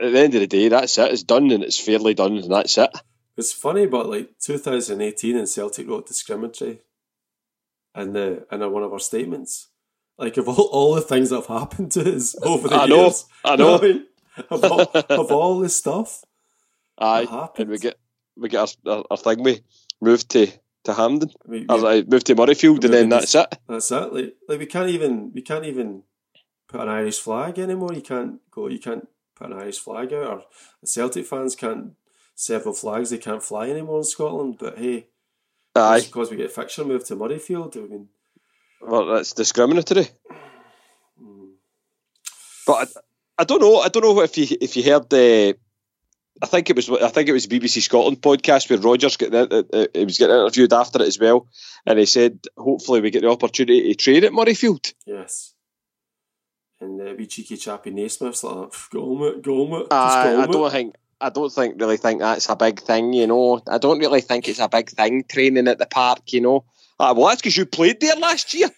at 0.01 0.13
the 0.13 0.21
end 0.21 0.35
of 0.35 0.41
the 0.41 0.47
day, 0.47 0.69
that's 0.69 0.97
it. 0.99 1.13
It's 1.13 1.25
done 1.25 1.51
and 1.51 1.65
it's 1.65 1.81
fairly 1.81 2.15
done, 2.15 2.39
and 2.39 2.53
that's 2.53 2.79
it. 2.79 2.91
It's 3.37 3.53
funny, 3.53 3.87
but 3.87 4.09
like 4.09 4.39
2018 4.41 5.37
and 5.37 5.49
Celtic 5.49 5.89
wrote 5.89 6.07
discriminatory 6.07 6.81
eh, 7.95 8.03
in 8.03 8.13
the 8.13 8.47
in 8.51 8.73
one 8.73 8.83
of 8.83 8.93
our 8.93 8.99
statements. 8.99 9.69
Like 10.19 10.37
of 10.37 10.49
all, 10.49 10.67
all 10.73 10.95
the 10.95 11.01
things 11.01 11.31
that 11.31 11.37
have 11.37 11.47
happened 11.47 11.93
to 11.93 12.17
us 12.17 12.35
over 12.43 12.69
the 12.69 12.75
I 12.75 12.85
years. 12.87 13.27
Know, 13.45 13.53
I 13.53 13.57
know. 13.57 13.79
I, 13.79 13.81
mean? 13.81 14.07
of, 14.51 14.65
all, 14.65 14.91
of 14.95 15.33
all 15.33 15.59
the 15.61 15.69
stuff. 15.69 16.25
Aye, 16.99 17.49
and 17.59 17.69
we 17.69 17.79
get 17.79 17.99
we 18.37 18.49
get 18.49 18.77
our, 18.87 18.93
our, 18.93 19.05
our 19.11 19.17
thing 19.17 19.43
we 19.43 19.61
moved 20.01 20.31
to 20.31 20.49
to 20.85 20.95
Hampden. 20.95 21.31
I 21.47 21.51
mean, 21.51 21.67
Or, 21.69 21.81
moved 21.81 22.27
to 22.27 22.35
Murrayfield, 22.35 22.85
and 22.85 22.95
then 22.95 23.09
that's 23.09 23.35
it. 23.35 23.59
That's 23.69 23.91
it. 23.91 24.13
Like, 24.13 24.37
like 24.49 24.59
we 24.59 24.67
can't 24.67 24.91
even 24.91 25.33
we 25.33 25.43
can't 25.43 25.65
even 25.65 26.03
put 26.69 26.81
an 26.81 26.89
Irish 26.89 27.21
flag 27.21 27.59
anymore. 27.59 27.93
You 27.93 28.03
can't 28.03 28.41
go. 28.51 28.69
You 28.69 28.79
can't 28.79 29.09
put 29.35 29.51
an 29.51 29.59
Irish 29.59 29.79
flag 29.79 30.13
out. 30.13 30.27
Or 30.27 30.45
the 30.81 30.87
Celtic 30.87 31.27
fans 31.27 31.55
can't 31.57 31.93
several 32.35 32.75
flags. 32.75 33.11
They 33.11 33.19
can't 33.19 33.43
fly 33.43 33.69
anymore 33.71 33.99
in 33.99 34.05
Scotland. 34.05 34.57
But 34.59 34.79
hey, 34.79 35.07
Aye, 35.75 36.01
because 36.01 36.31
we 36.31 36.37
get 36.37 36.47
a 36.47 36.49
fixture 36.51 36.85
moved 36.85 37.07
to 37.07 37.17
Murrayfield. 37.17 37.77
I 37.77 37.81
mean, 37.81 38.09
well, 38.81 39.07
that's 39.07 39.33
discriminatory. 39.33 40.09
mm, 41.23 41.51
But 42.67 42.89
I, 43.39 43.45
don't 43.45 43.61
know. 43.61 43.79
I 43.79 43.89
don't 43.89 44.03
know 44.03 44.21
if 44.23 44.37
you 44.37 44.57
if 44.61 44.77
you 44.77 44.83
heard 44.83 45.09
the. 45.11 45.57
I 46.41 46.47
think 46.47 46.71
it 46.71 46.77
was 46.77 46.89
I 46.89 47.09
think 47.09 47.29
it 47.29 47.33
was 47.33 47.47
BBC 47.47 47.83
Scotland 47.83 48.23
podcast 48.23 48.71
where 48.71 48.79
Rodgers 48.79 49.17
get 49.17 49.35
uh, 49.35 49.63
uh, 49.73 49.87
he 49.93 50.05
was 50.05 50.19
getting 50.19 50.37
interviewed 50.37 50.73
after 50.73 51.03
it 51.03 51.09
as 51.09 51.19
well, 51.19 51.49
and 51.85 51.99
he 51.99 52.07
said 52.07 52.39
hopefully 52.57 53.01
we 53.01 53.11
get 53.11 53.23
the 53.23 53.31
opportunity 53.31 53.89
to 53.89 53.95
train 53.95 54.25
at 54.25 54.33
Murrayfield. 54.33 54.93
yes. 55.07 55.55
And 56.81 57.01
uh, 57.01 57.13
wee 57.19 57.27
cheeky 57.27 57.57
chappy 57.57 57.91
Naismith's 57.91 58.45
like, 58.45 58.73
go 58.93 59.17
on 59.17 59.35
it, 59.35 59.43
go 59.43 59.67
on 59.67 59.83
it. 59.83 59.91
just 59.91 59.93
I, 59.93 60.43
I 60.43 60.47
don't 60.47 60.69
it." 60.69 60.71
think 60.71 60.95
I 61.21 61.31
don't 61.31 61.53
think 61.53 61.81
really 61.81 61.97
think 61.97 62.21
that's 62.21 62.49
a 62.49 62.55
big 62.55 62.81
thing. 62.81 63.13
You 63.13 63.27
know, 63.27 63.61
I 63.67 63.79
don't 63.79 63.99
really 63.99 64.21
think 64.21 64.49
it's 64.49 64.61
a 64.61 64.69
big 64.69 64.91
thing 64.91 65.25
training 65.29 65.67
at 65.67 65.79
the 65.79 65.87
park. 65.87 66.33
You 66.33 66.41
know, 66.41 66.65
ah, 67.01 67.15
well 67.15 67.27
that's 67.29 67.41
because 67.41 67.57
you 67.57 67.67
played 67.67 68.01
there 68.01 68.15
last 68.15 68.55
year 68.55 68.69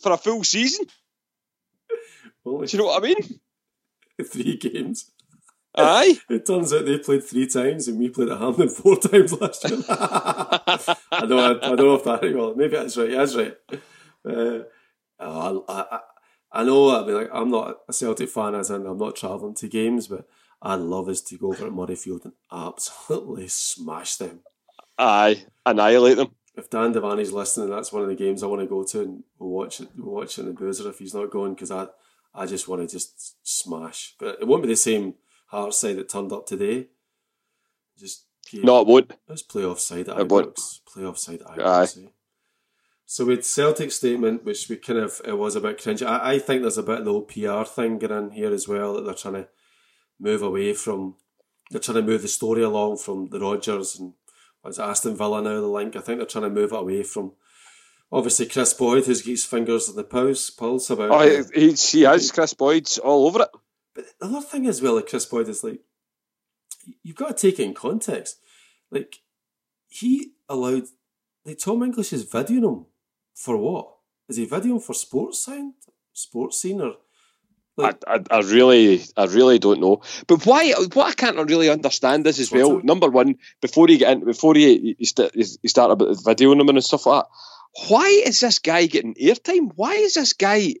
for 0.00 0.12
a 0.12 0.16
full 0.16 0.42
season. 0.42 0.86
Only 2.46 2.66
Do 2.66 2.76
you 2.76 2.82
know 2.82 2.88
what 2.88 3.02
I 3.02 3.06
mean? 3.06 3.40
three 4.30 4.56
games. 4.56 5.10
Aye. 5.76 6.18
It 6.30 6.46
turns 6.46 6.72
out 6.72 6.84
they 6.84 6.98
played 6.98 7.24
three 7.24 7.46
times 7.46 7.88
and 7.88 7.98
we 7.98 8.08
played 8.08 8.28
at 8.28 8.38
Hampden 8.38 8.68
four 8.80 8.96
times 8.96 9.32
last 9.40 9.68
year. 9.68 9.78
I 9.88 11.26
don't, 11.26 11.32
I, 11.32 11.72
I 11.72 11.74
don't 11.74 11.78
know 11.78 11.94
if 11.94 12.04
that 12.04 12.34
well, 12.34 12.54
maybe 12.54 12.76
that's 12.76 12.96
right. 12.96 13.10
That's 13.10 13.34
right. 13.34 13.56
Uh, 14.26 14.64
I, 15.18 15.58
I, 15.68 15.98
I 16.52 16.64
know. 16.64 17.02
I 17.02 17.04
mean, 17.04 17.16
like, 17.16 17.30
I'm 17.32 17.50
not 17.50 17.78
a 17.88 17.92
Celtic 17.92 18.28
fan, 18.28 18.54
as 18.54 18.70
in 18.70 18.86
I'm 18.86 18.98
not 18.98 19.16
travelling 19.16 19.54
to 19.56 19.68
games, 19.68 20.06
but 20.06 20.26
I'd 20.62 20.80
love 20.80 21.08
us 21.08 21.20
to 21.22 21.36
go 21.36 21.48
over 21.48 21.66
at 21.66 21.72
Murrayfield 21.72 22.24
and 22.24 22.34
absolutely 22.52 23.48
smash 23.48 24.16
them. 24.16 24.40
Aye. 24.96 25.44
Annihilate 25.66 26.16
them. 26.16 26.28
If 26.56 26.70
Dan 26.70 26.94
Devanney's 26.94 27.32
listening, 27.32 27.70
that's 27.70 27.92
one 27.92 28.02
of 28.04 28.08
the 28.08 28.14
games 28.14 28.42
I 28.42 28.46
want 28.46 28.62
to 28.62 28.68
go 28.68 28.84
to, 28.84 29.00
and 29.02 29.24
we'll 29.38 29.50
watch 29.50 29.80
it. 29.80 29.88
We'll 29.96 30.14
watch 30.14 30.38
it 30.38 30.42
in 30.42 30.46
the 30.46 30.52
boozer 30.52 30.88
if 30.88 31.00
he's 31.00 31.14
not 31.14 31.30
going, 31.30 31.54
because 31.54 31.72
I, 31.72 31.88
I 32.34 32.46
just 32.46 32.68
want 32.68 32.82
to 32.82 32.88
just 32.88 33.36
smash. 33.46 34.14
But 34.18 34.38
it 34.40 34.46
won't 34.46 34.62
be 34.62 34.68
the 34.68 34.76
same 34.76 35.14
Hearts 35.46 35.78
side 35.78 35.96
that 35.96 36.08
turned 36.08 36.32
up 36.32 36.46
today. 36.46 36.88
Just 37.96 38.24
No, 38.52 38.80
it 38.80 38.86
won't. 38.88 39.12
Let's 39.28 39.42
play 39.42 39.64
offside 39.64 40.08
at 40.08 40.18
It 40.18 40.28
won't. 40.28 40.56
Ibrox. 40.56 40.80
Play 40.84 41.04
offside 41.04 41.42
at. 41.42 41.58
Ibrox. 41.58 42.04
eh? 42.04 42.08
So 43.06 43.26
with 43.26 43.44
Celtic 43.44 43.92
statement, 43.92 44.44
which 44.44 44.68
we 44.68 44.76
kind 44.76 44.98
of 44.98 45.20
it 45.24 45.38
was 45.38 45.54
a 45.54 45.60
bit 45.60 45.80
cringe. 45.80 46.02
I, 46.02 46.34
I 46.34 46.38
think 46.38 46.62
there's 46.62 46.78
a 46.78 46.82
bit 46.82 47.00
of 47.00 47.04
the 47.04 47.12
old 47.12 47.28
PR 47.28 47.62
thing 47.62 47.98
going 47.98 48.26
in 48.26 48.30
here 48.32 48.52
as 48.52 48.66
well 48.66 48.94
that 48.94 49.04
they're 49.04 49.14
trying 49.14 49.34
to 49.34 49.48
move 50.18 50.42
away 50.42 50.72
from. 50.72 51.16
They're 51.70 51.80
trying 51.80 51.96
to 51.96 52.02
move 52.02 52.22
the 52.22 52.28
story 52.28 52.62
along 52.62 52.98
from 52.98 53.28
the 53.28 53.40
Rodgers 53.40 53.98
and 53.98 54.14
what's 54.62 54.78
it, 54.78 54.82
Aston 54.82 55.16
Villa 55.16 55.40
now 55.40 55.60
the 55.60 55.66
link. 55.66 55.96
I 55.96 56.00
think 56.00 56.18
they're 56.18 56.26
trying 56.26 56.44
to 56.44 56.50
move 56.50 56.72
it 56.72 56.78
away 56.78 57.02
from. 57.02 57.32
Obviously, 58.14 58.46
Kris 58.46 58.72
Boyd, 58.74 59.06
who's 59.06 59.22
got 59.22 59.30
his 59.30 59.44
fingers 59.44 59.88
on 59.88 59.96
the 59.96 60.04
pulse, 60.04 60.48
pulse 60.48 60.88
about. 60.88 61.10
Oh, 61.10 61.44
he, 61.52 61.72
he 61.72 62.02
has 62.02 62.30
Kris 62.30 62.54
Boyd's 62.54 62.96
all 62.96 63.26
over 63.26 63.42
it. 63.42 63.48
But 63.92 64.04
the 64.20 64.26
other 64.26 64.40
thing 64.40 64.68
as 64.68 64.80
well, 64.80 64.94
like 64.94 65.08
Kris 65.08 65.26
Boyd 65.26 65.48
is 65.48 65.64
like, 65.64 65.80
you've 67.02 67.16
got 67.16 67.36
to 67.36 67.50
take 67.50 67.58
it 67.58 67.64
in 67.64 67.74
context. 67.74 68.38
Like, 68.92 69.16
he 69.88 70.34
allowed, 70.48 70.84
like 71.44 71.58
Tom 71.58 71.82
English 71.82 72.12
is 72.12 72.24
videoing 72.24 72.62
him 72.62 72.86
for 73.34 73.56
what? 73.56 73.90
Is 74.28 74.36
he 74.36 74.46
videoing 74.46 74.80
for 74.82 74.94
sports 74.94 75.44
sign, 75.44 75.74
Sportscene, 76.14 76.82
or 76.82 76.94
like? 77.76 77.96
I, 78.06 78.14
I, 78.14 78.38
I 78.38 78.40
really, 78.42 79.02
I 79.16 79.24
really 79.26 79.58
don't 79.58 79.80
know. 79.80 80.02
But 80.28 80.46
why? 80.46 80.72
What 80.92 81.08
I 81.08 81.12
can't 81.14 81.50
really 81.50 81.68
understand 81.68 82.28
is 82.28 82.38
as 82.38 82.52
well. 82.52 82.80
Number 82.80 83.08
one, 83.08 83.38
before 83.60 83.88
you 83.88 83.98
get 83.98 84.12
in, 84.12 84.24
before 84.24 84.56
you 84.56 84.94
st- 85.02 85.34
you 85.34 85.68
start 85.68 85.90
about 85.90 86.16
videoing 86.18 86.58
them 86.58 86.68
and 86.68 86.84
stuff 86.84 87.06
like 87.06 87.24
that, 87.24 87.30
why 87.88 88.22
is 88.24 88.40
this 88.40 88.58
guy 88.58 88.86
getting 88.86 89.14
airtime? 89.14 89.72
Why 89.74 89.94
is 89.94 90.14
this 90.14 90.32
guy 90.32 90.74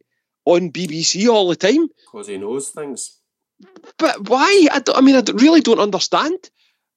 on 0.44 0.70
BBC 0.70 1.28
all 1.28 1.48
the 1.48 1.56
time? 1.56 1.88
Because 1.88 2.28
he 2.28 2.38
knows 2.38 2.70
things. 2.70 3.18
But 3.98 4.28
why? 4.28 4.68
I, 4.70 4.82
I 4.94 5.00
mean, 5.00 5.16
I 5.16 5.22
really 5.32 5.60
don't 5.60 5.80
understand. 5.80 6.50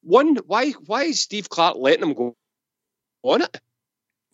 One, 0.04 0.38
why? 0.46 0.72
Why 0.72 1.04
is 1.04 1.22
Steve 1.22 1.50
Clarke 1.50 1.78
letting 1.78 2.04
him 2.04 2.14
go 2.14 2.36
on 3.24 3.42
it? 3.42 3.60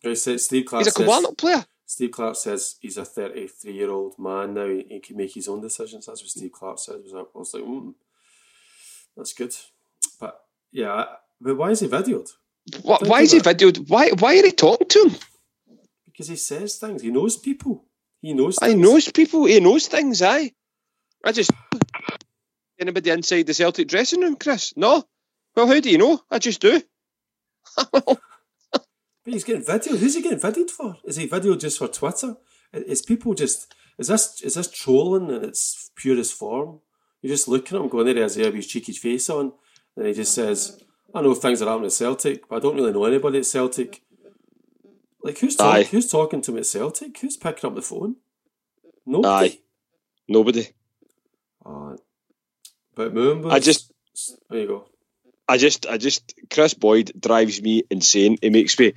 He 0.02 0.14
said 0.14 0.40
Steve 0.40 0.66
Clarke 0.66 0.84
He's 0.84 0.94
a 0.94 0.98
Kilmarnock 0.98 1.38
player. 1.38 1.64
Steve 1.86 2.10
Clarke 2.10 2.36
says 2.36 2.76
he's 2.80 2.96
a 2.96 3.04
33 3.04 3.72
year 3.72 3.90
old 3.90 4.18
man 4.18 4.54
now. 4.54 4.66
He, 4.66 4.84
he 4.88 5.00
can 5.00 5.16
make 5.16 5.32
his 5.32 5.48
own 5.48 5.60
decisions. 5.60 6.06
That's 6.06 6.22
what 6.22 6.30
Steve 6.30 6.52
Clarke 6.52 6.78
said. 6.78 6.96
I 6.96 6.98
was 6.98 7.12
like, 7.12 7.26
I 7.34 7.38
was 7.38 7.54
like 7.54 7.64
mm, 7.64 7.94
that's 9.16 9.32
good. 9.32 9.54
But 10.20 10.40
yeah, 10.72 11.04
but 11.40 11.56
why 11.56 11.70
is 11.70 11.80
he 11.80 11.88
videoed? 11.88 12.30
Why, 12.82 12.98
why 13.02 13.20
is 13.22 13.32
he 13.32 13.40
videoed? 13.40 13.88
Why? 13.88 14.10
Why 14.10 14.38
are 14.38 14.42
they 14.42 14.50
talking 14.50 14.88
to 14.88 15.08
him? 15.08 15.16
Because 16.14 16.28
he 16.28 16.36
says 16.36 16.76
things. 16.76 17.02
He 17.02 17.10
knows 17.10 17.36
people. 17.36 17.84
He 18.22 18.32
knows. 18.32 18.58
I 18.62 18.68
things. 18.68 18.80
knows 18.80 19.10
people. 19.10 19.46
He 19.46 19.60
knows 19.60 19.88
things. 19.88 20.22
Aye. 20.22 20.52
I 21.24 21.32
just 21.32 21.50
anybody 22.78 23.10
inside 23.10 23.46
the 23.46 23.54
Celtic 23.54 23.88
dressing 23.88 24.20
room, 24.20 24.36
Chris? 24.36 24.74
No. 24.76 25.04
Well, 25.56 25.66
how 25.66 25.80
do 25.80 25.90
you 25.90 25.98
know? 25.98 26.22
I 26.30 26.38
just 26.38 26.60
do. 26.60 26.80
But 29.24 29.32
he's 29.32 29.44
getting 29.44 29.64
videoed. 29.64 29.98
Who's 29.98 30.14
he 30.14 30.22
getting 30.22 30.38
videoed 30.38 30.70
for? 30.70 30.96
Is 31.04 31.16
he 31.16 31.26
videoed 31.26 31.60
just 31.60 31.78
for 31.78 31.88
Twitter? 31.88 32.36
Is 32.72 33.00
people 33.00 33.32
just 33.34 33.72
is 33.96 34.08
this 34.08 34.42
is 34.42 34.54
this 34.54 34.70
trolling 34.70 35.30
in 35.30 35.44
its 35.44 35.90
purest 35.96 36.34
form? 36.34 36.80
You're 37.22 37.32
just 37.32 37.48
looking 37.48 37.78
at 37.78 37.82
him 37.82 37.88
going, 37.88 38.04
there 38.04 38.16
he 38.16 38.20
is, 38.20 38.34
there 38.34 38.46
with 38.46 38.56
his 38.56 38.66
cheeky 38.66 38.92
face 38.92 39.30
on, 39.30 39.52
and 39.96 40.06
he 40.06 40.12
just 40.12 40.34
says, 40.34 40.84
I 41.14 41.22
know 41.22 41.32
things 41.32 41.62
are 41.62 41.68
happening 41.68 41.86
at 41.86 41.92
Celtic, 41.92 42.46
but 42.46 42.56
I 42.56 42.58
don't 42.58 42.76
really 42.76 42.92
know 42.92 43.06
anybody 43.06 43.38
at 43.38 43.46
Celtic. 43.46 44.02
Like 45.24 45.38
who's 45.38 45.56
talk, 45.56 45.86
who's 45.86 46.10
talking 46.10 46.42
to 46.42 46.52
me 46.52 46.58
at 46.60 46.66
Celtic? 46.66 47.18
Who's 47.18 47.36
picking 47.38 47.66
up 47.68 47.74
the 47.74 47.82
phone? 47.82 48.16
Nobody. 49.06 49.48
Aye. 49.50 49.58
Nobody. 50.28 50.66
Uh, 51.64 51.96
but 52.94 53.14
Moonbus, 53.14 53.50
I 53.50 53.58
just- 53.58 53.90
there 54.50 54.60
you 54.60 54.66
go. 54.68 54.84
I 55.48 55.56
just, 55.58 55.86
I 55.86 55.96
just, 55.98 56.34
Kris 56.50 56.74
Boyd 56.74 57.12
drives 57.18 57.60
me 57.60 57.82
insane. 57.90 58.36
He 58.40 58.50
makes 58.50 58.78
me. 58.78 58.92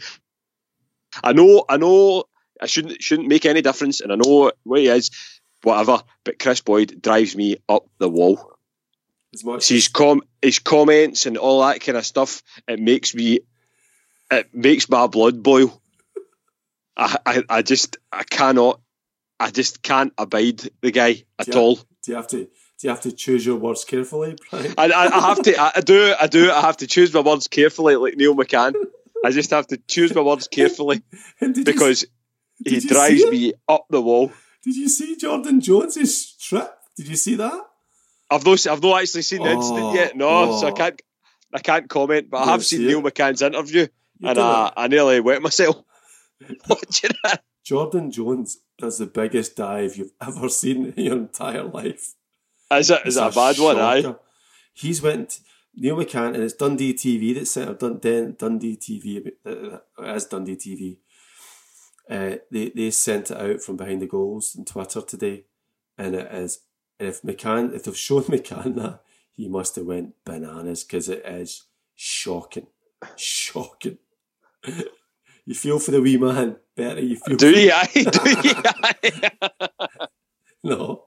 I 1.24 1.34
know, 1.34 1.64
I 1.68 1.78
know, 1.78 2.26
I 2.62 2.68
shouldn't 2.68 3.02
shouldn't 3.02 3.28
make 3.28 3.46
any 3.46 3.62
difference, 3.62 4.02
and 4.02 4.12
I 4.12 4.16
know 4.16 4.52
what 4.64 4.80
he 4.80 4.88
is, 4.88 5.12
whatever. 5.64 6.02
But 6.24 6.40
Kris 6.40 6.62
Boyd 6.62 7.02
drives 7.02 7.36
me 7.36 7.58
up 7.68 7.88
the 8.00 8.10
wall. 8.10 8.54
As 9.34 9.44
much 9.44 9.68
his 9.68 9.88
com 9.90 10.22
his 10.42 10.60
comments 10.60 11.26
and 11.26 11.38
all 11.38 11.62
that 11.66 11.82
kind 11.82 11.98
of 11.98 12.06
stuff. 12.06 12.44
It 12.68 12.80
makes 12.80 13.14
me, 13.16 13.40
it 14.32 14.54
makes 14.54 14.90
my 14.90 15.08
blood 15.08 15.42
boil. 15.44 15.82
I, 16.98 17.18
I, 17.26 17.43
I 17.50 17.62
just, 17.62 17.98
I 18.12 18.24
cannot, 18.24 18.82
I 19.39 19.52
just 19.52 19.84
can't 19.84 20.14
abide 20.18 20.62
the 20.82 20.91
guy 20.91 21.24
at 21.38 21.56
all. 21.56 21.76
do 21.76 21.84
you 22.08 22.16
have 22.16 22.28
to 22.30 22.38
do 22.80 22.88
you 22.88 22.89
have 22.91 23.02
to 23.02 23.12
choose 23.12 23.43
your 23.43 23.56
words 23.56 23.86
carefully, 23.86 24.38
Brian? 24.52 24.74
I, 24.78 24.86
I, 24.91 25.18
I 25.18 25.28
have 25.30 25.41
to, 25.43 25.60
I, 25.60 25.72
I 25.78 25.82
do, 25.82 26.14
I 26.20 26.28
do, 26.28 26.52
I 26.52 26.62
have 26.62 26.78
to 26.78 26.88
choose 26.88 27.12
my 27.12 27.22
words 27.22 27.48
carefully, 27.48 27.95
like 27.95 28.16
Neil 28.16 28.36
McCann. 28.36 28.74
I 29.26 29.32
just 29.32 29.50
have 29.50 29.66
to 29.68 29.78
choose 29.78 30.14
my 30.14 30.22
words 30.22 30.48
carefully 30.48 31.02
did 31.39 31.58
you 31.58 31.64
because 31.64 32.06
he 32.64 32.80
drives 32.80 33.26
me 33.26 33.54
up 33.68 33.86
the 33.89 34.02
wall. 34.02 34.32
Did 34.64 34.76
you 34.76 34.89
see 34.89 35.16
Jordan 35.16 35.60
Jones's 35.60 36.34
trip? 36.34 36.72
Did 36.95 37.08
you 37.08 37.16
see 37.16 37.36
that? 37.36 37.62
I've 38.30 38.45
not, 38.45 38.68
I've 38.68 38.84
not 38.84 39.02
actually 39.02 39.22
seen 39.24 39.41
the 39.41 39.50
Oh, 39.50 39.54
incident 39.54 39.95
yet. 39.95 40.16
No, 40.16 40.28
oh, 40.28 40.60
so 40.60 40.68
I 40.68 40.72
oh. 40.72 40.74
can't, 40.74 41.02
I 41.54 41.60
can't 41.60 41.89
comment. 41.89 42.30
But 42.30 42.48
I 42.48 42.52
have 42.52 42.66
seen 42.66 42.80
see 42.80 42.88
Neil? 42.88 43.02
McCann's 43.02 43.41
interview, 43.41 43.88
You 44.20 44.30
and 44.30 44.38
I. 44.38 44.72
I 44.76 44.88
nearly 44.88 45.20
wet 45.20 45.41
myself 45.41 45.78
watching 46.70 47.12
it. 47.24 47.40
Jordan 47.64 48.12
Jones 48.12 48.60
does 48.78 48.98
the 48.98 49.06
biggest 49.06 49.56
dive 49.56 49.98
you've 49.98 50.12
ever 50.22 50.50
seen 50.50 50.94
in 50.96 51.04
your 51.06 51.18
entire 51.18 51.64
life. 51.64 52.14
Is 52.72 52.90
it, 52.90 53.02
is 53.06 53.18
it 53.18 53.24
a 53.24 53.28
It's 53.28 53.36
bad 53.36 53.60
one? 53.60 53.78
Aye. 53.80 54.16
He's 54.74 55.02
went 55.02 55.40
Neil 55.76 55.96
McCann 55.98 56.34
and 56.34 56.44
it's 56.44 56.54
Dundee 56.54 56.94
TV 56.94 57.34
that 57.36 57.48
sent 57.48 57.70
up 57.70 57.80
Dun, 57.80 58.00
Dun, 58.00 58.36
Dundee 58.38 58.78
TV. 58.78 59.32
uh, 59.46 59.80
It 60.04 60.16
is 60.16 60.26
Dundee 60.26 60.56
TV. 60.56 60.98
Uh, 62.10 62.38
they 62.52 62.70
they 62.70 62.90
sent 62.92 63.32
it 63.32 63.38
out 63.38 63.62
from 63.62 63.76
behind 63.76 64.02
the 64.02 64.08
goals 64.08 64.56
on 64.58 64.64
Twitter 64.64 65.02
today, 65.02 65.44
and 65.98 66.16
it 66.16 66.32
is. 66.32 66.60
And 67.00 67.10
if 67.10 67.22
McCann, 67.22 67.74
if 67.74 67.84
they've 67.84 67.98
shown 67.98 68.24
McCann 68.26 68.76
that, 68.76 69.02
he 69.34 69.48
must 69.50 69.76
have 69.76 69.86
went 69.86 70.14
bananas 70.24 70.84
because 70.86 71.10
it 71.10 71.24
is 71.26 71.66
shocking, 71.96 72.68
shocking. 73.18 73.98
You 75.48 75.56
feel 75.56 75.80
for 75.80 75.89
the 75.91 76.02
wee 76.02 76.18
man, 76.18 76.58
better. 76.76 77.02
You 77.02 77.16
feel 77.16 77.38
Do 77.38 77.52
for- 77.52 77.60
you? 77.60 77.72
Aye. 77.74 77.89
Do 79.04 79.10
you? 79.10 80.08
No. 80.64 81.06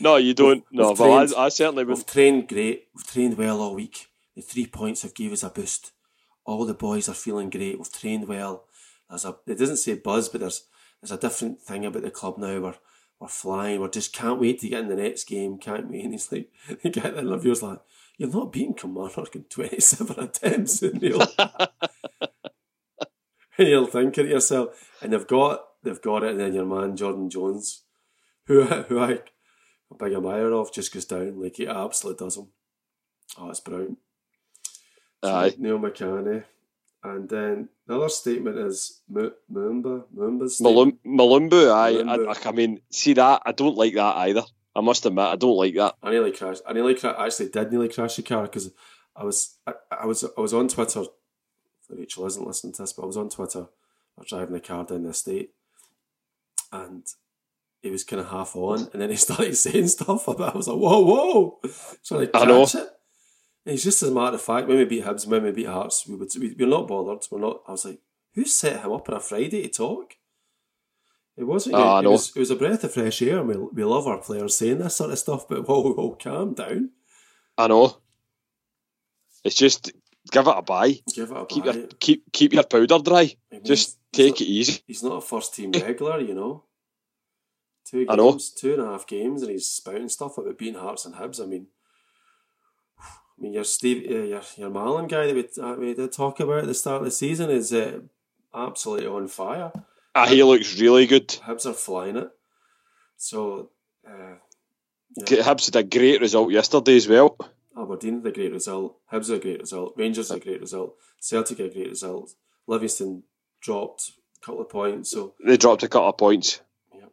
no, 0.00 0.16
you 0.16 0.34
don't. 0.34 0.64
No, 0.72 0.88
We've 0.88 0.98
but 0.98 1.04
trained- 1.26 1.34
I, 1.36 1.44
I 1.44 1.48
certainly 1.50 1.84
would. 1.84 1.96
We've 1.96 2.06
trained 2.06 2.48
great. 2.48 2.88
We've 2.94 3.06
trained 3.06 3.38
well 3.38 3.60
all 3.60 3.74
week. 3.74 4.08
The 4.34 4.42
three 4.42 4.66
points 4.66 5.02
have 5.02 5.14
gave 5.14 5.32
us 5.32 5.42
a 5.44 5.50
boost. 5.50 5.92
All 6.44 6.64
the 6.64 6.74
boys 6.74 7.08
are 7.08 7.14
feeling 7.14 7.50
great. 7.50 7.78
We've 7.78 7.92
trained 7.92 8.26
well. 8.28 8.64
There's 9.08 9.24
a. 9.24 9.36
It 9.46 9.58
doesn't 9.58 9.76
say 9.78 9.94
buzz, 9.94 10.28
but 10.28 10.40
there's 10.40 10.64
there's 11.00 11.12
a 11.12 11.18
different 11.20 11.60
thing 11.60 11.84
about 11.86 12.02
the 12.02 12.10
club 12.10 12.38
now. 12.38 12.58
We're 12.60 12.74
we're 13.20 13.28
flying. 13.28 13.80
We 13.80 13.88
just 13.90 14.12
can't 14.12 14.40
wait 14.40 14.60
to 14.60 14.68
get 14.68 14.80
in 14.80 14.88
the 14.88 14.96
next 14.96 15.24
game. 15.24 15.58
Can't 15.58 15.88
wait. 15.90 16.02
And 16.04 16.12
he's 16.14 16.32
like, 16.32 16.50
he 16.82 16.90
get 16.90 17.14
the 17.14 17.20
interviews 17.20 17.62
like, 17.62 17.80
you're 18.18 18.30
not 18.30 18.52
beating 18.52 18.74
Kilmarnock 18.74 19.34
in 19.36 19.44
twenty 19.44 19.80
seven 19.80 20.18
attempts, 20.24 20.82
and 20.82 21.00
you're, 21.02 21.20
and 23.58 23.68
you're 23.68 23.86
thinking 23.86 24.24
to 24.24 24.30
yourself, 24.30 24.90
and 25.02 25.12
they've 25.12 25.26
got 25.26 25.64
they've 25.82 26.00
got 26.02 26.24
it, 26.24 26.32
and 26.32 26.40
then 26.40 26.54
your 26.54 26.66
man 26.66 26.96
Jordan 26.96 27.30
Jones, 27.30 27.82
who 28.46 28.62
who 28.64 28.98
I 28.98 29.20
a 29.90 29.94
big 29.98 30.14
admirer 30.14 30.52
of, 30.52 30.72
just 30.72 30.92
goes 30.92 31.04
down 31.04 31.40
like 31.40 31.56
he 31.56 31.66
absolutely 31.66 32.24
does 32.24 32.36
him. 32.36 32.48
Oh, 33.38 33.50
it's 33.50 33.60
brilliant. 33.60 33.98
So, 35.24 35.34
Aye. 35.34 35.54
Neil 35.58 35.78
McCanny. 35.78 36.44
And 37.04 37.28
then 37.28 37.68
the 37.86 37.96
other 37.96 38.08
statement 38.08 38.58
is 38.58 39.00
Mu- 39.08 39.30
Moomba. 39.52 40.04
Moomba's. 40.16 40.60
Malum- 40.60 40.98
Malumbu, 41.06 41.70
I, 41.70 42.00
I, 42.00 42.48
I 42.48 42.52
mean, 42.52 42.80
see 42.90 43.12
that? 43.12 43.42
I 43.46 43.52
don't 43.52 43.76
like 43.76 43.94
that 43.94 44.16
either. 44.16 44.42
I 44.74 44.80
must 44.80 45.06
admit, 45.06 45.24
I 45.24 45.36
don't 45.36 45.56
like 45.56 45.74
that. 45.76 45.94
I 46.02 46.10
nearly 46.10 46.32
crashed. 46.32 46.62
I 46.66 46.72
nearly 46.72 46.96
cra- 46.96 47.12
I 47.12 47.26
actually 47.26 47.48
did 47.48 47.70
nearly 47.70 47.88
crash 47.88 48.16
the 48.16 48.22
car 48.22 48.42
because 48.42 48.72
I 49.14 49.24
was 49.24 49.56
I, 49.66 49.72
I 49.90 50.06
was 50.06 50.24
I 50.24 50.40
was 50.40 50.52
on 50.52 50.68
Twitter. 50.68 51.04
Rachel 51.90 52.26
isn't 52.26 52.46
listening 52.46 52.72
to 52.74 52.82
this, 52.82 52.92
but 52.92 53.02
I 53.02 53.06
was 53.06 53.16
on 53.16 53.28
Twitter. 53.28 53.66
I 54.18 54.20
was 54.20 54.28
driving 54.28 54.54
the 54.54 54.60
car 54.60 54.84
down 54.84 55.04
the 55.04 55.10
estate, 55.10 55.50
and 56.72 57.04
he 57.82 57.90
was 57.90 58.04
kind 58.04 58.20
of 58.20 58.30
half 58.30 58.56
on, 58.56 58.88
and 58.92 59.00
then 59.00 59.10
he 59.10 59.16
started 59.26 59.56
saying 59.56 59.88
stuff 59.88 60.28
about. 60.28 60.54
I 60.54 60.56
was 60.56 60.68
like, 60.68 60.78
"Whoa, 60.78 61.00
whoa!" 61.04 61.60
Trying 62.04 62.20
to 62.20 62.26
catch 62.28 62.74
it. 62.74 62.88
And 63.64 63.72
he's 63.72 63.84
just 63.84 64.02
as 64.02 64.10
a 64.10 64.12
matter 64.14 64.36
of 64.36 64.42
fact, 64.42 64.68
when 64.68 64.78
we 64.78 64.84
beat 64.84 65.04
Hibs, 65.04 65.26
when 65.26 65.42
we 65.42 65.50
beat 65.50 65.66
Hearts, 65.66 66.06
we 66.06 66.14
would 66.16 66.30
we, 66.38 66.54
we're 66.58 66.68
not 66.68 66.88
bothered. 66.88 67.26
We're 67.30 67.40
not. 67.40 67.62
I 67.66 67.72
was 67.72 67.84
like, 67.84 68.00
"Who 68.34 68.44
set 68.44 68.80
him 68.80 68.92
up 68.92 69.08
on 69.08 69.16
a 69.16 69.20
Friday 69.20 69.62
to 69.62 69.68
talk?" 69.68 70.14
It 71.36 71.44
wasn't. 71.44 71.74
Ah, 71.74 71.96
I 71.96 72.00
it, 72.02 72.08
was, 72.08 72.34
it 72.34 72.38
was 72.38 72.50
a 72.50 72.56
breath 72.56 72.84
of 72.84 72.94
fresh 72.94 73.20
air. 73.20 73.40
and 73.40 73.48
We, 73.48 73.56
we 73.56 73.84
love 73.84 74.06
our 74.06 74.18
players 74.18 74.56
saying 74.56 74.78
this 74.78 74.96
sort 74.96 75.10
of 75.10 75.18
stuff, 75.18 75.46
but 75.48 75.68
whoa, 75.68 75.92
whoa, 75.92 76.16
calm 76.20 76.54
down. 76.54 76.90
I 77.58 77.66
know. 77.68 77.98
It's 79.44 79.56
just 79.56 79.92
give 80.30 80.46
it 80.46 80.54
a 80.56 80.62
buy. 80.62 80.92
Give 81.14 81.30
it 81.30 81.36
a 81.36 81.46
Keep 81.46 81.64
buy. 81.64 81.72
your 81.72 81.86
keep 81.98 82.32
keep 82.32 82.52
your 82.52 82.64
powder 82.64 82.98
dry. 82.98 83.34
I 83.52 83.54
mean, 83.56 83.64
Just 83.64 83.98
take 84.12 84.32
not, 84.32 84.40
it 84.40 84.44
easy. 84.44 84.82
He's 84.86 85.02
not 85.02 85.16
a 85.16 85.20
first 85.20 85.54
team 85.54 85.72
regular, 85.74 86.20
you 86.20 86.34
know. 86.34 86.64
Two 87.84 87.98
games, 88.04 88.10
I 88.10 88.16
know. 88.16 88.38
two 88.56 88.72
and 88.74 88.82
a 88.82 88.86
half 88.86 89.06
games, 89.06 89.42
and 89.42 89.50
he's 89.50 89.68
spouting 89.68 90.08
stuff 90.08 90.38
about 90.38 90.58
beating 90.58 90.74
Hearts 90.80 91.04
and 91.04 91.14
Hibs. 91.14 91.40
I 91.40 91.46
mean, 91.46 91.68
I 92.98 93.42
mean, 93.42 93.52
your 93.52 93.64
Steve, 93.64 94.10
uh, 94.10 94.24
your 94.24 94.42
your 94.56 94.70
Mallan 94.70 95.08
guy 95.08 95.26
that 95.26 95.34
we, 95.34 95.62
uh, 95.62 95.74
we 95.74 95.94
did 95.94 96.12
talk 96.12 96.40
about 96.40 96.58
at 96.60 96.66
the 96.66 96.74
start 96.74 96.98
of 97.02 97.04
the 97.04 97.10
season 97.12 97.50
is 97.50 97.72
uh, 97.72 98.00
absolutely 98.54 99.06
on 99.06 99.28
fire. 99.28 99.70
Ah, 100.14 100.26
he 100.26 100.42
looks 100.42 100.80
really 100.80 101.06
good. 101.06 101.28
Hibs 101.28 101.66
are 101.66 101.74
flying 101.74 102.16
it. 102.16 102.30
So, 103.18 103.70
uh, 104.06 104.36
Hibs 105.20 105.66
had 105.66 105.76
a 105.76 105.82
great 105.84 106.20
result 106.20 106.50
yesterday 106.50 106.96
as 106.96 107.06
well. 107.06 107.36
Aberdeen 107.78 108.16
had 108.18 108.26
a 108.26 108.32
great 108.32 108.52
result. 108.52 108.96
Hibs 109.12 109.30
a 109.30 109.38
great 109.38 109.60
result. 109.60 109.94
Rangers 109.96 110.30
a 110.30 110.40
great 110.40 110.60
result. 110.60 110.96
Celtic 111.20 111.58
had 111.58 111.70
a 111.70 111.74
great 111.74 111.90
result. 111.90 112.32
Livingston 112.66 113.22
dropped 113.60 114.10
a 114.42 114.44
couple 114.46 114.62
of 114.62 114.68
points. 114.68 115.10
So 115.10 115.34
They 115.44 115.56
dropped 115.56 115.82
a 115.82 115.88
couple 115.88 116.08
of 116.08 116.16
points. 116.16 116.60
Yeah, 116.94 117.06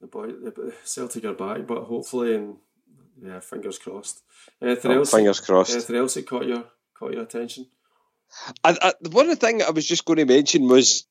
the 0.00 0.06
boy, 0.06 0.28
the 0.28 0.74
Celtic 0.84 1.24
are 1.24 1.34
back, 1.34 1.66
but 1.66 1.82
hopefully, 1.84 2.34
and 2.36 2.56
yeah, 3.22 3.40
fingers 3.40 3.78
crossed. 3.78 4.22
Anything 4.62 4.92
Oh, 4.92 4.98
else? 4.98 5.10
fingers 5.10 5.40
crossed. 5.40 5.72
Anything 5.72 5.96
else 5.96 6.14
that 6.14 6.26
caught 6.26 6.46
your 6.46 6.64
caught 6.98 7.12
your 7.12 7.22
attention? 7.22 7.66
I, 8.62 8.76
I, 8.80 8.92
one 9.10 9.28
of 9.28 9.38
the 9.38 9.46
thing 9.46 9.62
I 9.62 9.70
was 9.70 9.84
just 9.86 10.04
going 10.04 10.18
to 10.18 10.24
mention 10.24 10.68
was 10.68 11.04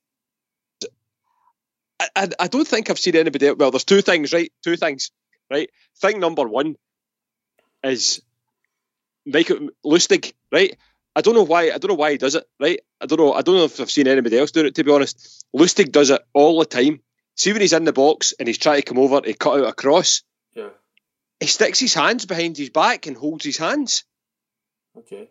I, 2.00 2.08
I, 2.16 2.30
I 2.40 2.48
don't 2.48 2.68
think 2.68 2.90
I've 2.90 3.00
seen 3.00 3.16
anybody. 3.18 3.52
Well, 3.52 3.72
there's 3.72 3.84
two 3.84 4.02
things, 4.02 4.32
right? 4.32 4.52
Two 4.64 4.78
things, 4.78 5.12
right? 5.52 5.70
Thing 5.98 6.20
number 6.22 6.48
one 6.48 6.76
is 7.84 8.22
Mikael 9.32 9.70
Lustig, 9.86 10.34
right? 10.52 10.78
I 11.16 11.22
don't 11.22 11.36
know 11.36 11.44
why. 11.44 11.72
I 11.72 11.78
don't 11.78 11.90
know 11.90 11.96
why 11.96 12.12
he 12.12 12.18
does 12.18 12.36
it, 12.36 12.46
right? 12.60 12.80
I 13.02 13.06
don't 13.06 13.20
know. 13.20 13.34
I 13.34 13.42
don't 13.42 13.56
know 13.56 13.66
if 13.66 13.80
I've 13.80 13.92
seen 13.92 14.08
anybody 14.08 14.38
else 14.38 14.52
do 14.52 14.66
it. 14.66 14.76
To 14.76 14.84
be 14.84 14.92
honest, 14.92 15.46
Lustig 15.56 15.92
does 15.92 16.10
it 16.12 16.22
all 16.34 16.60
the 16.60 16.66
time. 16.66 17.02
See 17.36 17.52
when 17.52 17.62
he's 17.62 17.74
in 17.74 17.86
the 17.86 17.94
box 17.94 18.34
and 18.38 18.48
he's 18.48 18.58
trying 18.58 18.78
to 18.82 18.86
come 18.86 19.00
over 19.00 19.22
to 19.22 19.34
cut 19.34 19.60
out 19.60 19.68
a 19.70 19.74
cross, 19.74 20.24
Yeah. 20.54 20.70
he 21.40 21.48
sticks 21.48 21.80
his 21.80 21.94
hands 21.94 22.26
behind 22.26 22.58
his 22.58 22.70
back 22.70 23.08
and 23.08 23.16
holds 23.18 23.46
his 23.46 23.58
hands. 23.58 24.04
Okay. 24.98 25.30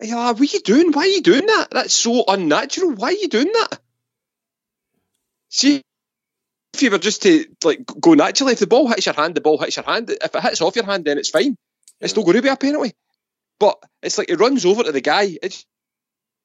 Yeah, 0.00 0.30
what 0.30 0.40
are 0.40 0.44
you 0.44 0.60
doing? 0.60 0.92
Why 0.92 1.02
are 1.02 1.06
you 1.06 1.20
doing 1.22 1.46
that? 1.46 1.68
That's 1.72 1.94
so 1.94 2.24
unnatural. 2.26 2.92
Why 2.92 3.08
are 3.08 3.12
you 3.12 3.28
doing 3.28 3.52
that? 3.52 3.78
See, 5.50 5.82
if 6.72 6.82
you 6.82 6.90
were 6.90 6.98
just 6.98 7.22
to 7.22 7.44
like 7.64 7.84
go 8.00 8.14
naturally, 8.14 8.52
if 8.52 8.60
the 8.60 8.66
ball 8.66 8.88
hits 8.88 9.06
your 9.06 9.14
hand, 9.14 9.34
the 9.34 9.40
ball 9.40 9.58
hits 9.58 9.76
your 9.76 9.84
hand. 9.84 10.08
If 10.10 10.34
it 10.34 10.42
hits 10.42 10.60
off 10.60 10.76
your 10.76 10.86
hand, 10.86 11.04
then 11.04 11.18
it's 11.18 11.30
fine. 11.30 11.56
It's 12.00 12.14
Yeah. 12.14 12.20
not 12.20 12.24
going 12.24 12.36
to 12.36 12.42
be 12.42 12.48
a 12.48 12.56
penalty. 12.56 12.94
But 13.60 13.78
it's 14.02 14.18
like 14.18 14.28
he 14.30 14.34
runs 14.34 14.64
over 14.66 14.82
to 14.82 14.90
the 14.92 15.00
guy. 15.00 15.36
It 15.40 15.64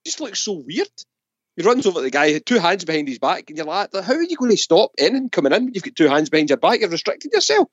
just 0.05 0.20
looks 0.22 0.39
so 0.39 0.61
weird. 0.66 0.88
He 1.55 1.63
runs 1.63 1.88
over 1.88 1.99
to 1.99 2.03
the 2.03 2.11
guy, 2.11 2.38
two 2.39 2.59
hands 2.59 2.84
behind 2.86 3.07
his 3.07 3.18
back, 3.20 3.45
and 3.49 3.57
you're 3.57 3.66
like, 3.66 3.89
how 3.93 4.13
are 4.13 4.22
you 4.22 4.36
going 4.36 4.51
to 4.51 4.57
stop 4.57 4.91
anything 4.99 5.30
coming 5.30 5.53
in? 5.53 5.72
You've 5.74 5.84
got 5.84 5.95
two 5.95 6.09
hands 6.09 6.30
behind 6.30 6.49
your 6.49 6.57
back. 6.57 6.82
You've 6.82 6.91
restricted 6.91 7.32
yourself. 7.34 7.70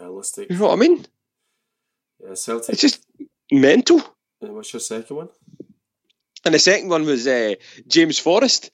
Realistic. 0.00 0.50
You 0.50 0.56
know 0.56 0.68
what 0.68 0.72
I 0.72 0.76
mean? 0.76 1.06
Yeah, 2.26 2.34
Celtic. 2.34 2.70
It's 2.70 2.80
just 2.80 3.04
mental. 3.52 4.02
And 4.40 4.54
what's 4.54 4.72
your 4.72 4.80
second 4.80 5.16
one? 5.16 5.28
And 6.44 6.54
the 6.54 6.58
second 6.58 6.88
one 6.88 7.04
was 7.04 7.26
uh, 7.26 7.54
James 7.86 8.18
Forrest. 8.18 8.70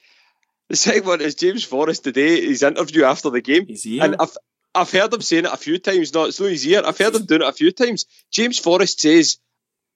The 0.68 0.76
second 0.76 1.07
one 1.07 1.20
is 1.20 1.35
James 1.35 1.64
Forrest 1.64 2.05
today. 2.05 2.47
His 2.47 2.62
interview 2.62 3.05
after 3.05 3.31
the 3.31 3.41
game, 3.41 3.66
He's 3.66 3.83
here. 3.83 4.05
and 4.05 4.16
I've 4.20 4.37
I've 4.81 4.91
heard 4.91 5.12
him 5.12 5.20
saying 5.20 5.45
it 5.47 5.53
a 5.53 5.57
few 5.57 5.79
times. 5.79 6.12
Not 6.14 6.29
it's 6.29 6.41
not 6.41 6.51
his 6.51 6.66
ear. 6.66 6.83
I've 6.85 6.99
heard 6.99 7.14
him 7.14 7.24
doing 7.24 7.43
it 7.43 7.49
a 7.49 7.53
few 7.53 7.70
times. 7.72 8.07
James 8.31 8.59
Forrest 8.59 9.01
says, 9.01 9.39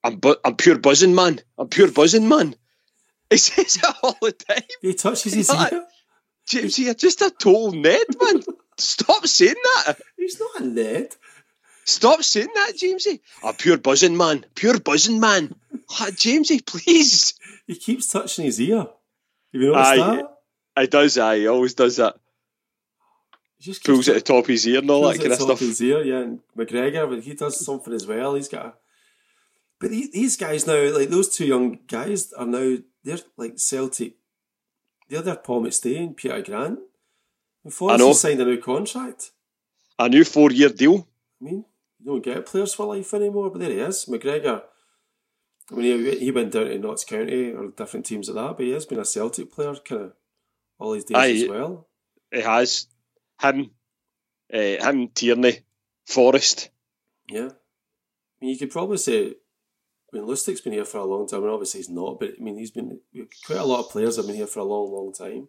"I'm 0.05 0.17
bu- 0.17 0.37
I'm 0.45 0.57
pure 0.57 0.79
buzzing, 0.79 1.15
man. 1.15 1.41
I'm 1.59 1.69
pure 1.69 1.91
buzzing, 1.91 2.29
man." 2.29 2.55
He 3.31 3.37
says 3.49 3.77
it 3.77 3.85
all 4.03 4.17
the 4.21 4.33
time. 4.33 4.63
he 4.81 4.95
touches 4.95 5.33
his 5.35 5.51
ear. 5.51 5.87
James, 6.49 6.79
you're 6.79 6.95
just 6.95 7.23
a 7.23 7.31
total 7.31 7.73
Ned, 7.73 8.07
man. 8.21 8.43
Stop 8.79 9.27
saying 9.27 9.55
that. 9.63 9.99
He's 10.17 10.41
not 10.41 10.61
a 10.61 10.65
Ned. 10.65 11.15
Stop 11.85 12.23
saying 12.23 12.49
that, 12.55 12.73
Jamesy. 12.77 13.21
I'm 13.43 13.55
pure 13.55 13.77
buzzing, 13.79 14.17
man. 14.17 14.45
Pure 14.55 14.81
buzzing, 14.81 15.19
man. 15.21 15.55
Ah, 15.91 16.09
Jamesy, 16.11 16.65
please. 16.65 17.35
He 17.67 17.75
keeps 17.77 18.07
touching 18.09 18.45
his 18.45 18.61
ear. 18.61 18.79
Have 18.79 18.89
you 19.63 19.73
noticed 19.73 19.91
Aye. 19.93 19.97
that? 19.97 20.39
He 20.81 20.87
does. 20.87 21.19
Aye, 21.19 21.39
he 21.39 21.47
always 21.49 21.75
does 21.75 21.97
that. 21.97 22.17
Just 23.63 23.85
Pulls 23.85 24.09
at 24.09 24.17
the 24.17 24.21
top 24.21 24.45
of 24.45 24.49
his 24.49 24.67
ear 24.67 24.81
and 24.81 24.91
all 24.91 25.03
that 25.09 25.21
kind 25.21 25.31
of 25.31 25.41
stuff. 25.41 25.61
His 25.61 25.81
ear, 25.81 26.03
yeah. 26.03 26.19
And 26.19 26.41
McGregor, 26.57 27.09
but 27.09 27.23
he 27.23 27.35
does 27.35 27.65
something 27.65 27.95
as 27.95 28.05
well. 28.09 28.35
He's 28.35 28.49
got. 28.49 28.67
A, 28.67 28.75
but 29.79 29.93
he, 29.93 30.11
these 30.13 30.37
guys 30.37 30.67
now, 30.67 30.91
like 30.91 31.11
those 31.11 31.29
two 31.29 31.47
young 31.47 31.79
guys, 31.87 32.33
are 32.33 32.45
now 32.45 32.79
they're 33.05 33.19
like 33.37 33.61
Celtic. 33.61 34.15
They're 35.09 35.23
their 35.23 35.37
Paul 35.37 35.63
McStay 35.63 35.97
and 35.99 36.17
Peter 36.17 36.43
Grant. 36.43 36.81
And 37.63 37.73
Forrest 37.73 38.05
has 38.05 38.21
signed 38.21 38.41
a 38.41 38.45
new 38.45 38.59
contract. 38.59 39.31
A 39.97 40.09
new 40.09 40.25
four-year 40.25 40.71
deal. 40.71 41.07
I 41.41 41.45
mean, 41.45 41.65
you 42.01 42.07
don't 42.07 42.25
get 42.25 42.47
players 42.47 42.75
for 42.75 42.87
life 42.87 43.15
anymore, 43.15 43.51
but 43.51 43.61
there 43.61 43.71
he 43.71 43.79
is. 43.79 44.07
McGregor. 44.07 44.63
I 45.71 45.75
mean, 45.75 46.05
he, 46.05 46.19
he 46.19 46.31
went 46.33 46.51
down 46.53 46.65
to 46.65 46.79
Notts 46.79 47.05
County 47.05 47.53
or 47.53 47.69
different 47.69 48.07
teams 48.07 48.29
like 48.29 48.45
that, 48.45 48.57
but 48.57 48.67
he 48.67 48.73
has 48.73 48.87
been 48.87 48.99
a 48.99 49.05
Celtic 49.05 49.53
player 49.53 49.75
kind 49.77 50.03
of 50.03 50.13
all 50.81 50.95
his 50.95 51.05
days 51.05 51.17
Aye. 51.17 51.45
as 51.45 51.49
well. 51.49 51.87
He 52.33 52.41
has 52.41 52.87
him, 53.41 53.71
uh, 54.53 54.57
him, 54.59 55.09
Tierney, 55.09 55.61
Forrest. 56.07 56.71
Yeah. 57.29 57.49
I 57.51 58.45
mean, 58.45 58.51
you 58.51 58.59
could 58.59 58.71
probably 58.71 58.99
say, 58.99 59.29
I 59.29 60.17
mean, 60.17 60.27
Lustig's 60.27 60.61
been 60.61 60.73
here 60.73 60.85
for 60.85 60.99
a 60.99 61.05
long 61.05 61.27
time, 61.29 61.43
and 61.43 61.51
obviously 61.51 61.79
he's 61.81 61.89
not, 61.89 62.21
but 62.21 62.31
I 62.39 62.43
mean, 62.43 62.59
he's 62.59 62.71
been, 62.71 63.01
quite 63.47 63.59
a 63.59 63.65
lot 63.65 63.81
of 63.81 63.91
players 63.91 64.17
have 64.17 64.27
been 64.27 64.37
here 64.37 64.47
for 64.47 64.61
a 64.61 64.65
long, 64.65 64.93
long 64.93 65.13
time. 65.13 65.49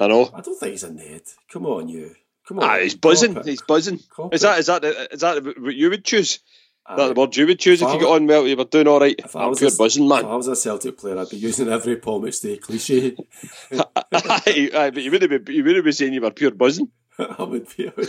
I 0.00 0.08
know. 0.08 0.30
I 0.34 0.40
don't 0.40 0.58
think 0.58 0.72
he's 0.72 0.82
a 0.82 0.92
Ned. 0.92 1.22
Come 1.50 1.66
on, 1.66 1.88
you. 1.88 2.14
Come 2.46 2.58
on. 2.58 2.64
Ah, 2.64 2.78
he's 2.78 2.94
buzzing. 2.94 3.42
He's 3.44 3.62
buzzing. 3.62 3.98
Cop 4.10 4.32
Is 4.34 4.42
it. 4.42 4.46
that 4.46 4.58
is 4.58 4.66
that 4.66 4.82
the- 4.82 5.12
is 5.14 5.20
that 5.20 5.44
what 5.60 5.74
you 5.74 5.90
would 5.90 6.04
choose? 6.04 6.40
Is 6.88 6.96
that 6.96 7.14
the 7.14 7.20
word 7.20 7.36
you 7.36 7.46
would 7.48 7.58
choose 7.58 7.82
if 7.82 7.88
If 7.88 7.94
you 7.94 8.00
got 8.00 8.14
on 8.16 8.26
well? 8.26 8.46
You 8.46 8.56
were 8.56 8.64
doing 8.64 8.86
all 8.86 9.00
right. 9.00 9.14
If 9.18 9.34
I 9.34 9.46
was 9.46 9.58
pure 9.58 9.70
a- 9.72 9.76
buzzing, 9.76 10.06
If. 10.06 10.24
I 10.24 10.36
was 10.36 10.46
a 10.46 10.54
Celtic 10.54 10.96
player, 10.98 11.18
I'd 11.18 11.28
be 11.28 11.36
using 11.36 11.68
every 11.68 11.96
Paul 11.96 12.22
McStay 12.22 12.60
cliche. 12.60 13.16
aye, 14.12 14.70
aye, 14.74 14.90
but 14.90 15.02
you 15.02 15.10
wouldn't 15.10 15.44
be 15.44 15.54
you 15.54 15.64
wouldn't 15.64 15.84
be 15.84 15.92
saying 15.92 16.12
you 16.12 16.20
were 16.20 16.30
pure 16.30 16.52
buzzing. 16.52 16.90
I 17.18 17.42
would 17.42 17.66
be 17.76 17.88
out. 17.88 17.94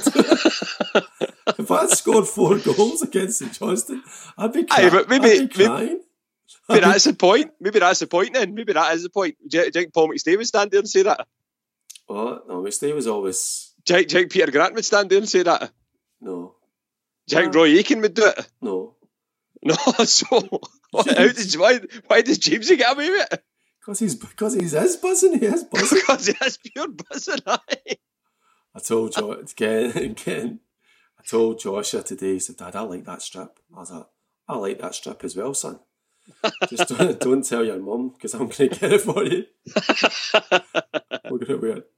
if 1.59 1.71
I 1.71 1.85
scored 1.87 2.27
four 2.27 2.57
goals 2.59 3.01
against 3.01 3.39
St 3.39 3.53
Johnstone, 3.53 4.03
I'd 4.37 4.51
be, 4.53 4.65
cry- 4.65 4.85
Aye, 4.85 4.89
but 4.89 5.09
maybe- 5.09 5.29
I'd 5.31 5.49
be 5.49 5.57
maybe- 5.57 5.65
crying. 5.65 6.01
Maybe 6.69 6.81
that's 6.81 7.05
the 7.05 7.13
point. 7.13 7.51
Maybe 7.61 7.79
that's 7.79 7.99
the 7.99 8.07
point. 8.07 8.33
Then 8.33 8.53
maybe 8.53 8.73
that 8.73 8.93
is 8.95 9.03
the 9.03 9.09
point. 9.09 9.37
Do 9.47 9.57
you, 9.57 9.63
do 9.63 9.67
you 9.67 9.71
think 9.71 9.93
Paul 9.93 10.09
McStay 10.09 10.37
would 10.37 10.47
stand 10.47 10.71
there 10.71 10.79
and 10.79 10.89
say 10.89 11.03
that? 11.03 11.25
Well, 12.09 12.43
no, 12.47 12.61
McStay 12.61 12.93
was 12.93 13.07
always 13.07 13.73
Jack, 13.85 14.07
Jack 14.07 14.29
Peter 14.29 14.51
Grant 14.51 14.73
would 14.75 14.83
stand 14.85 15.09
there 15.09 15.17
and 15.17 15.27
say 15.29 15.43
that. 15.43 15.71
No, 16.19 16.55
Jack 17.27 17.47
Uh, 17.47 17.51
Roy 17.51 17.67
Aitken 17.77 18.01
would 18.01 18.13
do 18.13 18.25
it. 18.25 18.47
no, 18.61 18.95
No, 19.63 19.73
so 20.05 20.25
how 20.93 21.03
did, 21.03 21.53
why, 21.55 21.79
why 22.07 22.21
does 22.21 22.39
Jamesy 22.39 22.77
get 22.77 22.93
away 22.93 23.09
with 23.09 23.27
it? 23.31 23.43
because 23.81 23.99
he's 23.99 24.15
because 24.15 24.53
he's 24.53 24.73
is 24.73 24.97
buzzing. 24.97 25.39
He 25.39 25.45
is 25.45 25.63
buzzing. 25.63 25.99
Because 26.07 26.27
he 26.27 26.33
has 26.41 26.57
pure 26.57 26.87
buzzing 26.89 27.39
eye. 27.47 27.97
I 28.75 28.79
told 28.79 29.13
Jo 29.13 29.31
again 29.31 29.97
again. 29.97 30.59
I 31.19 31.23
told 31.27 31.59
Joshua 31.59 32.03
today. 32.03 32.33
He 32.33 32.39
said, 32.39 32.57
"Dad, 32.57 32.75
I 32.75 32.81
like 32.81 33.05
that 33.05 33.21
strip." 33.21 33.59
I 33.75 33.79
was 33.79 33.91
like, 33.91 34.05
"I 34.47 34.55
like 34.57 34.79
that 34.79 34.93
strip 34.95 35.23
as 35.23 35.35
well, 35.35 35.53
son." 35.53 35.79
Just 36.69 36.89
don't, 36.89 37.19
don't 37.19 37.45
tell 37.45 37.63
your 37.63 37.79
mum 37.79 38.09
because 38.09 38.33
I'm 38.33 38.41
going 38.49 38.51
to 38.51 38.67
get 38.67 38.91
it 38.91 39.01
for 39.01 39.23
you. 39.23 39.45
We're 41.29 41.37
going 41.39 41.47
to 41.47 41.57
wear 41.57 41.77
it. 41.77 41.91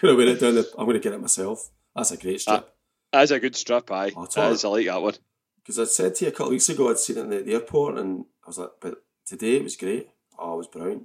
Going 0.00 0.14
to 0.14 0.16
wear 0.16 0.28
it 0.28 0.40
down. 0.40 0.54
The, 0.54 0.68
I'm 0.78 0.86
going 0.86 0.94
to 0.94 1.00
get 1.00 1.12
it 1.12 1.20
myself. 1.20 1.70
That's 1.94 2.12
a 2.12 2.16
great 2.16 2.40
strip. 2.40 2.72
That's 3.12 3.30
a 3.30 3.40
good 3.40 3.56
strip, 3.56 3.90
aye. 3.90 4.12
Oh, 4.16 4.24
it's 4.24 4.34
That 4.36 4.52
is, 4.52 4.64
I 4.64 4.68
like 4.68 4.86
that 4.86 5.02
one. 5.02 5.14
Because 5.56 5.78
I 5.78 5.84
said 5.84 6.14
to 6.16 6.24
you 6.24 6.28
a 6.30 6.32
couple 6.32 6.46
of 6.46 6.52
weeks 6.52 6.68
ago, 6.68 6.90
I'd 6.90 6.98
seen 6.98 7.18
it 7.18 7.20
in 7.20 7.30
the, 7.30 7.42
the 7.42 7.54
airport, 7.54 7.98
and 7.98 8.24
I 8.44 8.48
was 8.48 8.58
like, 8.58 8.70
"But 8.80 9.04
today 9.26 9.56
it 9.56 9.62
was 9.62 9.76
great. 9.76 10.08
Oh, 10.38 10.54
it 10.54 10.58
was 10.58 10.66
brilliant. 10.66 11.04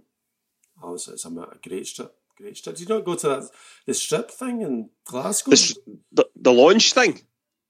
Oh, 0.81 0.89
it 0.89 0.93
was, 0.93 1.07
it's 1.09 1.25
a, 1.25 1.29
a 1.29 1.57
great 1.67 1.85
strip. 1.85 2.15
Great 2.37 2.57
strip. 2.57 2.75
Did 2.75 2.87
you 2.87 2.95
not 2.95 3.05
go 3.05 3.15
to 3.15 3.27
that 3.27 3.49
the 3.85 3.93
strip 3.93 4.31
thing 4.31 4.61
in 4.61 4.89
Glasgow? 5.05 5.51
The, 5.51 5.75
the, 6.11 6.25
the 6.35 6.53
launch 6.53 6.93
thing. 6.93 7.21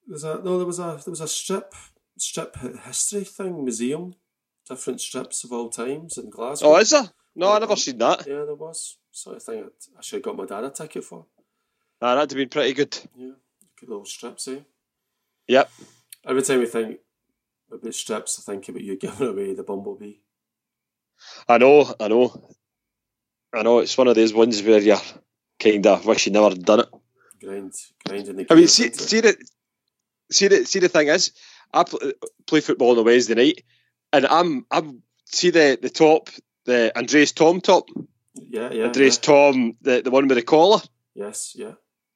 There's 0.05 0.23
a 0.23 0.41
no. 0.43 0.57
There 0.57 0.67
was 0.67 0.79
a 0.79 0.99
there 1.03 1.11
was 1.11 1.21
a 1.21 1.27
strip 1.27 1.73
strip 2.17 2.55
history 2.85 3.23
thing 3.23 3.63
museum. 3.63 4.15
Different 4.67 4.99
strips 4.99 5.45
of 5.45 5.53
all 5.53 5.69
times 5.69 6.17
in 6.17 6.29
Glasgow. 6.29 6.73
Oh, 6.73 6.77
is 6.77 6.89
there? 6.89 7.09
No, 7.35 7.53
I 7.53 7.59
never 7.59 7.77
seen 7.77 7.97
that. 7.99 8.27
Yeah, 8.27 8.43
there 8.43 8.55
was 8.55 8.97
sort 9.11 9.37
of 9.37 9.43
thing. 9.43 9.69
I 9.97 10.01
should 10.01 10.17
have 10.17 10.23
got 10.23 10.35
my 10.35 10.45
dad 10.45 10.65
a 10.65 10.69
ticket 10.69 11.05
for. 11.05 11.25
Ah, 12.01 12.15
that'd 12.15 12.31
have 12.31 12.37
been 12.37 12.49
pretty 12.49 12.73
good. 12.73 12.97
Yeah, 13.15 13.31
good 13.79 13.89
little 13.89 14.05
strips, 14.05 14.47
eh? 14.47 14.59
Yep. 15.47 15.69
Every 16.25 16.41
time 16.41 16.59
we 16.59 16.65
think 16.65 16.99
about 17.71 17.93
strips, 17.93 18.39
I 18.39 18.51
think 18.51 18.67
about 18.69 18.81
you 18.81 18.97
giving 18.97 19.27
away 19.27 19.53
the 19.53 19.63
bumblebee. 19.63 20.15
I 21.47 21.57
know, 21.57 21.93
I 21.99 22.07
know. 22.07 22.53
I 23.53 23.63
know, 23.63 23.79
it's 23.79 23.97
one 23.97 24.07
of 24.07 24.15
those 24.15 24.33
ones 24.33 24.61
where 24.61 24.79
you 24.79 24.97
kind 25.59 25.87
of 25.87 26.05
wish 26.05 26.27
you 26.27 26.33
never 26.33 26.53
done 26.55 26.81
it. 26.81 26.89
Grind, 27.41 27.73
grind 28.05 28.27
in 28.27 28.35
the. 28.35 28.47
I 28.49 28.55
mean, 28.55 28.67
see, 28.67 28.91
see 28.91 29.21
the, 29.21 29.37
see 30.31 30.47
the, 30.47 30.65
see 30.65 30.79
the 30.79 30.89
thing 30.89 31.07
is, 31.07 31.31
I 31.73 31.83
pl- 31.83 32.11
play 32.45 32.61
football 32.61 32.91
on 32.91 32.97
a 32.97 33.03
Wednesday 33.03 33.35
night, 33.35 33.63
and 34.11 34.25
I'm, 34.25 34.65
I'm 34.69 35.01
see 35.25 35.51
the 35.51 35.77
the 35.81 35.89
top, 35.89 36.29
the 36.65 36.95
Andreas 36.97 37.31
Thom 37.31 37.61
top, 37.61 37.85
Yeah, 38.35 38.71
yeah. 38.71 38.85
Andreas 38.85 39.17
yeah. 39.17 39.21
Tom, 39.21 39.77
the 39.81 40.01
the 40.01 40.11
one 40.11 40.27
with 40.27 40.37
the 40.37 40.43
collar, 40.43 40.81
Yes, 41.15 41.53
yeah. 41.55 41.73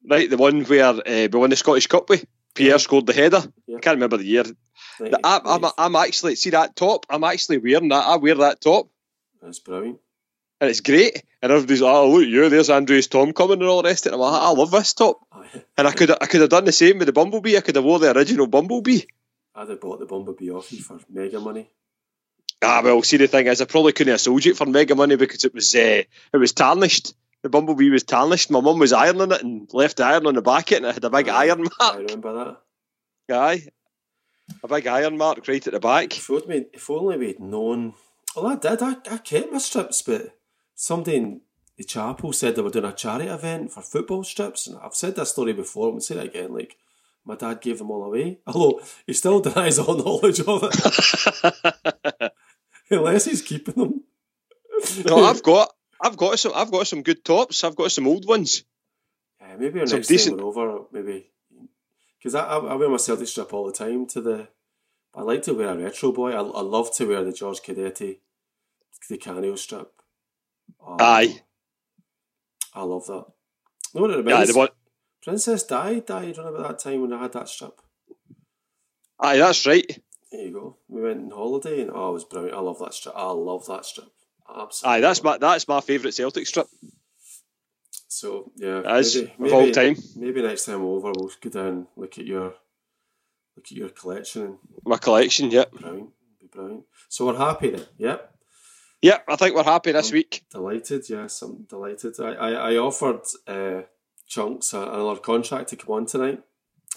Right? 0.09 0.29
The 0.29 0.37
one 0.37 0.63
where 0.63 0.85
uh, 0.85 1.01
we 1.05 1.27
won 1.27 1.49
the 1.49 1.55
Scottish 1.55 1.87
Cup 1.87 2.09
with. 2.09 2.25
Pierre 2.53 2.79
scored 2.79 3.05
the 3.05 3.13
header. 3.13 3.41
Yeah. 3.65 3.77
I 3.77 3.79
can't 3.79 3.95
remember 3.95 4.17
the 4.17 4.25
year. 4.25 4.43
Ninety- 4.99 5.17
I'm, 5.23 5.47
I'm, 5.65 5.71
I'm 5.77 5.95
actually 5.95 6.35
see 6.35 6.49
that 6.49 6.75
top. 6.75 7.05
I'm 7.09 7.23
actually 7.23 7.59
wearing 7.59 7.89
that. 7.89 8.05
I 8.05 8.17
wear 8.17 8.35
that 8.35 8.59
top, 8.61 8.89
That's 9.41 9.59
brilliant. 9.59 9.99
and 10.59 10.69
it's 10.69 10.81
great. 10.81 11.23
And 11.41 11.51
everybody's 11.51 11.81
like, 11.81 11.93
"Oh, 11.93 12.09
look, 12.11 12.27
you! 12.27 12.49
There's 12.49 12.69
Andreas 12.69 13.07
Thom 13.07 13.31
coming 13.33 13.61
and 13.61 13.69
all 13.69 13.81
the 13.81 13.87
rest 13.89 14.05
of 14.05 14.11
it." 14.11 14.15
I'm 14.15 14.21
like, 14.21 14.41
"I 14.41 14.51
love 14.51 14.69
this 14.71 14.93
top." 14.93 15.21
And 15.77 15.87
I 15.87 15.91
could 15.91 16.11
I 16.11 16.25
could 16.27 16.41
have 16.41 16.49
done 16.49 16.65
the 16.65 16.71
same 16.71 16.97
with 16.99 17.07
the 17.07 17.13
Bumblebee. 17.13 17.57
I 17.57 17.61
could 17.61 17.75
have 17.75 17.83
wore 17.85 17.99
the 17.99 18.15
original 18.15 18.47
Bumblebee. 18.47 19.01
I'd 19.55 19.69
have 19.69 19.81
bought 19.81 19.99
the 19.99 20.05
bumblebee 20.05 20.51
off 20.51 20.71
you 20.71 20.79
for 20.81 20.99
mega 21.09 21.39
money. 21.39 21.69
Ah, 22.61 22.81
well, 22.83 23.01
see 23.01 23.17
the 23.17 23.27
thing 23.27 23.47
is, 23.47 23.59
I 23.61 23.65
probably 23.65 23.91
couldn't 23.91 24.11
have 24.11 24.21
sold 24.21 24.45
you 24.45 24.51
it 24.51 24.57
for 24.57 24.65
mega 24.65 24.93
money 24.93 25.15
because 25.15 25.43
it 25.45 25.53
was 25.53 25.73
uh, 25.73 26.03
it 26.33 26.37
was 26.37 26.53
tarnished. 26.53 27.13
The 27.43 27.49
Bumblebee 27.49 27.89
was 27.89 28.03
tarnished. 28.03 28.51
My 28.51 28.61
mum 28.61 28.79
was 28.79 28.93
ironing 28.93 29.31
it 29.31 29.41
and 29.41 29.67
left 29.73 29.97
the 29.97 30.05
iron 30.05 30.27
on 30.27 30.35
the 30.35 30.41
back 30.41 30.71
of 30.71 30.73
it, 30.73 30.77
and 30.77 30.85
it 30.85 30.93
had 30.93 31.03
a 31.03 31.09
big 31.09 31.27
iron 31.27 31.63
mark. 31.63 31.73
I 31.79 31.97
remember 31.97 32.33
that. 32.33 33.35
Aye, 33.35 33.67
a 34.63 34.67
big 34.67 34.87
iron 34.87 35.17
mark 35.17 35.47
right 35.47 35.65
at 35.65 35.73
the 35.73 35.79
back. 35.79 36.15
If 36.17 36.29
only, 36.29 36.65
if 36.73 36.89
only 36.89 37.17
we'd 37.17 37.39
known. 37.39 37.93
Well, 38.35 38.47
I 38.47 38.55
did. 38.55 38.81
I, 38.81 38.95
I 39.09 39.17
kept 39.17 39.51
my 39.51 39.57
strips, 39.57 40.01
but 40.01 40.37
somebody 40.75 41.17
in 41.17 41.41
the 41.77 41.83
chapel 41.83 42.33
said 42.33 42.55
they 42.55 42.61
were 42.61 42.69
doing 42.69 42.85
a 42.85 42.93
charity 42.93 43.27
event 43.27 43.71
for 43.71 43.81
football 43.81 44.23
strips, 44.23 44.67
and 44.67 44.77
I've 44.77 44.93
said 44.93 45.15
that 45.15 45.27
story 45.27 45.53
before. 45.53 45.85
I'm 45.85 45.91
going 45.93 45.99
to 46.01 46.05
say 46.05 46.17
it 46.17 46.25
again. 46.25 46.53
Like, 46.53 46.77
my 47.25 47.35
dad 47.35 47.61
gave 47.61 47.77
them 47.79 47.91
all 47.91 48.03
away. 48.03 48.39
Although 48.47 48.81
he 49.05 49.13
still 49.13 49.39
denies 49.41 49.79
all 49.79 49.97
knowledge 49.97 50.41
of 50.41 50.63
it, 50.63 52.31
unless 52.89 53.25
he's 53.25 53.41
keeping 53.41 53.75
them. 53.75 54.03
no, 55.05 55.23
I've 55.23 55.43
got 55.43 55.73
I've 56.01 56.17
got 56.17 56.39
some 56.39 56.51
I've 56.55 56.71
got 56.71 56.87
some 56.87 57.03
good 57.03 57.23
tops. 57.23 57.63
I've 57.63 57.75
got 57.75 57.91
some 57.91 58.07
old 58.07 58.27
ones. 58.27 58.63
Yeah, 59.39 59.55
maybe 59.57 59.79
our 59.81 59.87
Some 59.87 59.99
next 59.99 60.07
decent- 60.07 60.37
time 60.37 60.45
we're 60.53 60.69
over, 60.69 60.85
maybe 60.91 61.27
because 62.17 62.35
I, 62.35 62.45
I 62.45 62.57
I 62.57 62.75
wear 62.75 62.89
my 62.89 62.97
Celtic 62.97 63.27
strip 63.27 63.53
all 63.53 63.65
the 63.65 63.71
time 63.73 64.05
to 64.07 64.21
the. 64.21 64.47
I 65.13 65.21
like 65.23 65.41
to 65.43 65.53
wear 65.53 65.69
a 65.69 65.77
retro 65.77 66.11
boy. 66.11 66.31
I, 66.31 66.37
I 66.41 66.61
love 66.61 66.93
to 66.95 67.05
wear 67.05 67.23
the 67.23 67.33
George 67.33 67.59
Cadete, 67.61 68.19
the 69.09 69.17
Canio 69.17 69.55
strip. 69.57 69.91
Oh, 70.79 70.95
Aye, 70.99 71.41
I 72.73 72.83
love 72.83 73.05
that. 73.07 73.25
No, 73.93 74.01
what 74.01 74.11
it 74.11 74.17
reminds 74.17 74.53
the 74.53 74.57
one. 74.57 74.69
Princess 75.21 75.63
Di 75.63 75.99
died 75.99 76.37
around 76.37 76.55
about 76.55 76.67
that 76.69 76.79
time 76.79 77.01
when 77.01 77.13
I 77.13 77.21
had 77.21 77.33
that 77.33 77.49
strip. 77.49 77.81
Aye, 79.19 79.37
that's 79.37 79.67
right. 79.67 80.01
There 80.31 80.41
you 80.41 80.51
go. 80.51 80.77
We 80.87 81.01
went 81.01 81.19
on 81.25 81.31
holiday 81.37 81.81
and 81.81 81.91
oh, 81.93 82.09
it 82.11 82.13
was 82.13 82.23
brilliant. 82.23 82.55
I 82.57 82.61
love 82.61 82.79
that 82.79 82.93
strip. 82.93 83.13
I 83.17 83.29
love 83.31 83.65
that 83.67 83.85
strip. 83.85 84.09
Absolutely. 84.59 84.97
Aye, 84.97 85.01
that's 85.01 85.23
my 85.23 85.37
that's 85.37 85.67
my 85.67 85.81
favourite 85.81 86.13
Celtic 86.13 86.47
strip. 86.47 86.67
So 88.07 88.51
yeah, 88.55 88.81
is 88.97 89.15
maybe, 89.37 89.51
of 89.51 89.53
all 89.53 89.71
time. 89.71 89.95
maybe 90.15 90.41
next 90.41 90.65
time 90.65 90.83
we're 90.83 90.95
over, 90.97 91.11
we'll 91.15 91.31
go 91.41 91.49
down 91.49 91.87
look 91.95 92.17
at 92.19 92.25
your 92.25 92.53
look 93.55 93.65
at 93.65 93.71
your 93.71 93.89
collection 93.89 94.57
My 94.85 94.97
collection. 94.97 95.49
Yep. 95.51 95.71
brilliant, 95.71 96.09
be 96.39 96.47
brilliant. 96.47 96.83
So 97.09 97.25
we're 97.27 97.37
happy 97.37 97.69
then. 97.71 97.85
Yep, 97.97 98.35
Yep. 99.01 99.23
I 99.29 99.35
think 99.37 99.55
we're 99.55 99.63
happy 99.63 99.91
this 99.93 100.11
week. 100.11 100.43
delighted. 100.51 101.09
Yes, 101.09 101.41
I'm 101.41 101.63
delighted. 101.69 102.19
I 102.19 102.33
I, 102.33 102.51
I 102.73 102.75
offered 102.77 103.21
uh, 103.47 103.81
chunks 104.27 104.73
another 104.73 105.19
contract 105.19 105.69
to 105.69 105.75
come 105.77 105.95
on 105.95 106.05
tonight. 106.05 106.41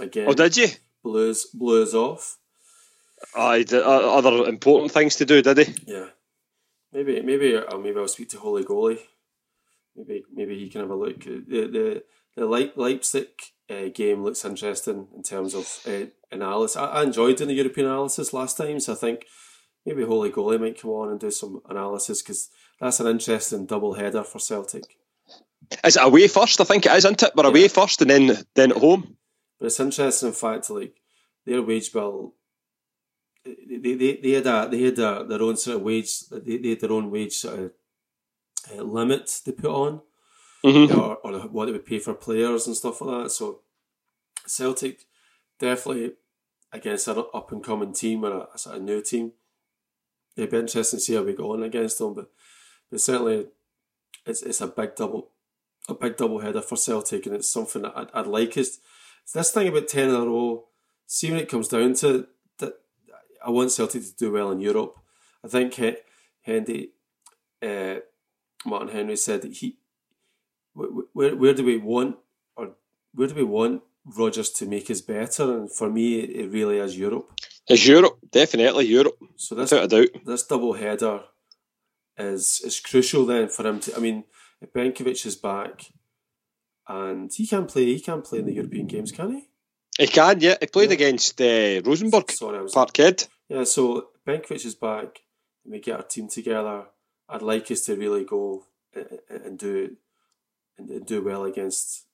Again, 0.01 0.27
Oh, 0.29 0.35
did 0.35 0.57
you? 0.57 0.69
blues 1.03 1.47
blues 1.55 1.95
off. 1.95 2.39
Aye, 3.37 3.63
d- 3.63 3.77
uh, 3.77 3.81
other 4.19 4.49
important 4.49 4.91
things 4.93 5.17
to 5.17 5.25
do, 5.25 5.41
did 5.41 5.59
he? 5.59 5.75
Yeah, 5.87 6.09
maybe 6.95 7.21
maybe 7.21 7.57
uh, 7.57 7.77
maybe 7.77 7.99
I'll 7.99 8.09
speak 8.09 8.31
to 8.31 8.39
Holy 8.39 8.65
Goalie. 8.65 9.01
Maybe 9.97 10.25
maybe 10.33 10.59
he 10.59 10.71
can 10.71 10.81
have 10.83 10.91
a 10.91 10.95
look. 10.95 11.21
The 11.25 11.41
the 11.49 12.05
the 12.37 12.43
Leip- 12.43 12.77
Leipzig 12.77 13.29
uh, 13.69 13.89
game 13.93 14.23
looks 14.23 14.45
interesting 14.45 15.09
in 15.15 15.23
terms 15.23 15.55
of 15.55 15.67
uh, 15.87 16.07
analysis. 16.33 16.77
I, 16.77 16.87
I 16.87 17.03
enjoyed 17.03 17.37
doing 17.37 17.49
the 17.49 17.55
European 17.55 17.87
analysis 17.87 18.33
last 18.33 18.57
time, 18.57 18.81
so 18.81 18.93
I 18.93 18.97
think 18.97 19.27
maybe 19.85 20.05
Holy 20.05 20.31
Goalie 20.31 20.61
might 20.61 20.81
come 20.81 20.93
on 20.93 21.11
and 21.11 21.21
do 21.21 21.31
some 21.31 21.61
analysis 21.69 22.23
because 22.23 22.49
that's 22.81 23.01
an 23.01 23.07
interesting 23.07 23.67
double 23.67 23.95
header 23.95 24.25
for 24.25 24.39
Celtic. 24.39 24.97
Is 25.85 25.97
it 25.97 26.03
away 26.05 26.29
first? 26.29 26.61
I 26.61 26.65
think 26.65 26.87
it 26.87 26.93
is, 26.93 27.05
isn't 27.05 27.23
it? 27.23 27.33
We're 27.35 27.47
away 27.47 27.69
first 27.69 28.01
and 28.03 28.11
then 28.11 28.45
then 28.55 28.73
at 28.73 28.79
home. 28.79 29.17
But 29.59 29.67
it's 29.67 29.81
interesting 29.81 30.29
in 30.29 30.35
fact 30.35 30.71
like 30.71 30.95
their 31.47 31.63
wage 31.63 31.93
bill. 31.93 32.35
They, 33.45 33.95
they, 33.95 34.17
they 34.23 34.31
had 34.31 34.47
a, 34.47 34.69
they 34.71 34.83
had 34.83 34.99
a, 34.99 35.25
their 35.25 35.43
own 35.43 35.57
sort 35.57 35.77
of 35.77 35.83
wage 35.83 36.29
they, 36.29 36.57
they 36.59 36.71
had 36.71 36.81
their 36.81 36.93
own 36.93 37.11
wage 37.11 37.35
sort 37.35 37.59
of 37.59 37.73
uh, 38.73 38.83
limit 38.83 39.41
they 39.45 39.53
put 39.53 39.71
on 39.71 40.01
Mm-hmm. 40.65 40.99
or, 40.99 41.17
or 41.17 41.41
what 41.49 41.67
they 41.67 41.73
would 41.73 41.85
pay 41.85 41.99
for 41.99 42.15
players 42.15 42.67
and 42.67 42.75
stuff 42.75 43.03
like 43.03 43.25
that. 43.25 43.31
So 43.31 43.61
Celtic 44.47 45.05
definitely 45.59 46.13
against 46.73 47.07
an 47.07 47.23
up 47.35 47.53
and 47.53 47.63
coming 47.63 47.93
team 47.93 48.25
or 48.25 48.33
a, 48.33 48.49
a 48.55 48.59
sort 48.59 48.77
of 48.77 48.83
new 48.83 49.03
team. 49.03 49.33
It'd 50.37 50.51
be 50.51 50.57
interesting 50.57 50.97
to 50.97 51.03
see 51.03 51.15
how 51.17 51.23
we 51.23 51.35
go 51.35 51.53
on 51.53 51.63
against 51.63 51.99
them, 51.99 52.15
but 52.15 52.31
but 52.91 53.01
certainly 53.01 53.49
it's 54.25 54.43
it's 54.43 54.63
a 54.63 54.67
big 54.67 54.95
double 54.97 55.29
a 55.87 55.93
big 55.93 56.17
double 56.17 56.39
header 56.41 56.63
for 56.63 56.77
Celtic, 56.77 57.27
and 57.27 57.35
it's 57.37 57.51
something 57.51 57.83
that 57.83 57.93
I'd, 57.95 58.09
I'd 58.15 58.27
like 58.27 58.57
is 58.57 58.81
this 59.35 59.51
thing 59.51 59.69
about 59.69 59.89
ten 59.89 60.09
in 60.09 60.15
a 60.15 60.25
row. 60.25 60.65
See 61.07 61.31
when 61.31 61.41
it 61.41 61.51
comes 61.51 61.69
down 61.69 61.93
to 61.97 62.27
I 63.47 63.51
want 63.51 63.71
Celtic 63.73 64.03
to 64.03 64.15
do 64.17 64.33
well 64.33 64.51
in 64.53 64.61
Europe. 64.61 64.95
I 65.45 65.49
think 65.49 65.75
He- 65.75 65.97
Hendy, 66.43 66.91
uh, 67.63 67.97
Martin 68.65 68.89
Henry 68.97 69.17
said 69.17 69.43
that 69.43 69.53
he 69.59 69.77
where 70.75 71.37
where 71.37 71.55
do 71.55 71.65
we 71.65 71.77
want 71.79 72.17
or 72.57 72.65
where 73.15 73.29
do 73.29 73.35
we 73.35 73.45
want 73.45 73.83
Rodgers 74.05 74.51
to 74.59 74.67
make 74.67 74.91
us 74.91 75.01
better? 75.01 75.57
And 75.59 75.71
for 75.73 75.89
me, 75.91 76.07
it 76.21 76.51
really 76.51 76.79
is 76.79 76.99
Europe. 76.99 77.31
It's 77.69 77.87
Europe, 77.87 78.19
definitely 78.31 78.87
Europe, 78.87 79.17
So 79.37 79.55
this 79.55 79.71
without 79.71 79.85
a 79.85 79.89
doubt. 79.89 80.25
this 80.27 80.47
double 80.47 80.75
header 80.75 81.21
is 82.19 82.61
is 82.65 82.81
crucial 82.81 83.25
then 83.27 83.49
for 83.49 83.67
him 83.67 83.81
to. 83.81 83.97
I 83.97 84.01
mean, 84.01 84.25
if 84.61 84.73
Benkovic 84.73 85.25
is 85.27 85.37
back, 85.37 85.93
and 86.89 87.33
he 87.33 87.47
can 87.47 87.67
play, 87.67 87.85
he 87.87 88.01
can 88.01 88.21
play 88.23 88.41
in 88.41 88.47
the 88.47 88.55
European 88.55 88.87
games, 88.87 89.13
can 89.13 89.31
he? 89.35 89.49
He 89.99 90.07
can, 90.09 90.41
yeah. 90.41 90.57
He 90.61 90.67
played 90.67 90.91
Yeah. 90.91 90.95
against 90.99 91.41
uh, 91.41 91.81
Rosenborg, 91.89 92.31
Sorry, 92.33 92.59
I 92.59 92.63
was 92.63 92.75
Parkhead. 92.75 93.29
Yeah. 93.49 93.65
So 93.65 94.09
Benkovic 94.27 94.65
is 94.65 94.75
back, 94.75 95.21
and 95.65 95.73
we 95.73 95.81
get 95.81 95.97
our 95.97 96.03
team 96.03 96.29
together. 96.29 96.85
I'd 97.29 97.43
like 97.43 97.71
us 97.71 97.83
to 97.87 97.97
really 97.97 98.25
go 98.25 98.65
and, 98.95 99.19
and 99.29 99.59
do 99.59 99.97
and 100.79 101.07
do 101.07 101.23
well 101.23 101.45
against 101.45 102.05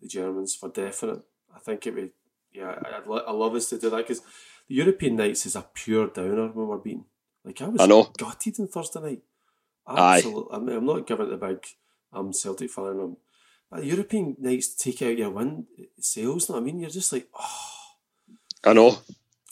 the 0.00 0.08
Germans 0.08 0.54
for 0.54 0.68
definite. 0.68 1.22
I 1.54 1.58
think 1.58 1.86
it 1.86 1.94
would. 1.94 2.10
Yeah, 2.52 2.74
I'd, 2.84 3.06
lo- 3.06 3.24
I 3.26 3.32
love 3.32 3.54
us 3.54 3.68
to 3.70 3.78
do 3.78 3.90
that 3.90 3.96
because 3.98 4.20
the 4.68 4.74
European 4.74 5.16
nights 5.16 5.46
is 5.46 5.56
a 5.56 5.66
pure 5.74 6.06
downer 6.08 6.48
when 6.48 6.68
we're 6.68 6.78
beaten. 6.78 7.04
Like 7.44 7.60
I 7.60 7.68
was 7.68 7.80
I 7.80 7.86
know. 7.86 8.10
gutted 8.16 8.58
on 8.60 8.68
Thursday 8.68 9.00
night. 9.00 9.22
Absolutely. 9.86 10.56
I 10.56 10.58
mean, 10.58 10.76
I'm 10.76 10.86
not 10.86 11.06
giving 11.06 11.26
it 11.26 11.30
the 11.30 11.46
big. 11.46 11.64
I'm 12.12 12.32
Celtic 12.32 12.70
fan. 12.70 12.98
I'm, 13.00 13.16
but 13.70 13.80
the 13.80 13.86
European 13.86 14.36
nights 14.38 14.74
take 14.74 15.02
out 15.02 15.18
your 15.18 15.30
win 15.30 15.66
sales. 16.00 16.48
You 16.48 16.54
know 16.54 16.60
what 16.60 16.62
I 16.62 16.72
mean? 16.72 16.80
You're 16.80 16.90
just 16.90 17.12
like, 17.12 17.28
oh. 17.38 17.72
I 18.64 18.72
know. 18.72 18.98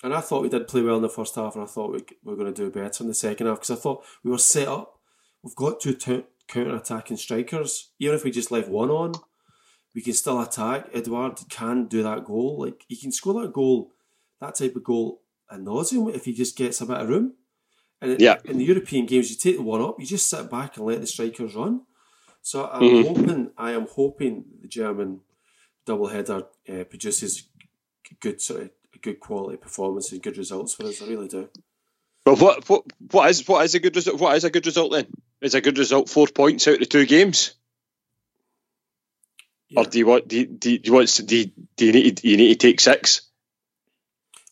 And 0.04 0.12
I 0.12 0.20
thought 0.20 0.42
we 0.42 0.50
did 0.50 0.68
play 0.68 0.82
well 0.82 0.96
in 0.96 1.02
the 1.02 1.08
first 1.08 1.34
half, 1.34 1.54
and 1.54 1.64
I 1.64 1.66
thought 1.66 1.90
we, 1.92 2.00
we 2.22 2.32
were 2.32 2.36
going 2.36 2.52
to 2.52 2.62
do 2.64 2.70
better 2.70 3.02
in 3.02 3.08
the 3.08 3.14
second 3.14 3.46
half 3.46 3.56
because 3.60 3.70
I 3.70 3.80
thought 3.80 4.04
we 4.22 4.30
were 4.30 4.36
set 4.38 4.68
up. 4.68 4.98
We've 5.42 5.54
got 5.56 5.80
two 5.80 5.94
t- 5.94 6.24
counter 6.46 6.76
attacking 6.76 7.16
strikers. 7.16 7.90
Even 7.98 8.14
if 8.14 8.22
we 8.22 8.30
just 8.30 8.50
left 8.50 8.68
one 8.68 8.90
on, 8.90 9.14
we 9.94 10.02
can 10.02 10.12
still 10.12 10.40
attack. 10.42 10.88
Edouard 10.92 11.38
can 11.48 11.86
do 11.86 12.02
that 12.02 12.26
goal. 12.26 12.60
Like 12.60 12.84
he 12.86 12.96
can 12.96 13.12
score 13.12 13.40
that 13.40 13.54
goal, 13.54 13.92
that 14.42 14.56
type 14.56 14.76
of 14.76 14.84
goal 14.84 15.22
at 15.50 15.60
nauseum 15.60 16.14
if 16.14 16.26
he 16.26 16.34
just 16.34 16.54
gets 16.56 16.82
a 16.82 16.86
bit 16.86 16.98
of 16.98 17.08
room. 17.08 17.34
And 18.02 18.12
in- 18.12 18.20
Yeah. 18.20 18.36
in 18.44 18.58
the 18.58 18.64
European 18.64 19.06
games, 19.06 19.30
you 19.30 19.36
take 19.36 19.56
the 19.56 19.62
one 19.62 19.80
up, 19.80 19.98
you 19.98 20.04
just 20.04 20.28
sit 20.28 20.50
back 20.50 20.76
and 20.76 20.84
let 20.84 21.00
the 21.00 21.06
strikers 21.06 21.54
run. 21.54 21.80
So 22.42 22.68
I'm 22.70 22.82
Mhm. 22.82 23.06
hoping, 23.08 23.50
I 23.56 23.70
am 23.72 23.86
hoping 23.86 24.44
the 24.60 24.68
German 24.68 25.20
double 25.86 26.08
header 26.08 26.46
uh, 26.68 26.84
produces 26.84 27.48
good 28.20 28.42
sort 28.42 28.62
of 28.64 28.70
good 29.02 29.20
quality 29.20 29.56
performances, 29.56 30.18
good 30.18 30.38
results 30.38 30.74
for 30.74 30.86
us. 30.86 31.02
I 31.02 31.06
really 31.06 31.28
do. 31.28 31.48
Well, 32.26 32.36
what 32.36 32.68
what 32.68 32.84
what 33.10 33.30
is 33.30 33.46
what 33.46 33.64
is 33.64 33.74
a 33.74 33.80
good 33.80 33.94
result? 33.96 34.20
What 34.20 34.36
is 34.36 34.44
a 34.44 34.50
good 34.50 34.66
result 34.66 34.92
then? 34.92 35.06
Is 35.40 35.54
a 35.54 35.60
good 35.60 35.76
result 35.78 36.08
four 36.08 36.26
points 36.26 36.66
out 36.68 36.80
of 36.80 36.88
two 36.88 37.04
games, 37.04 37.54
Yeah. 39.68 39.80
or 39.80 39.84
do 39.84 39.98
you 39.98 40.06
want 40.06 40.26
do 40.28 40.38
you, 40.38 40.46
do 40.46 40.78
you 40.82 40.92
want 40.92 41.20
do 41.26 41.36
you, 41.36 41.50
do 41.76 41.86
you 41.86 41.92
need 41.92 42.16
to, 42.18 42.28
you 42.28 42.36
need 42.38 42.58
to 42.58 42.66
take 42.68 42.80
six? 42.80 43.22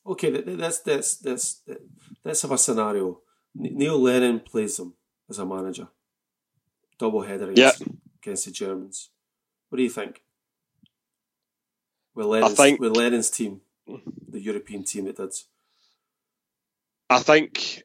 Okay, 0.06 0.30
th- 0.30 0.44
th- 0.44 0.58
let's 0.58 0.82
let's 0.86 1.24
let's 1.24 1.62
let's 2.24 2.42
have 2.42 2.50
a 2.52 2.58
scenario. 2.58 3.20
Neil 3.54 3.98
Lennon 3.98 4.40
plays 4.40 4.76
them 4.76 4.94
as 5.30 5.38
a 5.38 5.46
manager, 5.46 5.88
double 6.98 7.22
header 7.22 7.50
against, 7.50 7.82
against 8.22 8.44
the 8.46 8.50
Germans. 8.50 9.10
What 9.68 9.76
do 9.76 9.82
you 9.82 9.90
think? 9.90 10.22
With 12.14 12.26
Lennon's, 12.26 12.54
think- 12.56 12.80
with 12.80 12.96
Lennon's 12.96 13.30
team, 13.30 13.60
the 13.86 14.40
European 14.40 14.84
team 14.84 15.04
that 15.06 15.16
did. 15.16 15.34
I 17.10 17.18
think 17.20 17.82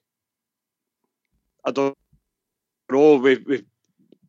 I 1.65 1.71
don't 1.71 1.97
know. 2.89 3.15
We 3.15 3.37
we 3.37 3.65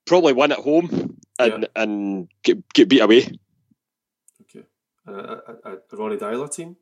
probably 0.05 0.33
win 0.33 0.53
at 0.53 0.59
home 0.59 1.19
and 1.39 1.69
and 1.77 2.29
get 2.43 2.73
get 2.73 2.89
beat 2.89 3.01
away. 3.01 3.39
Okay, 4.43 4.65
and 5.07 5.17
a, 5.17 5.43
a, 5.65 5.73
a 5.73 5.97
Ronny 5.97 6.17
Deila 6.17 6.53
team. 6.53 6.77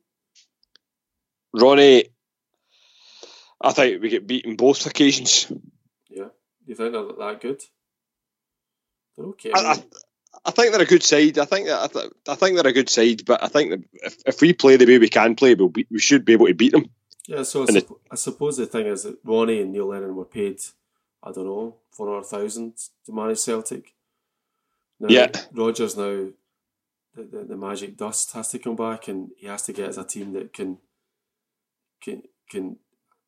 Ronnie, 1.53 2.05
I 3.61 3.71
think 3.71 4.01
we 4.01 4.09
get 4.09 4.27
beaten 4.27 4.55
both 4.55 4.85
occasions. 4.85 5.51
Yeah, 6.09 6.25
do 6.25 6.65
you 6.65 6.75
think 6.75 6.93
they're 6.93 7.03
that 7.03 7.41
good? 7.41 7.61
They're 9.15 9.27
okay. 9.27 9.51
I, 9.53 9.59
I, 9.59 9.83
I 10.45 10.51
think 10.51 10.71
they're 10.71 10.81
a 10.81 10.85
good 10.85 11.03
side. 11.03 11.37
I 11.39 11.45
think 11.45 11.67
that 11.67 11.81
I, 11.81 11.87
th- 11.87 12.13
I 12.27 12.35
think 12.35 12.55
they're 12.55 12.67
a 12.67 12.73
good 12.73 12.89
side, 12.89 13.25
but 13.25 13.43
I 13.43 13.47
think 13.47 13.69
that 13.71 13.83
if, 13.93 14.17
if 14.25 14.41
we 14.41 14.53
play 14.53 14.75
the 14.77 14.85
way 14.85 14.97
we 14.99 15.09
can 15.09 15.35
play, 15.35 15.55
we'll 15.55 15.69
be, 15.69 15.87
we 15.89 15.99
should 15.99 16.25
be 16.25 16.33
able 16.33 16.47
to 16.47 16.53
beat 16.53 16.71
them. 16.71 16.89
Yeah, 17.27 17.43
so 17.43 17.63
I, 17.63 17.65
supp- 17.67 17.99
I 18.11 18.15
suppose 18.15 18.55
the 18.57 18.65
thing 18.65 18.85
is 18.87 19.03
that 19.03 19.17
Ronnie 19.23 19.61
and 19.61 19.71
Neil 19.73 19.87
Lennon 19.87 20.15
were 20.15 20.25
paid, 20.25 20.59
I 21.23 21.31
don't 21.31 21.45
know, 21.45 21.75
four 21.91 22.07
hundred 22.07 22.25
thousand 22.27 22.73
to 23.05 23.11
manage 23.11 23.39
Celtic. 23.39 23.93
Now, 24.99 25.07
Yeah. 25.09 25.31
Rodgers 25.51 25.97
now, 25.97 26.27
the, 27.15 27.23
the 27.23 27.43
the 27.49 27.57
magic 27.57 27.97
dust 27.97 28.31
has 28.33 28.49
to 28.49 28.59
come 28.59 28.75
back, 28.75 29.07
and 29.09 29.31
he 29.37 29.47
has 29.47 29.63
to 29.63 29.73
get 29.73 29.89
as 29.89 29.97
a 29.97 30.03
team 30.05 30.33
that 30.33 30.53
can, 30.53 30.77
can 32.01 32.23
can, 32.49 32.77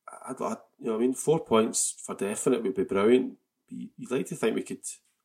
I, 0.08 0.32
I, 0.32 0.56
you 0.80 0.86
know, 0.86 0.92
what 0.94 0.96
I 0.96 1.00
mean, 1.00 1.14
four 1.14 1.40
points 1.42 1.96
for 2.06 2.16
definite 2.16 2.64
would 2.64 2.76
be 2.76 2.84
brilliant. 2.84 3.34
You- 3.68 3.90
you'd 3.98 4.12
like 4.12 4.28
to 4.28 4.36
think 4.36 4.56
we 4.56 4.64
could. 4.64 4.80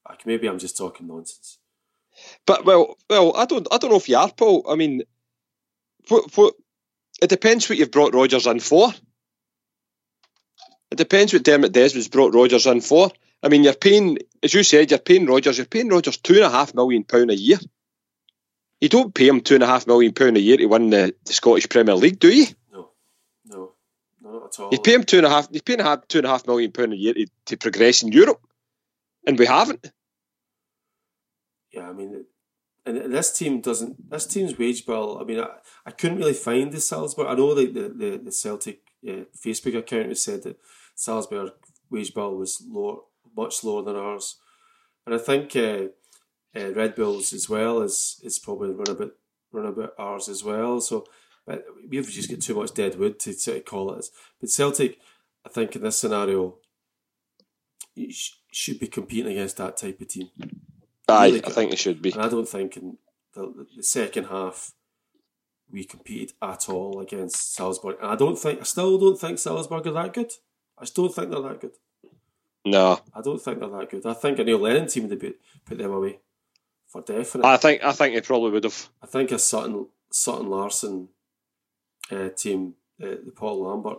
Like, 0.09 0.27
maybe 0.27 0.49
I'm 0.49 0.59
just 0.59 0.77
talking 0.77 1.07
nonsense. 1.07 1.59
But 2.47 2.65
well, 2.65 2.97
well, 3.09 3.37
I 3.37 3.45
don't, 3.45 3.67
I 3.71 3.79
don't 3.79 3.91
know 3.91 3.97
if 3.97 4.09
you 4.09 4.17
are, 4.17 4.31
Paul. 4.31 4.67
I 4.69 4.75
mean, 4.77 5.03
what, 6.09 6.37
what, 6.37 6.55
it 7.23 7.29
depends 7.29 7.69
what 7.69 7.79
you've 7.79 7.91
brought 7.91 8.15
Rodgers 8.15 8.47
in 8.47 8.61
for. 8.61 8.93
It 10.91 10.99
depends 10.99 11.33
what 11.33 11.43
Dermot 11.43 11.73
Desmond's 11.73 12.09
brought 12.09 12.35
Rodgers 12.35 12.67
in 12.67 12.81
for. 12.81 13.11
I 13.43 13.49
mean, 13.49 13.65
you're 13.65 13.75
paying, 13.75 14.19
as 14.43 14.55
you 14.55 14.63
said, 14.63 14.91
you're 14.91 14.99
paying 14.99 15.27
Rodgers. 15.27 15.59
You're 15.59 15.67
paying 15.67 15.89
Rodgers 15.89 16.17
two 16.17 16.35
and 16.35 16.45
a 16.45 16.51
half 16.51 16.75
million 16.75 17.05
pound 17.05 17.31
a 17.31 17.37
year. 17.37 17.59
You 18.81 18.89
don't 18.89 19.15
pay 19.15 19.29
him 19.29 19.41
two 19.41 19.55
and 19.55 19.63
a 19.63 19.67
half 19.67 19.87
million 19.87 20.13
pound 20.13 20.37
a 20.37 20.41
year 20.41 20.57
to 20.57 20.67
win 20.67 20.91
the, 20.91 21.15
the 21.25 21.33
Scottish 21.33 21.69
Premier 21.69 21.95
League, 21.95 22.19
do 22.19 22.29
you? 22.29 22.47
No, 22.73 22.91
no, 23.47 23.73
no, 24.21 24.31
not 24.33 24.45
at 24.47 24.61
all. 24.61 24.69
You 24.73 24.79
pay 24.79 24.95
him 24.95 25.05
two 25.05 25.19
and 25.19 25.27
a 25.27 25.31
half. 25.31 25.49
You 25.51 25.63
pay 25.63 25.75
him 25.79 26.01
two 26.09 26.19
and 26.19 26.27
a 26.27 26.31
half 26.31 26.47
million 26.47 26.73
pound 26.73 26.93
a 26.93 26.97
year 26.97 27.15
to, 27.15 27.27
to 27.47 27.57
progress 27.57 28.03
in 28.03 28.13
Europe, 28.13 28.41
and 29.27 29.39
we 29.39 29.47
haven't. 29.47 29.91
Yeah, 31.75 31.89
I 31.89 31.93
mean, 31.93 32.25
and 32.87 33.13
this 33.13 33.37
team 33.37 33.61
doesn't. 33.61 34.11
This 34.11 34.27
team's 34.27 34.59
wage 34.59 34.87
bill. 34.87 35.19
I 35.21 35.25
mean, 35.25 35.41
I, 35.41 35.49
I 35.87 35.91
couldn't 35.91 36.19
really 36.19 36.35
find 36.35 36.73
the 36.73 36.81
Salzburg. 36.81 37.27
I 37.27 37.35
know 37.35 37.55
the 37.55 37.67
the, 37.67 38.21
the 38.23 38.33
Celtic 38.33 38.81
uh, 39.09 39.25
Facebook 39.37 39.77
account 39.77 40.09
has 40.09 40.23
said 40.23 40.43
that 40.43 40.59
Salzburg 40.95 41.53
wage 41.91 42.15
bill 42.15 42.37
was 42.37 42.63
lower, 42.67 42.99
much 43.37 43.65
lower 43.65 43.83
than 43.83 43.97
ours, 43.97 44.39
and 45.07 45.15
I 45.15 45.19
think 45.19 45.57
uh, 45.57 45.87
uh, 46.57 46.73
Red 46.73 46.95
Bulls 46.95 47.33
as 47.33 47.49
well 47.49 47.83
is 47.83 48.21
is 48.23 48.39
probably 48.39 48.71
run 48.71 48.91
a 48.91 48.95
bit 48.95 49.13
run 49.53 49.67
about 49.67 49.95
ours 49.99 50.29
as 50.29 50.45
well. 50.45 50.81
So, 50.81 51.07
but 51.47 51.65
we've 51.89 52.11
just 52.11 52.31
got 52.31 52.41
too 52.41 52.55
much 52.55 52.75
dead 52.75 52.99
wood 52.99 53.19
to 53.21 53.33
sort 53.33 53.59
of 53.59 53.65
call 53.65 53.93
it. 53.95 54.07
But 54.41 54.51
Celtic, 54.51 54.99
I 55.47 55.49
think 55.49 55.75
in 55.75 55.83
this 55.83 55.99
scenario, 55.99 56.59
sh- 58.11 58.33
should 58.53 58.79
be 58.79 58.89
competing 58.89 59.33
against 59.33 59.57
that 59.57 59.77
type 59.77 60.01
of 60.01 60.09
team. 60.09 60.29
Aye, 61.09 61.27
Really 61.27 61.45
I 61.45 61.51
think 61.51 61.73
it 61.73 61.79
should 61.79 62.01
be. 62.03 62.13
And 62.13 62.23
I 62.23 62.29
don't 62.29 62.49
think 62.49 62.77
in 62.77 62.99
the, 63.35 63.67
the 63.77 63.83
second 63.83 64.25
half 64.25 64.73
we 65.71 65.85
competed 65.85 66.33
at 66.41 66.69
all 66.69 67.01
against 67.01 67.55
Salzburg. 67.55 67.97
And 68.01 68.11
I 68.11 68.17
don't 68.17 68.39
think, 68.39 68.61
I 68.61 68.65
still 68.65 68.99
don't 68.99 69.19
think 69.19 69.39
Salzburg 69.39 69.87
are 69.87 69.93
that 69.93 70.15
good. 70.15 70.33
I 70.79 70.83
just 70.83 70.95
don't 70.95 71.15
think 71.15 71.31
they're 71.31 71.43
that 71.43 71.61
good. 71.61 71.73
No, 72.65 73.01
I 73.15 73.21
don't 73.21 73.41
think 73.43 73.61
they're 73.61 73.69
that 73.69 73.91
good. 73.91 74.07
I 74.07 74.15
think 74.15 74.39
a 74.39 74.45
Neil 74.45 74.59
Lennon 74.59 74.87
team 74.89 75.09
would 75.09 75.21
put, 75.21 75.39
put 75.67 75.79
them 75.79 75.93
away 75.93 76.21
for 76.87 77.03
definite. 77.03 77.47
I 77.47 77.57
think 77.59 77.85
I 77.85 77.93
think 77.93 78.15
they 78.15 78.21
probably 78.23 78.53
would 78.53 78.65
have. 78.65 78.89
I 79.03 79.07
think 79.07 79.33
a 79.33 79.39
Sutton 79.39 79.89
Sutton 80.11 80.49
Larsson 80.49 81.09
uh, 82.11 82.31
team, 82.31 82.75
uh, 83.03 83.17
the 83.25 83.33
Paul 83.35 83.67
Lambert. 83.67 83.99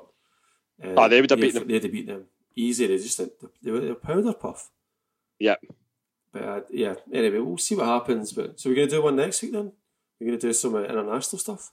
Uh, 0.84 0.94
Ah, 0.98 1.08
they 1.08 1.22
would 1.22 1.30
have 1.30 1.40
beaten 1.40 1.60
them. 1.60 1.68
They'd 1.68 1.84
have 1.84 1.92
beaten 1.92 2.14
them 2.16 2.26
easy. 2.56 2.88
They 2.88 2.98
just 2.98 3.22
they 3.62 3.72
were 3.72 3.92
a 3.92 3.96
powder 3.96 4.34
puff. 4.34 4.72
Yeah. 5.40 5.56
But 6.36 6.44
uh, 6.44 6.62
yeah, 6.70 6.96
anyway, 7.14 7.40
we'll 7.40 7.58
see 7.58 7.76
what 7.76 7.86
happens. 7.86 8.34
But 8.34 8.60
so 8.60 8.70
we're 8.70 8.76
gonna 8.76 8.90
do 8.90 9.02
one 9.02 9.16
next 9.16 9.42
week 9.42 9.54
then. 9.54 9.72
We're 10.20 10.28
gonna 10.28 10.38
do 10.38 10.52
some 10.52 10.76
uh, 10.76 10.82
international 10.82 11.40
stuff. 11.40 11.72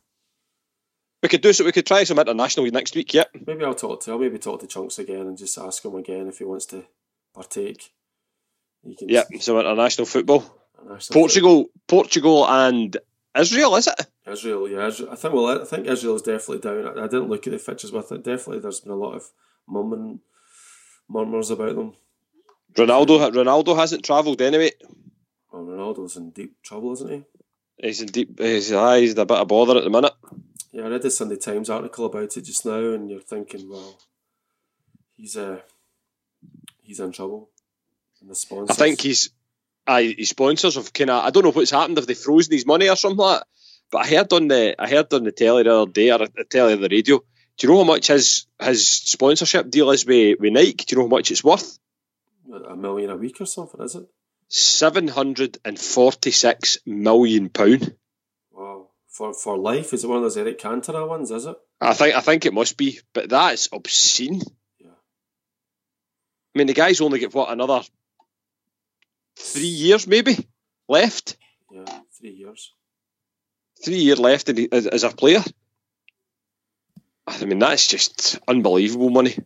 We 1.21 1.29
could 1.29 1.41
do 1.41 1.53
so. 1.53 1.65
We 1.65 1.73
could 1.73 1.85
try 1.85 2.05
some 2.05 2.21
international 2.21 2.67
next 2.67 2.95
week. 2.95 3.13
Yep. 3.13 3.31
Maybe 3.45 3.65
I'll 3.65 3.75
talk 3.75 4.03
to. 4.03 4.13
I'll 4.13 4.19
maybe 4.19 4.39
talk 4.39 4.61
to 4.61 4.69
Chunks 4.69 5.01
again 5.01 5.27
and 5.27 5.37
just 5.37 5.59
ask 5.59 5.85
him 5.85 5.97
again 5.97 6.29
if 6.29 6.39
he 6.39 6.45
wants 6.45 6.67
to 6.67 6.85
partake. 7.35 7.93
You 8.85 8.95
can 8.95 9.09
Yep. 9.09 9.27
Some 9.41 9.59
international 9.59 10.07
football. 10.07 10.45
international 10.81 11.21
Portugal, 11.21 11.67
Portugal, 11.89 12.47
and 12.49 12.97
Israel. 13.37 13.75
Is 13.75 13.89
it? 13.89 14.07
Israel, 14.31 14.69
yeah. 14.69 14.87
I 14.87 15.17
think 15.17 15.35
well, 15.35 15.61
I 15.61 15.65
think 15.65 15.89
Israel 15.89 16.15
is 16.15 16.23
definitely 16.23 16.61
down. 16.61 16.87
I, 16.87 17.05
I 17.05 17.09
didn't 17.09 17.29
look 17.29 17.49
at 17.49 17.53
the 17.53 17.59
fixtures, 17.59 17.91
but 17.91 18.05
I 18.05 18.09
think 18.09 18.23
definitely 18.23 18.61
there's 18.61 18.79
been 18.79 18.93
a 18.93 18.97
lot 18.97 19.17
of 19.17 19.25
murmuring, 19.67 20.21
murmurs 21.09 21.51
about 21.51 21.75
them. 21.75 21.95
Ronaldo. 22.75 23.33
Ronaldo 23.33 23.77
hasn't 23.77 24.05
travelled 24.05 24.41
anyway. 24.43 24.73
Well, 25.53 25.65
Ronaldo's 25.65 26.17
in 26.17 26.31
deep 26.31 26.63
trouble, 26.63 26.93
isn't 26.93 27.11
he? 27.11 27.25
He's 27.79 28.01
in 28.01 28.09
deep. 28.09 28.39
He's, 28.39 28.73
ah, 28.73 28.97
he's 28.97 29.13
in 29.13 29.19
a 29.19 29.27
bit 29.27 29.39
of 29.39 29.49
bother 29.49 29.77
at 29.77 29.85
the 29.85 29.91
minute. 29.91 30.15
Yeah, 30.73 30.85
I 30.85 30.89
read 30.89 31.03
the 31.03 31.11
Sunday 31.11 31.37
Times 31.37 31.69
article 31.69 32.07
about 32.07 32.37
it 32.37 32.45
just 32.45 32.65
now, 32.65 32.93
and 32.93 33.11
you're 33.11 33.21
thinking, 33.21 33.69
well, 33.69 33.99
he's 35.17 35.37
uh, 35.37 35.61
he's 36.83 37.01
in 37.01 37.13
trouble. 37.13 37.51
And 38.21 38.31
the 38.31 38.67
I 38.71 38.75
think 38.75 39.01
he's. 39.01 39.31
Aye, 39.85 40.15
his 40.17 40.29
sponsors 40.29 40.77
have 40.77 40.93
kind 40.93 41.11
of. 41.11 41.25
I 41.25 41.31
don't 41.31 41.43
know 41.43 41.51
what's 41.51 41.73
happened. 41.73 41.97
Have 41.97 42.07
they 42.07 42.15
frozen 42.15 42.53
his 42.53 42.65
money 42.65 42.89
or 42.89 42.97
something 42.97 43.19
like 43.19 43.41
that? 43.41 43.47
But 43.91 44.07
I 44.07 44.09
heard 44.09 44.33
on 44.33 44.49
the 44.49 44.75
I 44.79 44.89
heard 44.89 45.13
on 45.13 45.25
the 45.25 45.33
telly 45.33 45.65
the 45.65 45.75
other 45.75 45.91
day 45.91 46.11
or 46.11 46.19
the 46.19 46.45
telly 46.49 46.75
or 46.75 46.77
the 46.77 46.89
radio. 46.89 47.19
Do 47.59 47.67
you 47.67 47.73
know 47.73 47.81
how 47.81 47.85
much 47.85 48.07
his 48.07 48.47
his 48.61 48.89
sponsorship 48.89 49.71
deal 49.71 49.91
is 49.91 50.07
with, 50.07 50.39
with 50.41 50.53
Nike? 50.53 50.85
Do 50.85 50.85
you 50.89 50.97
know 50.99 51.09
how 51.09 51.17
much 51.17 51.31
it's 51.31 51.45
worth? 51.45 51.79
A 52.53 52.77
million 52.77 53.11
a 53.11 53.17
week 53.17 53.41
or 53.41 53.47
something, 53.47 53.81
is 53.83 53.95
it? 53.95 54.07
Seven 54.49 55.09
hundred 55.09 55.59
and 55.65 55.79
forty 55.79 56.31
six 56.31 56.79
million 56.85 57.49
pound. 57.49 57.95
Wow. 58.51 58.89
For 59.09 59.33
for 59.33 59.57
life, 59.57 59.93
is 59.93 60.05
it 60.05 60.09
one 60.09 60.19
of 60.19 60.23
those 60.23 60.37
Eric 60.37 60.59
Cantona 60.59 61.09
ones? 61.09 61.31
Is 61.31 61.47
it? 61.47 61.57
I 61.81 61.95
think 61.95 62.15
I 62.15 62.21
think 62.21 62.47
it 62.47 62.55
must 62.55 62.77
be, 62.77 63.01
but 63.15 63.31
that's 63.31 63.69
obscene. 63.73 64.41
Yeah. 64.79 64.91
I 66.55 66.59
mean, 66.59 66.67
the 66.67 66.75
guy's 66.75 67.01
only 67.01 67.19
got 67.19 67.35
what 67.35 67.51
another 67.51 67.83
three 69.37 69.63
years 69.63 70.07
maybe 70.07 70.37
left. 70.89 71.37
Yeah, 71.71 72.01
three 72.19 72.33
years. 72.33 72.73
Three 73.83 73.97
years 73.97 74.21
left 74.21 74.49
in, 74.49 74.69
as, 74.71 74.87
as 74.87 75.03
a 75.05 75.11
player. 75.11 75.43
I 77.27 77.45
mean, 77.45 77.59
that's 77.59 77.87
just 77.87 78.39
unbelievable 78.47 79.11
money. 79.11 79.37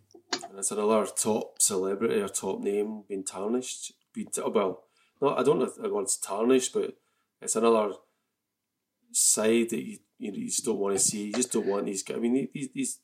And 0.56 0.60
it's 0.60 0.70
another 0.70 1.04
top 1.04 1.60
celebrity 1.60 2.18
or 2.18 2.28
top 2.28 2.60
name 2.60 3.02
being 3.06 3.24
tarnished. 3.24 3.92
Be, 4.14 4.26
well, 4.38 4.84
not 5.20 5.38
I 5.38 5.42
don't 5.42 5.58
know 5.58 5.66
if 5.66 6.22
tarnished, 6.22 6.72
but 6.72 6.96
it's 7.42 7.56
another 7.56 7.92
side 9.12 9.68
that 9.68 9.84
you 9.84 9.98
you, 10.18 10.32
know, 10.32 10.38
you 10.38 10.46
just 10.46 10.64
don't 10.64 10.78
want 10.78 10.96
to 10.96 10.98
see. 10.98 11.26
You 11.26 11.34
just 11.34 11.52
don't 11.52 11.66
want 11.66 11.84
these 11.84 12.02
guys. 12.02 12.16
I 12.16 12.20
mean, 12.20 12.48
these, 12.54 12.70
these 12.74 13.00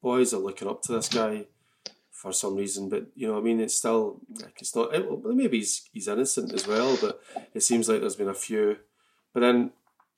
boys 0.00 0.32
are 0.32 0.38
looking 0.38 0.66
up 0.66 0.80
to 0.84 0.92
this 0.92 1.08
guy 1.08 1.44
for 2.10 2.32
some 2.32 2.56
reason, 2.56 2.88
but 2.88 3.08
you 3.14 3.28
know, 3.28 3.36
I 3.36 3.42
mean, 3.42 3.60
it's 3.60 3.76
still 3.76 4.22
like 4.40 4.56
it's 4.58 4.74
not. 4.74 4.94
It, 4.94 5.06
maybe 5.26 5.58
he's 5.58 5.90
he's 5.92 6.08
innocent 6.08 6.54
as 6.54 6.66
well, 6.66 6.96
but 7.02 7.20
it 7.52 7.62
seems 7.62 7.86
like 7.86 8.00
there's 8.00 8.16
been 8.16 8.30
a 8.30 8.34
few. 8.34 8.78
But 9.34 9.40
then 9.40 9.72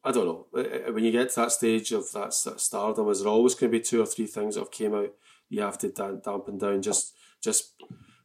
I 0.05 0.13
don't 0.13 0.27
know. 0.27 0.47
Eh, 0.57 0.83
eh, 0.87 0.91
when 0.91 1.03
you 1.03 1.11
get 1.11 1.31
to 1.31 1.41
that 1.41 1.51
stage 1.51 1.91
of 1.91 2.13
that 2.13 2.33
stardom, 2.33 3.09
is 3.09 3.25
there 3.25 3.29
always 3.29 3.57
going 3.57 3.73
to 3.73 3.77
be 3.77 3.83
two 3.83 4.01
or 4.01 4.07
three 4.07 4.27
things 4.27 4.55
that 4.55 4.61
have 4.61 4.71
came 4.71 4.95
out 4.95 5.13
you 5.49 5.63
have 5.63 5.79
to 5.79 5.89
dampen 5.89 6.59
down 6.59 6.83
just 6.83 7.15
just 7.43 7.75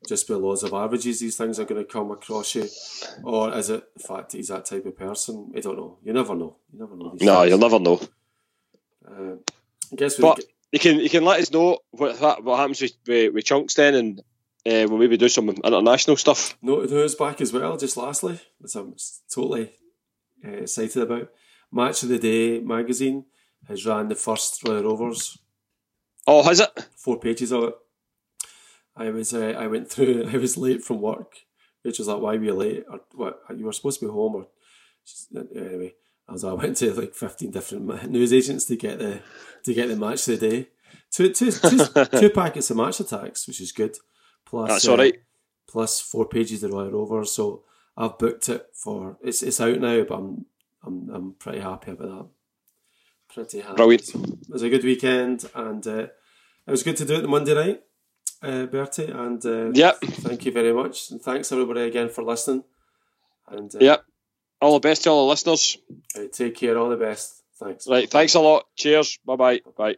just 0.08 0.28
by 0.28 0.36
laws 0.36 0.64
of 0.64 0.74
averages, 0.74 1.20
these 1.20 1.36
things 1.36 1.60
are 1.60 1.66
going 1.66 1.84
to 1.84 1.92
come 1.92 2.12
across 2.12 2.56
you, 2.56 2.68
or 3.24 3.54
is 3.54 3.70
it 3.70 3.84
the 3.96 4.04
fact 4.04 4.32
that 4.32 4.38
he's 4.38 4.48
that 4.48 4.66
type 4.66 4.86
of 4.86 4.98
person? 4.98 5.52
I 5.56 5.60
don't 5.60 5.78
know. 5.78 5.98
You 6.04 6.14
never 6.14 6.36
know. 6.36 6.58
You 6.72 6.80
never 6.80 6.96
know. 6.96 7.16
no, 7.20 7.40
things. 7.40 7.50
you'll 7.50 7.60
never 7.60 7.80
know. 7.80 8.02
Uh, 9.06 9.36
I 9.92 9.96
guess. 9.96 10.18
But 10.18 10.40
you 10.72 10.80
can 10.80 11.00
you 11.00 11.10
can 11.10 11.26
let 11.26 11.42
us 11.42 11.52
know 11.52 11.80
what 11.92 12.20
what 12.44 12.60
happens 12.60 12.82
with 12.82 12.94
with, 13.08 13.34
with 13.34 13.46
Chunks 13.46 13.74
then, 13.74 13.96
and 13.96 14.20
uh, 14.66 14.88
we'll 14.88 14.98
maybe 14.98 15.18
do 15.18 15.30
some 15.30 15.50
international 15.50 16.18
stuff. 16.18 16.58
No, 16.62 16.82
who's 16.82 17.16
back 17.16 17.42
as 17.42 17.52
well. 17.52 17.78
Just 17.78 17.98
lastly, 17.98 18.40
which 18.60 18.76
I'm 18.76 18.96
totally 19.34 19.72
uh, 20.46 20.50
excited 20.50 21.04
about. 21.04 21.30
Match 21.72 22.04
of 22.04 22.10
the 22.10 22.20
Day 22.20 22.60
magazine 22.62 23.26
has 23.68 23.86
ran 23.86 24.08
the 24.08 24.16
first 24.16 24.64
Royal 24.68 24.84
Rovers. 24.84 25.38
Oh, 26.32 26.44
has 26.44 26.60
it? 26.60 26.88
Four 26.96 27.20
pages 27.20 27.52
of 27.52 27.64
it. 27.64 27.76
I 28.96 29.10
was 29.10 29.34
uh, 29.34 29.56
I 29.58 29.66
went 29.66 29.90
through. 29.90 30.30
I 30.34 30.38
was 30.38 30.58
late 30.58 30.84
from 30.84 31.02
work, 31.02 31.38
which 31.82 31.98
was 31.98 32.08
like, 32.08 32.22
why 32.22 32.38
were 32.38 32.44
you 32.44 32.54
late? 32.54 32.84
Or 32.88 33.02
what? 33.16 33.42
You 33.56 33.66
were 33.66 33.74
supposed 33.74 34.00
to 34.00 34.06
be 34.06 34.12
home, 34.12 34.36
or 34.36 34.48
anyway. 35.56 35.96
I 36.28 36.34
was 36.34 36.44
I 36.44 36.54
went 36.54 36.78
to 36.78 36.94
like 36.94 37.16
fifteen 37.16 37.50
different 37.50 38.12
news 38.12 38.32
agents 38.32 38.66
to 38.66 38.76
get 38.76 39.00
the 39.00 39.22
to 39.64 39.74
get 39.74 39.88
the 39.88 39.96
match 39.96 40.28
of 40.28 40.40
the 40.40 40.50
day. 40.50 40.68
Two, 41.10 41.34
two, 41.34 41.52
two, 41.52 41.86
two 42.20 42.30
packets 42.30 42.70
of 42.70 42.78
Match 42.78 43.00
Attax, 43.00 43.48
which 43.48 43.60
is 43.62 43.72
good. 43.72 43.98
Plus, 44.46 44.70
that's 44.70 44.88
uh, 44.88 44.92
all 44.92 44.98
right. 44.98 45.16
Plus 45.68 46.00
four 46.00 46.28
pages 46.28 46.64
of 46.64 46.72
Royal 46.72 46.92
Rovers. 46.92 47.32
So 47.32 47.64
I've 47.98 48.20
booked 48.20 48.50
it 48.50 48.68
for 48.74 49.18
it's 49.24 49.42
it's 49.42 49.60
out 49.60 49.80
now, 49.80 50.04
but 50.04 50.16
I'm 50.16 50.46
I'm 50.84 51.10
I'm 51.10 51.34
pretty 51.34 51.62
happy 51.62 51.92
about 51.92 52.08
that. 52.08 52.28
Pretty 53.34 53.62
happy. 53.62 53.76
Brilliant. 53.76 54.06
So 54.06 54.20
it 54.20 54.50
was 54.50 54.62
a 54.62 54.70
good 54.70 54.84
weekend, 54.84 55.50
and 55.56 55.86
uh, 55.88 56.08
it 56.70 56.72
was 56.72 56.84
good 56.84 56.98
to 56.98 57.06
do 57.06 57.16
it 57.16 57.22
the 57.22 57.28
Monday 57.28 57.54
night 57.54 57.82
uh, 58.42 58.66
Bertie. 58.66 59.06
And 59.06 59.44
uh, 59.46 59.72
yep. 59.72 60.00
thank 60.02 60.46
you 60.46 60.52
very 60.52 60.74
much. 60.74 61.12
And 61.12 61.22
thanks 61.22 61.52
everybody 61.52 61.82
again 61.82 62.10
for 62.10 62.24
listening. 62.24 62.64
And 63.48 63.74
uh, 63.76 63.80
yep. 63.80 64.06
All 64.62 64.74
the 64.74 64.80
best 64.80 65.04
to 65.04 65.10
all 65.10 65.26
the 65.26 65.30
listeners. 65.30 65.78
Right, 66.18 66.32
take 66.32 66.56
care. 66.56 66.78
All 66.78 66.90
the 66.90 66.98
best. 66.98 67.44
Thanks. 67.60 67.88
Right. 67.88 68.10
Thanks 68.10 68.36
a 68.36 68.42
lot. 68.42 68.66
Cheers. 68.76 69.18
Bye-bye. 69.26 69.62
Bye. 69.78 69.96